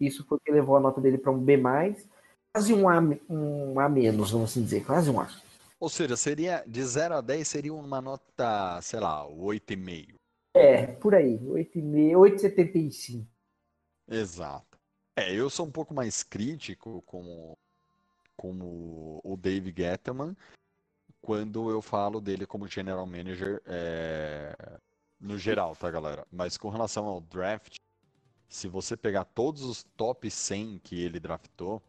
Isso 0.00 0.24
foi 0.26 0.38
o 0.38 0.40
que 0.40 0.50
levou 0.50 0.76
a 0.76 0.80
nota 0.80 1.00
dele 1.00 1.18
para 1.18 1.32
um 1.32 1.38
B+, 1.38 1.58
quase 2.52 2.72
um 2.72 2.88
A, 2.88 3.00
um 3.28 3.78
a 3.78 3.88
menos, 3.88 4.30
vamos 4.30 4.50
assim 4.50 4.62
dizer, 4.62 4.84
quase 4.84 5.10
um 5.10 5.20
A. 5.20 5.28
Ou 5.78 5.90
seja, 5.90 6.16
seria 6.16 6.64
de 6.66 6.82
0 6.82 7.16
a 7.16 7.20
10 7.20 7.46
seria 7.46 7.74
uma 7.74 8.00
nota, 8.00 8.80
sei 8.80 9.00
lá, 9.00 9.26
8,5. 9.26 10.14
É, 10.54 10.86
por 10.86 11.14
aí, 11.14 11.38
8,5, 11.38 12.12
8,75. 12.12 13.26
Exato. 14.08 14.78
É, 15.16 15.32
eu 15.32 15.48
sou 15.48 15.66
um 15.66 15.70
pouco 15.70 15.94
mais 15.94 16.22
crítico 16.22 17.02
com, 17.02 17.56
com 18.36 19.20
o 19.24 19.36
Dave 19.36 19.72
Gettleman 19.76 20.36
quando 21.26 21.70
eu 21.70 21.82
falo 21.82 22.20
dele 22.20 22.46
como 22.46 22.68
general 22.68 23.04
manager 23.04 23.60
é, 23.66 24.54
no 25.20 25.36
geral, 25.36 25.74
tá, 25.74 25.90
galera? 25.90 26.24
Mas 26.30 26.56
com 26.56 26.68
relação 26.68 27.06
ao 27.06 27.20
draft, 27.20 27.74
se 28.48 28.68
você 28.68 28.96
pegar 28.96 29.24
todos 29.24 29.62
os 29.62 29.82
top 29.96 30.30
100 30.30 30.78
que 30.78 31.02
ele 31.02 31.18
draftou, 31.18 31.82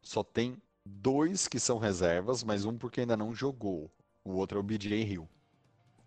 só 0.00 0.22
tem 0.22 0.62
dois 0.86 1.48
que 1.48 1.58
são 1.58 1.78
reservas, 1.78 2.44
mas 2.44 2.64
um 2.64 2.78
porque 2.78 3.00
ainda 3.00 3.16
não 3.16 3.34
jogou. 3.34 3.90
O 4.24 4.34
outro 4.34 4.58
é 4.58 4.60
o 4.60 4.64
BJ 4.64 5.02
Hill, 5.02 5.28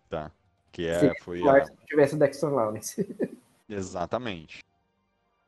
tá? 0.10 0.32
Que 0.72 0.88
é, 0.88 1.00
Seria 1.00 1.16
foi 1.22 1.42
Claro, 1.42 1.64
a, 1.64 1.66
se 1.66 1.74
tivesse 1.88 2.16
o 2.16 2.20
Dexter 2.20 2.50
Lawrence. 2.50 3.16
Exatamente. 3.68 4.61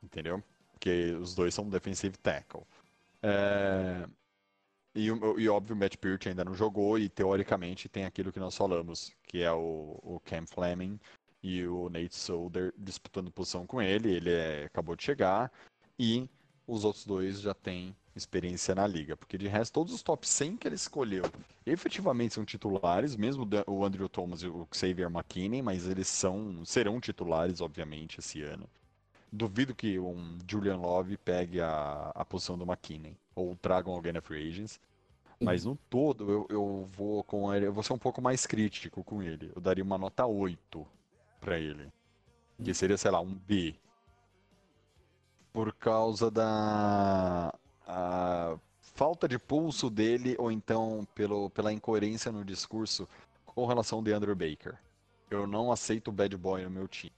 Entendeu? 0.04 0.42
Porque 0.72 1.12
os 1.20 1.34
dois 1.34 1.54
são 1.54 1.68
defensive 1.68 2.16
tackle. 2.18 2.62
É, 3.22 4.06
E, 4.94 5.06
e 5.08 5.48
óbvio, 5.48 5.74
o 5.74 5.78
Matt 5.78 5.96
Peart 5.96 6.26
ainda 6.28 6.44
não 6.44 6.54
jogou 6.54 6.98
e 6.98 7.08
teoricamente 7.08 7.88
tem 7.88 8.04
aquilo 8.04 8.32
que 8.32 8.38
nós 8.40 8.56
falamos, 8.56 9.12
que 9.24 9.42
é 9.42 9.52
o, 9.52 9.98
o 10.02 10.20
Cam 10.24 10.46
Fleming 10.46 11.00
e 11.42 11.66
o 11.66 11.88
Nate 11.90 12.14
Solder 12.16 12.72
disputando 12.78 13.30
posição 13.30 13.66
com 13.66 13.82
ele. 13.82 14.14
Ele 14.14 14.30
é- 14.32 14.64
acabou 14.66 14.94
de 14.96 15.02
chegar 15.04 15.50
e 15.98 16.28
os 16.66 16.84
outros 16.84 17.04
dois 17.06 17.40
já 17.40 17.54
têm 17.54 17.96
experiência 18.16 18.74
na 18.74 18.86
liga, 18.86 19.16
porque 19.16 19.36
de 19.36 19.48
resto 19.48 19.72
todos 19.74 19.92
os 19.92 20.02
top 20.02 20.26
100 20.28 20.56
que 20.56 20.68
ele 20.68 20.76
escolheu 20.76 21.24
efetivamente 21.66 22.34
são 22.34 22.44
titulares, 22.44 23.16
mesmo 23.16 23.48
o 23.66 23.84
Andrew 23.84 24.08
Thomas 24.08 24.42
e 24.42 24.46
o 24.48 24.66
Xavier 24.72 25.10
McKinney, 25.10 25.62
mas 25.62 25.88
eles 25.88 26.06
são 26.08 26.64
serão 26.64 27.00
titulares 27.00 27.60
obviamente 27.60 28.20
esse 28.20 28.42
ano. 28.42 28.68
Duvido 29.36 29.74
que 29.74 29.98
um 29.98 30.38
Julian 30.48 30.76
Love 30.76 31.16
pegue 31.16 31.60
a, 31.60 32.12
a 32.14 32.24
posição 32.24 32.56
do 32.56 32.64
McKinney 32.64 33.16
ou 33.34 33.56
tragam 33.56 33.92
alguém 33.92 34.12
na 34.12 34.20
free 34.20 34.48
agents. 34.48 34.80
Mas 35.40 35.64
no 35.64 35.76
todo 35.90 36.30
eu, 36.30 36.46
eu 36.48 36.88
vou 36.92 37.24
com 37.24 37.52
ele, 37.52 37.66
eu 37.66 37.72
vou 37.72 37.82
ser 37.82 37.92
um 37.92 37.98
pouco 37.98 38.22
mais 38.22 38.46
crítico 38.46 39.02
com 39.02 39.22
ele. 39.22 39.50
Eu 39.54 39.60
daria 39.60 39.82
uma 39.82 39.98
nota 39.98 40.24
8 40.24 40.86
pra 41.40 41.58
ele. 41.58 41.92
Que 42.62 42.72
seria, 42.72 42.96
sei 42.96 43.10
lá, 43.10 43.20
um 43.20 43.34
B. 43.34 43.74
Por 45.52 45.74
causa 45.74 46.30
da 46.30 47.52
a 47.86 48.56
falta 48.80 49.28
de 49.28 49.38
pulso 49.38 49.90
dele 49.90 50.36
ou 50.38 50.50
então 50.50 51.06
pelo, 51.14 51.50
pela 51.50 51.72
incoerência 51.72 52.30
no 52.30 52.44
discurso 52.44 53.08
com 53.44 53.66
relação 53.66 53.98
ao 53.98 54.04
DeAndre 54.04 54.34
Baker. 54.34 54.78
Eu 55.30 55.46
não 55.46 55.72
aceito 55.72 56.08
o 56.08 56.12
bad 56.12 56.36
boy 56.36 56.62
no 56.62 56.70
meu 56.70 56.86
time. 56.86 57.12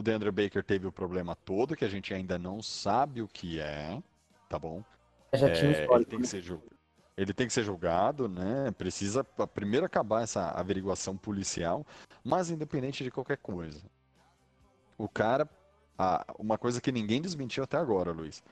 O 0.00 0.02
DeAndre 0.02 0.30
Baker 0.30 0.64
teve 0.64 0.86
o 0.86 0.92
problema 0.92 1.36
todo, 1.36 1.76
que 1.76 1.84
a 1.84 1.88
gente 1.88 2.14
ainda 2.14 2.38
não 2.38 2.62
sabe 2.62 3.20
o 3.20 3.28
que 3.28 3.60
é, 3.60 4.02
tá 4.48 4.58
bom? 4.58 4.82
Um 5.30 5.44
É, 5.92 5.94
ele 5.94 6.06
tem 6.06 6.20
que 6.20 6.26
ser 6.26 6.40
julgado. 6.40 6.76
Ele 7.18 7.34
tem 7.34 7.46
que 7.46 7.52
ser 7.52 7.64
julgado, 7.64 8.26
né? 8.26 8.70
Precisa 8.78 9.22
primeiro 9.22 9.84
acabar 9.84 10.22
essa 10.22 10.52
averiguação 10.52 11.18
policial, 11.18 11.86
mas 12.24 12.48
independente 12.50 13.04
de 13.04 13.10
qualquer 13.10 13.36
coisa. 13.36 13.82
O 14.96 15.06
cara, 15.06 15.46
uma 16.38 16.56
coisa 16.56 16.80
que 16.80 16.90
ninguém 16.90 17.20
desmentiu 17.20 17.62
até 17.62 17.76
agora, 17.76 18.10
Luiz. 18.10 18.42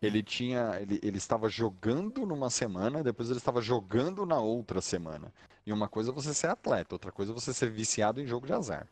Ele 0.00 0.22
tinha, 0.22 0.78
ele, 0.80 0.98
ele 1.02 1.18
estava 1.18 1.46
jogando 1.50 2.24
numa 2.24 2.48
semana, 2.48 3.04
depois 3.04 3.28
ele 3.28 3.38
estava 3.38 3.60
jogando 3.60 4.24
na 4.24 4.40
outra 4.40 4.80
semana. 4.80 5.30
E 5.66 5.74
uma 5.74 5.88
coisa 5.88 6.10
é 6.10 6.14
você 6.14 6.32
ser 6.32 6.46
atleta, 6.46 6.94
outra 6.94 7.12
coisa 7.12 7.32
é 7.32 7.34
você 7.34 7.52
ser 7.52 7.70
viciado 7.70 8.18
em 8.18 8.26
jogo 8.26 8.46
de 8.46 8.54
azar 8.54 8.88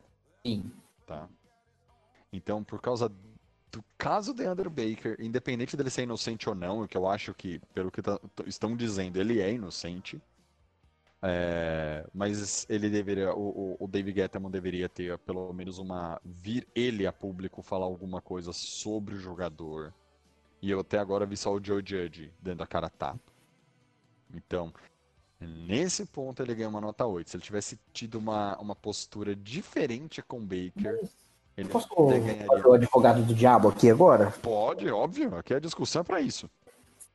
Sim. 0.46 0.70
tá? 1.07 1.26
Então, 2.35 2.64
por 2.64 2.80
causa 2.80 3.09
do 3.70 3.85
caso 3.97 4.35
de 4.35 4.45
Andrew 4.45 4.70
Baker, 4.70 5.16
independente 5.20 5.76
dele 5.76 5.89
ser 5.91 6.03
inocente 6.03 6.49
ou 6.49 6.55
não, 6.55 6.82
o 6.82 6.89
que 6.89 6.97
eu 6.97 7.09
acho 7.09 7.32
que, 7.32 7.61
pelo 7.72 7.91
que 7.93 8.03
tá- 8.03 8.20
estão 8.47 8.76
dizendo, 8.76 9.20
ele 9.20 9.41
é 9.41 9.53
inocente. 9.53 10.20
é, 11.22 12.07
mas 12.12 12.66
ele 12.68 12.91
deveria, 12.91 13.32
o, 13.35 13.76
o- 13.80 13.89
David 13.89 14.20
Gettleman 14.20 14.51
deveria 14.51 14.89
ter 14.91 15.16
pelo 15.18 15.51
menos 15.55 15.78
uma 15.78 16.20
vir 16.24 16.68
ele 16.74 17.07
a 17.07 17.12
público 17.12 17.62
falar 17.62 17.87
alguma 17.87 18.20
coisa 18.20 18.53
sobre 18.53 19.14
o 19.14 19.18
jogador. 19.18 19.95
E 20.61 20.70
eu 20.70 20.80
até 20.80 20.99
agora 20.99 21.24
vi 21.26 21.37
só 21.37 21.53
o 21.55 21.64
Joe 21.64 21.82
Judge 21.87 22.30
dando 22.43 22.62
a 22.62 22.66
cara 22.66 22.89
a 22.89 22.91
tapa. 22.91 23.32
Então, 24.35 24.72
nesse 25.41 26.05
ponto 26.07 26.43
ele 26.43 26.55
ganha 26.55 26.68
uma 26.68 26.80
nota 26.80 27.07
8. 27.07 27.30
Se 27.30 27.37
ele 27.37 27.45
tivesse 27.45 27.78
tido 27.93 28.16
uma, 28.16 28.59
uma 28.59 28.74
postura 28.74 29.35
diferente 29.35 30.22
com 30.22 30.39
o 30.39 30.47
Baker, 30.47 31.09
ele 31.57 31.68
Posso 31.68 31.88
fazer 31.88 32.66
o 32.66 32.72
advogado 32.72 33.22
do 33.22 33.34
diabo 33.34 33.68
aqui 33.68 33.90
agora? 33.90 34.32
Pode, 34.42 34.90
óbvio, 34.90 35.36
aqui 35.36 35.55
a 35.55 35.61
discussão 35.61 36.00
é 36.00 36.05
pra 36.05 36.20
isso. 36.20 36.50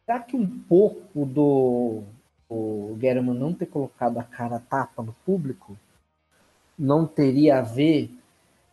Será 0.05 0.19
que 0.19 0.35
um 0.35 0.47
pouco 0.47 1.25
do 1.25 2.03
o 2.49 2.97
não 3.33 3.53
ter 3.53 3.67
colocado 3.67 4.17
a 4.17 4.23
cara 4.23 4.59
tapa 4.59 5.03
no 5.03 5.13
público 5.23 5.77
não 6.77 7.05
teria 7.05 7.59
a 7.59 7.61
ver 7.61 8.09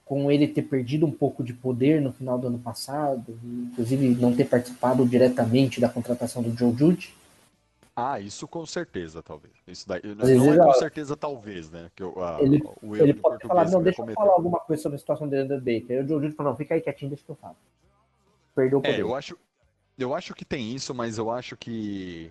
com 0.04 0.30
ele 0.30 0.46
ter 0.46 0.62
perdido 0.62 1.04
um 1.04 1.10
pouco 1.10 1.42
de 1.42 1.52
poder 1.52 2.00
no 2.00 2.12
final 2.12 2.38
do 2.38 2.46
ano 2.46 2.58
passado, 2.58 3.38
inclusive 3.44 4.14
não 4.20 4.34
ter 4.34 4.44
participado 4.44 5.04
diretamente 5.04 5.80
da 5.80 5.88
contratação 5.88 6.42
do 6.42 6.56
Joe 6.56 6.72
Judy? 6.74 7.12
Ah, 7.98 8.20
isso 8.20 8.46
com 8.46 8.66
certeza, 8.66 9.22
talvez. 9.22 9.54
Isso 9.66 9.88
daí, 9.88 10.02
não 10.04 10.16
vezes 10.26 10.42
é 10.46 10.50
ele- 10.50 10.58
com 10.62 10.72
certeza, 10.74 11.16
talvez, 11.16 11.70
né? 11.70 11.90
Que 11.96 12.04
o, 12.04 12.22
a- 12.22 12.38
Ele- 12.42 12.62
o 12.82 12.94
erro 12.94 13.06
Ele 13.06 13.14
de 13.14 13.20
pode 13.20 13.46
falar, 13.46 13.70
não, 13.70 13.82
deixa 13.82 14.02
eu 14.02 14.12
falar 14.14 14.32
alguma 14.32 14.60
coisa 14.60 14.82
sobre 14.82 14.96
a 14.96 14.98
situação 14.98 15.26
dele 15.26 15.48
do 15.48 15.56
Baker. 15.56 15.96
Aí 15.96 16.04
o 16.04 16.06
Joe 16.06 16.20
Judy 16.22 16.34
falou, 16.36 16.52
não, 16.52 16.58
fica 16.58 16.74
aí 16.74 16.82
quietinho, 16.82 17.08
deixa 17.08 17.24
que 17.24 17.30
eu 17.30 17.36
falo. 17.36 17.56
Perdeu 18.54 18.80
o 18.80 18.82
poder. 18.82 18.96
É, 18.96 19.00
eu 19.00 19.14
acho, 19.14 19.34
eu 19.98 20.14
acho 20.14 20.34
que 20.34 20.44
tem 20.44 20.74
isso, 20.74 20.94
mas 20.94 21.16
eu 21.16 21.30
acho 21.30 21.56
que 21.56 22.30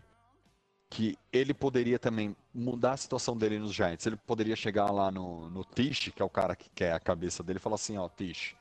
que 0.88 1.18
ele 1.34 1.54
poderia 1.54 1.98
também 1.98 2.36
mudar 2.54 2.92
a 2.94 2.98
situação 2.98 3.36
dele 3.36 3.58
nos 3.58 3.74
Giants. 3.74 4.06
Ele 4.06 4.16
poderia 4.16 4.56
chegar 4.56 4.92
lá 4.92 5.12
no, 5.12 5.50
no 5.50 5.64
Tish, 5.66 6.10
que 6.16 6.22
é 6.22 6.26
o 6.26 6.30
cara 6.30 6.56
que 6.56 6.70
quer 6.70 6.94
a 6.94 7.00
cabeça 7.00 7.42
dele, 7.44 7.58
e 7.58 7.62
falar 7.62 7.76
assim, 7.76 7.98
ó, 7.98 8.08
Tish, 8.08 8.56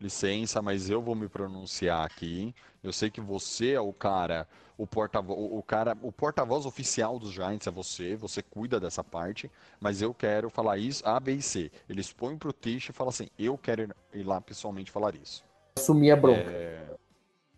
licença, 0.00 0.62
mas 0.62 0.88
eu 0.88 1.02
vou 1.02 1.14
me 1.14 1.28
pronunciar 1.28 2.04
aqui. 2.06 2.54
Eu 2.82 2.92
sei 2.92 3.10
que 3.10 3.20
você 3.20 3.72
é 3.72 3.80
o 3.80 3.92
cara, 3.92 4.48
o 4.78 4.86
porta-voz, 4.86 5.38
o 5.38 5.62
cara, 5.62 5.96
o 6.02 6.10
porta-voz 6.10 6.64
oficial 6.64 7.18
dos 7.18 7.32
Giants 7.32 7.66
é 7.66 7.70
você, 7.70 8.16
você 8.16 8.42
cuida 8.42 8.80
dessa 8.80 9.04
parte, 9.04 9.50
mas 9.80 10.00
eu 10.00 10.14
quero 10.14 10.48
falar 10.48 10.78
isso 10.78 11.06
A, 11.06 11.20
B 11.20 11.34
e 11.34 11.42
C. 11.42 11.70
Ele 11.88 12.00
expõe 12.00 12.38
pro 12.38 12.52
Tish 12.52 12.88
e 12.88 12.92
fala 12.92 13.10
assim: 13.10 13.28
"Eu 13.38 13.58
quero 13.58 13.94
ir 14.14 14.22
lá 14.22 14.40
pessoalmente 14.40 14.90
falar 14.90 15.14
isso". 15.14 15.44
Assumir 15.76 16.10
a 16.10 16.16
bronca. 16.16 16.50
É, 16.50 16.80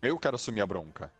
Eu 0.01 0.19
quero 0.19 0.35
assumir 0.35 0.61
a 0.61 0.67
bronca. 0.67 1.11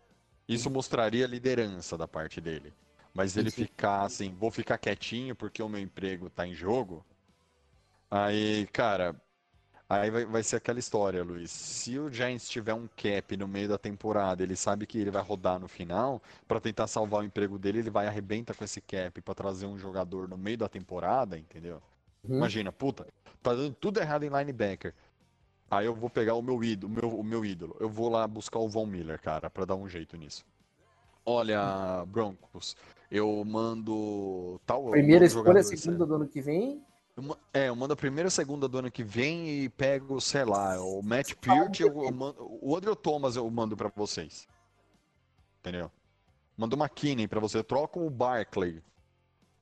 Isso 0.48 0.70
mostraria 0.70 1.26
liderança 1.28 1.98
da 1.98 2.08
parte 2.08 2.42
dele. 2.42 2.74
Mas 3.14 3.38
ele 3.38 3.48
Isso. 3.48 3.58
ficar 3.58 4.04
assim, 4.04 4.34
vou 4.34 4.52
ficar 4.52 4.78
quietinho 4.78 5.36
porque 5.36 5.64
o 5.64 5.70
meu 5.70 5.80
emprego 5.80 6.30
tá 6.30 6.46
em 6.46 6.54
jogo. 6.54 7.06
Aí, 8.10 8.68
cara, 8.68 9.16
aí 10.02 10.12
vai, 10.12 10.26
vai 10.26 10.44
ser 10.44 10.58
aquela 10.58 10.80
história, 10.80 11.24
Luiz. 11.24 11.52
Se 11.52 11.98
o 11.98 12.12
Giants 12.12 12.50
tiver 12.50 12.74
um 12.74 12.88
cap 12.96 13.36
no 13.38 13.48
meio 13.48 13.68
da 13.68 13.78
temporada, 13.78 14.44
ele 14.44 14.56
sabe 14.56 14.86
que 14.86 14.98
ele 14.98 15.12
vai 15.12 15.22
rodar 15.22 15.60
no 15.60 15.68
final, 15.68 16.22
pra 16.48 16.60
tentar 16.60 16.88
salvar 16.88 17.22
o 17.22 17.24
emprego 17.24 17.58
dele, 17.58 17.80
ele 17.80 17.90
vai 17.90 18.08
arrebenta 18.08 18.54
com 18.54 18.64
esse 18.64 18.82
cap 18.82 19.22
pra 19.22 19.34
trazer 19.34 19.66
um 19.66 19.78
jogador 19.78 20.28
no 20.28 20.38
meio 20.38 20.58
da 20.58 20.70
temporada, 20.70 21.38
entendeu? 21.38 21.82
Uhum. 22.28 22.38
Imagina, 22.38 22.72
puta, 22.72 23.08
tá 23.42 23.54
dando 23.54 23.74
tudo 23.74 24.00
errado 24.00 24.24
em 24.24 24.30
linebacker. 24.30 24.94
Aí 25.70 25.86
eu 25.86 25.96
vou 25.96 26.10
pegar 26.10 26.36
o 26.36 26.42
meu 26.42 26.64
ídolo, 26.64 26.94
o 26.94 26.96
meu, 26.96 27.20
o 27.20 27.24
meu 27.24 27.46
ídolo. 27.46 27.76
Eu 27.80 27.90
vou 27.90 28.08
lá 28.08 28.28
buscar 28.28 28.60
o 28.60 28.70
Von 28.70 28.86
Miller, 28.86 29.20
cara, 29.20 29.50
pra 29.50 29.66
dar 29.66 29.76
um 29.76 29.90
jeito 29.90 30.16
nisso. 30.16 30.46
Olha, 31.26 32.06
Broncos, 32.06 32.76
eu 33.10 33.44
mando 33.46 34.60
tal. 34.66 34.92
Primeira 34.92 35.26
escolha, 35.26 35.64
segunda 35.64 36.06
do 36.06 36.16
ano 36.16 36.28
que 36.28 36.42
vem. 36.42 36.82
É, 37.54 37.70
eu 37.70 37.76
mando 37.76 37.94
a 37.94 37.98
primeira, 37.98 38.30
segunda 38.30 38.68
do 38.68 38.80
ano 38.80 38.92
que 38.92 39.04
vem 39.04 39.48
e 39.48 39.70
pego, 39.70 40.20
sei 40.20 40.44
lá, 40.44 40.82
o 40.82 41.02
Matt 41.04 41.36
Peart, 41.36 41.82
mando, 42.12 42.36
o 42.62 42.76
Andrew 42.76 42.96
Thomas 42.96 43.36
eu 43.36 43.48
mando 43.52 43.78
pra 43.78 43.92
vocês. 43.96 44.48
Entendeu? 45.60 45.92
Mando 46.58 46.76
uma 46.76 46.86
McKinney 46.86 47.28
pra 47.28 47.40
você, 47.40 47.58
eu 47.58 47.64
troco 47.64 48.00
o 48.00 48.10
Barkley 48.10 48.82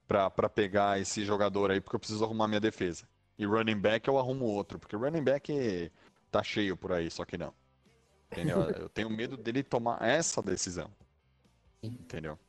pra, 0.07 0.29
pra 0.29 0.49
pegar 0.49 0.99
esse 0.99 1.25
jogador 1.25 1.71
aí, 1.71 1.81
porque 1.81 1.95
eu 1.95 1.99
preciso 1.99 2.23
arrumar 2.23 2.47
minha 2.47 2.59
defesa. 2.59 3.05
E 3.37 3.45
running 3.45 3.79
back 3.79 4.07
eu 4.07 4.17
arrumo 4.17 4.45
outro, 4.45 4.79
porque 4.79 4.95
running 4.95 5.23
back 5.23 5.91
tá 6.31 6.41
cheio 6.41 6.77
por 6.77 6.93
aí, 6.93 7.11
só 7.11 7.25
que 7.25 7.37
não. 7.37 7.53
Entendeu? 8.31 8.61
Eu 8.71 8.87
tenho 8.87 9.09
medo 9.09 9.35
dele 9.35 9.61
tomar 9.61 10.01
essa 10.01 10.41
decisão. 10.41 10.89
Entendeu? 11.83 12.39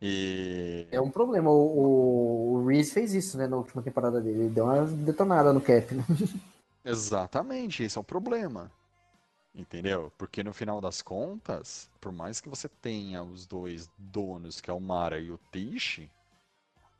E. 0.00 0.86
É 0.90 1.00
um 1.00 1.10
problema. 1.10 1.50
O, 1.50 2.54
o, 2.54 2.66
Reese 2.66 2.92
fez 2.92 3.14
isso, 3.14 3.36
né, 3.36 3.46
na 3.46 3.56
última 3.56 3.82
temporada 3.82 4.20
dele. 4.20 4.42
Ele 4.42 4.48
deu 4.50 4.64
uma 4.64 4.84
detonada 4.86 5.52
no 5.52 5.60
cap, 5.60 5.94
né? 5.94 6.04
Exatamente, 6.84 7.82
esse 7.82 7.98
é 7.98 8.00
o 8.00 8.04
problema. 8.04 8.70
Entendeu? 9.54 10.12
Porque 10.16 10.44
no 10.44 10.52
final 10.52 10.80
das 10.80 11.02
contas, 11.02 11.90
por 12.00 12.12
mais 12.12 12.40
que 12.40 12.48
você 12.48 12.68
tenha 12.68 13.22
os 13.22 13.44
dois 13.44 13.90
donos, 13.98 14.60
que 14.60 14.70
é 14.70 14.72
o 14.72 14.80
Mara 14.80 15.18
e 15.18 15.32
o 15.32 15.40
Tish, 15.50 16.08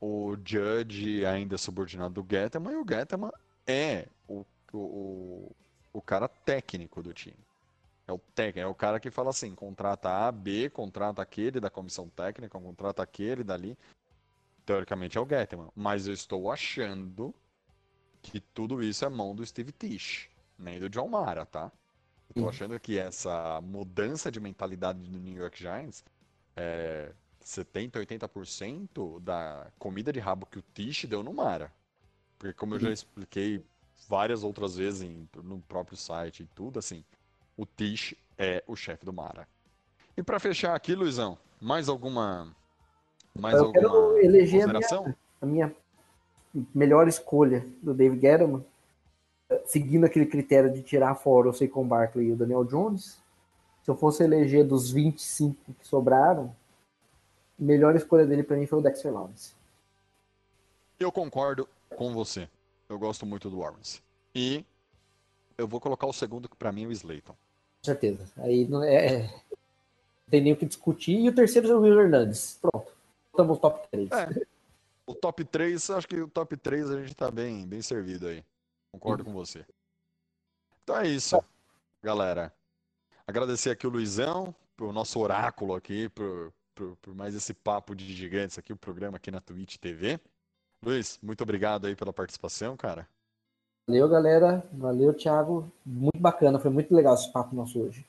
o 0.01 0.35
Judge 0.43 1.25
ainda 1.25 1.55
é 1.55 1.57
subordinado 1.57 2.21
do 2.21 2.27
Getman 2.29 2.73
e 2.73 2.75
o 2.75 2.85
Getman 2.87 3.31
é 3.65 4.07
o, 4.27 4.45
o, 4.73 5.55
o 5.93 6.01
cara 6.01 6.27
técnico 6.27 7.01
do 7.01 7.13
time. 7.13 7.48
É 8.09 8.11
o 8.11 8.17
técnico, 8.17 8.59
é 8.59 8.65
o 8.65 8.73
cara 8.73 8.99
que 8.99 9.11
fala 9.11 9.29
assim, 9.29 9.53
contrata 9.53 10.09
A, 10.09 10.31
B, 10.31 10.67
contrata 10.71 11.21
aquele 11.21 11.59
da 11.59 11.69
comissão 11.69 12.09
técnica, 12.09 12.59
contrata 12.59 13.03
aquele 13.03 13.43
dali. 13.43 13.77
Teoricamente 14.65 15.15
é 15.15 15.21
o 15.21 15.29
Getman. 15.29 15.69
Mas 15.75 16.07
eu 16.07 16.13
estou 16.15 16.51
achando 16.51 17.31
que 18.23 18.39
tudo 18.39 18.81
isso 18.81 19.05
é 19.05 19.09
mão 19.09 19.35
do 19.35 19.45
Steve 19.45 19.71
Tish, 19.71 20.27
nem 20.57 20.79
do 20.79 20.89
John 20.89 21.07
Mara, 21.07 21.45
tá? 21.45 21.71
Eu 22.29 22.33
tô 22.33 22.41
Sim. 22.41 22.49
achando 22.49 22.79
que 22.79 22.97
essa 22.97 23.61
mudança 23.61 24.31
de 24.31 24.39
mentalidade 24.39 24.97
do 24.99 25.19
New 25.19 25.37
York 25.37 25.59
Giants 25.59 26.03
é 26.55 27.13
70, 27.41 27.99
80% 27.99 29.19
da 29.19 29.71
comida 29.77 30.11
de 30.11 30.19
rabo 30.19 30.47
que 30.47 30.57
o 30.57 30.63
Tish 30.73 31.05
deu 31.05 31.21
no 31.21 31.31
Mara. 31.31 31.71
Porque 32.39 32.53
como 32.53 32.73
eu 32.73 32.79
já 32.79 32.91
expliquei 32.91 33.63
várias 34.07 34.43
outras 34.43 34.75
vezes 34.77 35.03
em- 35.03 35.29
no 35.43 35.61
próprio 35.61 35.95
site 35.95 36.41
e 36.41 36.47
tudo, 36.47 36.79
assim, 36.79 37.03
o 37.59 37.65
Tish 37.65 38.15
é 38.37 38.63
o 38.65 38.73
chefe 38.73 39.05
do 39.05 39.11
Mara. 39.11 39.45
E 40.15 40.23
pra 40.23 40.39
fechar 40.39 40.73
aqui, 40.73 40.95
Luizão, 40.95 41.37
mais 41.59 41.89
alguma 41.89 42.55
mais 43.37 43.55
Eu 43.55 43.73
quero 43.73 43.89
alguma 43.89 44.19
eleger 44.23 44.63
a 44.63 44.73
minha-? 44.73 45.15
A 45.41 45.45
minha 45.45 45.75
melhor 46.73 47.07
escolha 47.07 47.67
do 47.81 47.93
David 47.93 48.21
Gettleman, 48.21 48.65
seguindo 49.65 50.05
aquele 50.05 50.25
critério 50.25 50.71
de 50.71 50.81
tirar 50.81 51.15
fora 51.15 51.49
o 51.49 51.53
Saquon 51.53 51.85
Barkley 51.85 52.27
e 52.27 52.31
o 52.31 52.35
Daniel 52.35 52.63
Jones, 52.63 53.21
se 53.83 53.91
eu 53.91 53.95
fosse 53.95 54.23
eleger 54.23 54.65
dos 54.65 54.89
25 54.89 55.73
que 55.73 55.85
sobraram, 55.87 56.55
a 57.59 57.63
melhor 57.63 57.93
escolha 57.95 58.25
dele 58.25 58.41
pra 58.41 58.55
mim 58.55 58.65
foi 58.65 58.79
o 58.79 58.81
Dexter 58.81 59.13
Lawrence. 59.13 59.53
Eu 60.97 61.11
concordo 61.11 61.67
com 61.95 62.13
você. 62.13 62.49
Eu 62.87 62.97
gosto 62.97 63.25
muito 63.25 63.49
do 63.49 63.59
Lawrence. 63.59 64.01
E 64.33 64.65
eu 65.57 65.67
vou 65.67 65.79
colocar 65.79 66.07
o 66.07 66.13
segundo 66.13 66.47
que 66.49 66.55
pra 66.55 66.71
mim 66.71 66.85
é 66.85 66.87
o 66.87 66.91
Slayton. 66.91 67.35
Certeza. 67.83 68.25
Aí 68.37 68.67
não 68.67 68.83
é, 68.83 69.05
é- 69.05 69.21
não 69.21 70.29
tem 70.31 70.41
nem 70.41 70.53
o 70.53 70.57
que 70.57 70.65
discutir. 70.65 71.19
E 71.19 71.29
o 71.29 71.35
terceiro 71.35 71.69
é 71.69 71.75
o 71.75 71.81
Will 71.81 71.99
Hernandes. 71.99 72.59
Pronto. 72.61 72.91
Estamos 73.31 73.55
no 73.55 73.61
top 73.61 73.87
3. 73.89 74.11
É. 74.11 74.45
O 75.05 75.15
top 75.15 75.43
3, 75.43 75.89
acho 75.89 76.07
que 76.07 76.21
o 76.21 76.27
top 76.27 76.55
3 76.57 76.91
a 76.91 77.01
gente 77.01 77.15
tá 77.15 77.31
bem, 77.31 77.65
bem 77.65 77.81
servido 77.81 78.27
aí. 78.27 78.43
Concordo 78.91 79.23
com 79.23 79.33
você. 79.33 79.65
Então 80.83 80.97
é 80.97 81.07
isso, 81.07 81.41
galera. 82.01 82.53
Agradecer 83.25 83.69
aqui 83.69 83.85
o 83.85 83.89
Luizão, 83.89 84.53
o 84.79 84.91
nosso 84.91 85.19
oráculo 85.19 85.75
aqui, 85.75 86.09
por, 86.09 86.51
por, 86.73 86.95
por 86.97 87.15
mais 87.15 87.35
esse 87.35 87.53
papo 87.53 87.95
de 87.95 88.11
gigantes 88.13 88.57
aqui, 88.57 88.73
o 88.73 88.77
programa 88.77 89.17
aqui 89.17 89.29
na 89.29 89.39
Twitch 89.39 89.77
TV. 89.77 90.19
Luiz, 90.83 91.19
muito 91.21 91.41
obrigado 91.41 91.85
aí 91.85 91.95
pela 91.95 92.13
participação, 92.13 92.75
cara. 92.75 93.07
Valeu, 93.89 94.07
galera. 94.07 94.63
Valeu, 94.71 95.15
Thiago. 95.15 95.71
Muito 95.83 96.19
bacana. 96.19 96.59
Foi 96.59 96.69
muito 96.69 96.93
legal 96.93 97.15
esse 97.15 97.33
papo 97.33 97.55
nosso 97.55 97.81
hoje. 97.81 98.05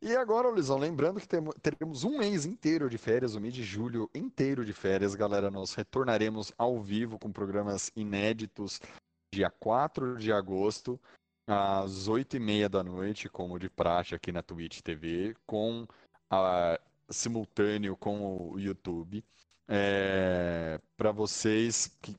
E 0.00 0.16
agora, 0.16 0.48
Luizão, 0.48 0.78
lembrando 0.78 1.20
que 1.20 1.28
teremos 1.60 2.02
um 2.02 2.16
mês 2.16 2.46
inteiro 2.46 2.88
de 2.88 2.96
férias, 2.96 3.34
o 3.34 3.40
mês 3.42 3.52
de 3.52 3.62
julho 3.62 4.08
inteiro 4.14 4.64
de 4.64 4.72
férias, 4.72 5.14
galera. 5.14 5.50
Nós 5.50 5.74
retornaremos 5.74 6.50
ao 6.56 6.80
vivo 6.80 7.18
com 7.18 7.30
programas 7.30 7.92
inéditos 7.94 8.80
dia 9.30 9.50
4 9.50 10.16
de 10.16 10.32
agosto, 10.32 10.98
às 11.46 12.08
8h30 12.08 12.68
da 12.70 12.82
noite, 12.82 13.28
como 13.28 13.58
de 13.58 13.68
praxe 13.68 14.14
aqui 14.14 14.32
na 14.32 14.42
Twitch 14.42 14.80
TV, 14.80 15.36
com 15.46 15.86
a, 16.30 16.80
simultâneo 17.10 17.98
com 17.98 18.50
o 18.50 18.58
YouTube. 18.58 19.22
Para 20.96 21.12
vocês 21.12 21.86
que, 22.00 22.16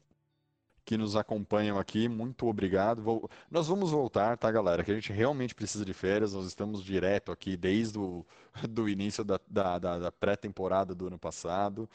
que 0.91 0.97
nos 0.97 1.15
acompanham 1.15 1.79
aqui, 1.79 2.09
muito 2.09 2.45
obrigado. 2.47 3.01
Vou- 3.01 3.29
nós 3.49 3.65
vamos 3.65 3.91
voltar, 3.91 4.37
tá, 4.37 4.51
galera? 4.51 4.83
Que 4.83 4.91
a 4.91 4.93
gente 4.93 5.13
realmente 5.13 5.55
precisa 5.55 5.85
de 5.85 5.93
férias. 5.93 6.33
Nós 6.33 6.45
estamos 6.45 6.83
direto 6.83 7.31
aqui 7.31 7.55
desde 7.55 7.97
o 7.97 8.25
do 8.69 8.89
início 8.89 9.23
da, 9.23 9.39
da, 9.47 9.79
da- 9.79 9.99
da 9.99 10.11
pré-temporada 10.11 10.93
do 10.93 11.07
ano 11.07 11.17
passado. 11.17 11.89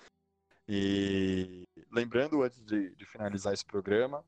E 0.66 1.64
lembrando, 1.92 2.42
antes 2.42 2.64
de, 2.64 2.94
de 2.94 3.04
finalizar 3.04 3.52
esse 3.52 3.66
programa, 3.66 4.24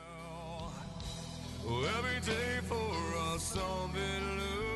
Every 1.66 2.22
day 2.22 2.62
for 2.68 3.34
us 3.34 3.42
something 3.42 4.22
new. 4.38 4.76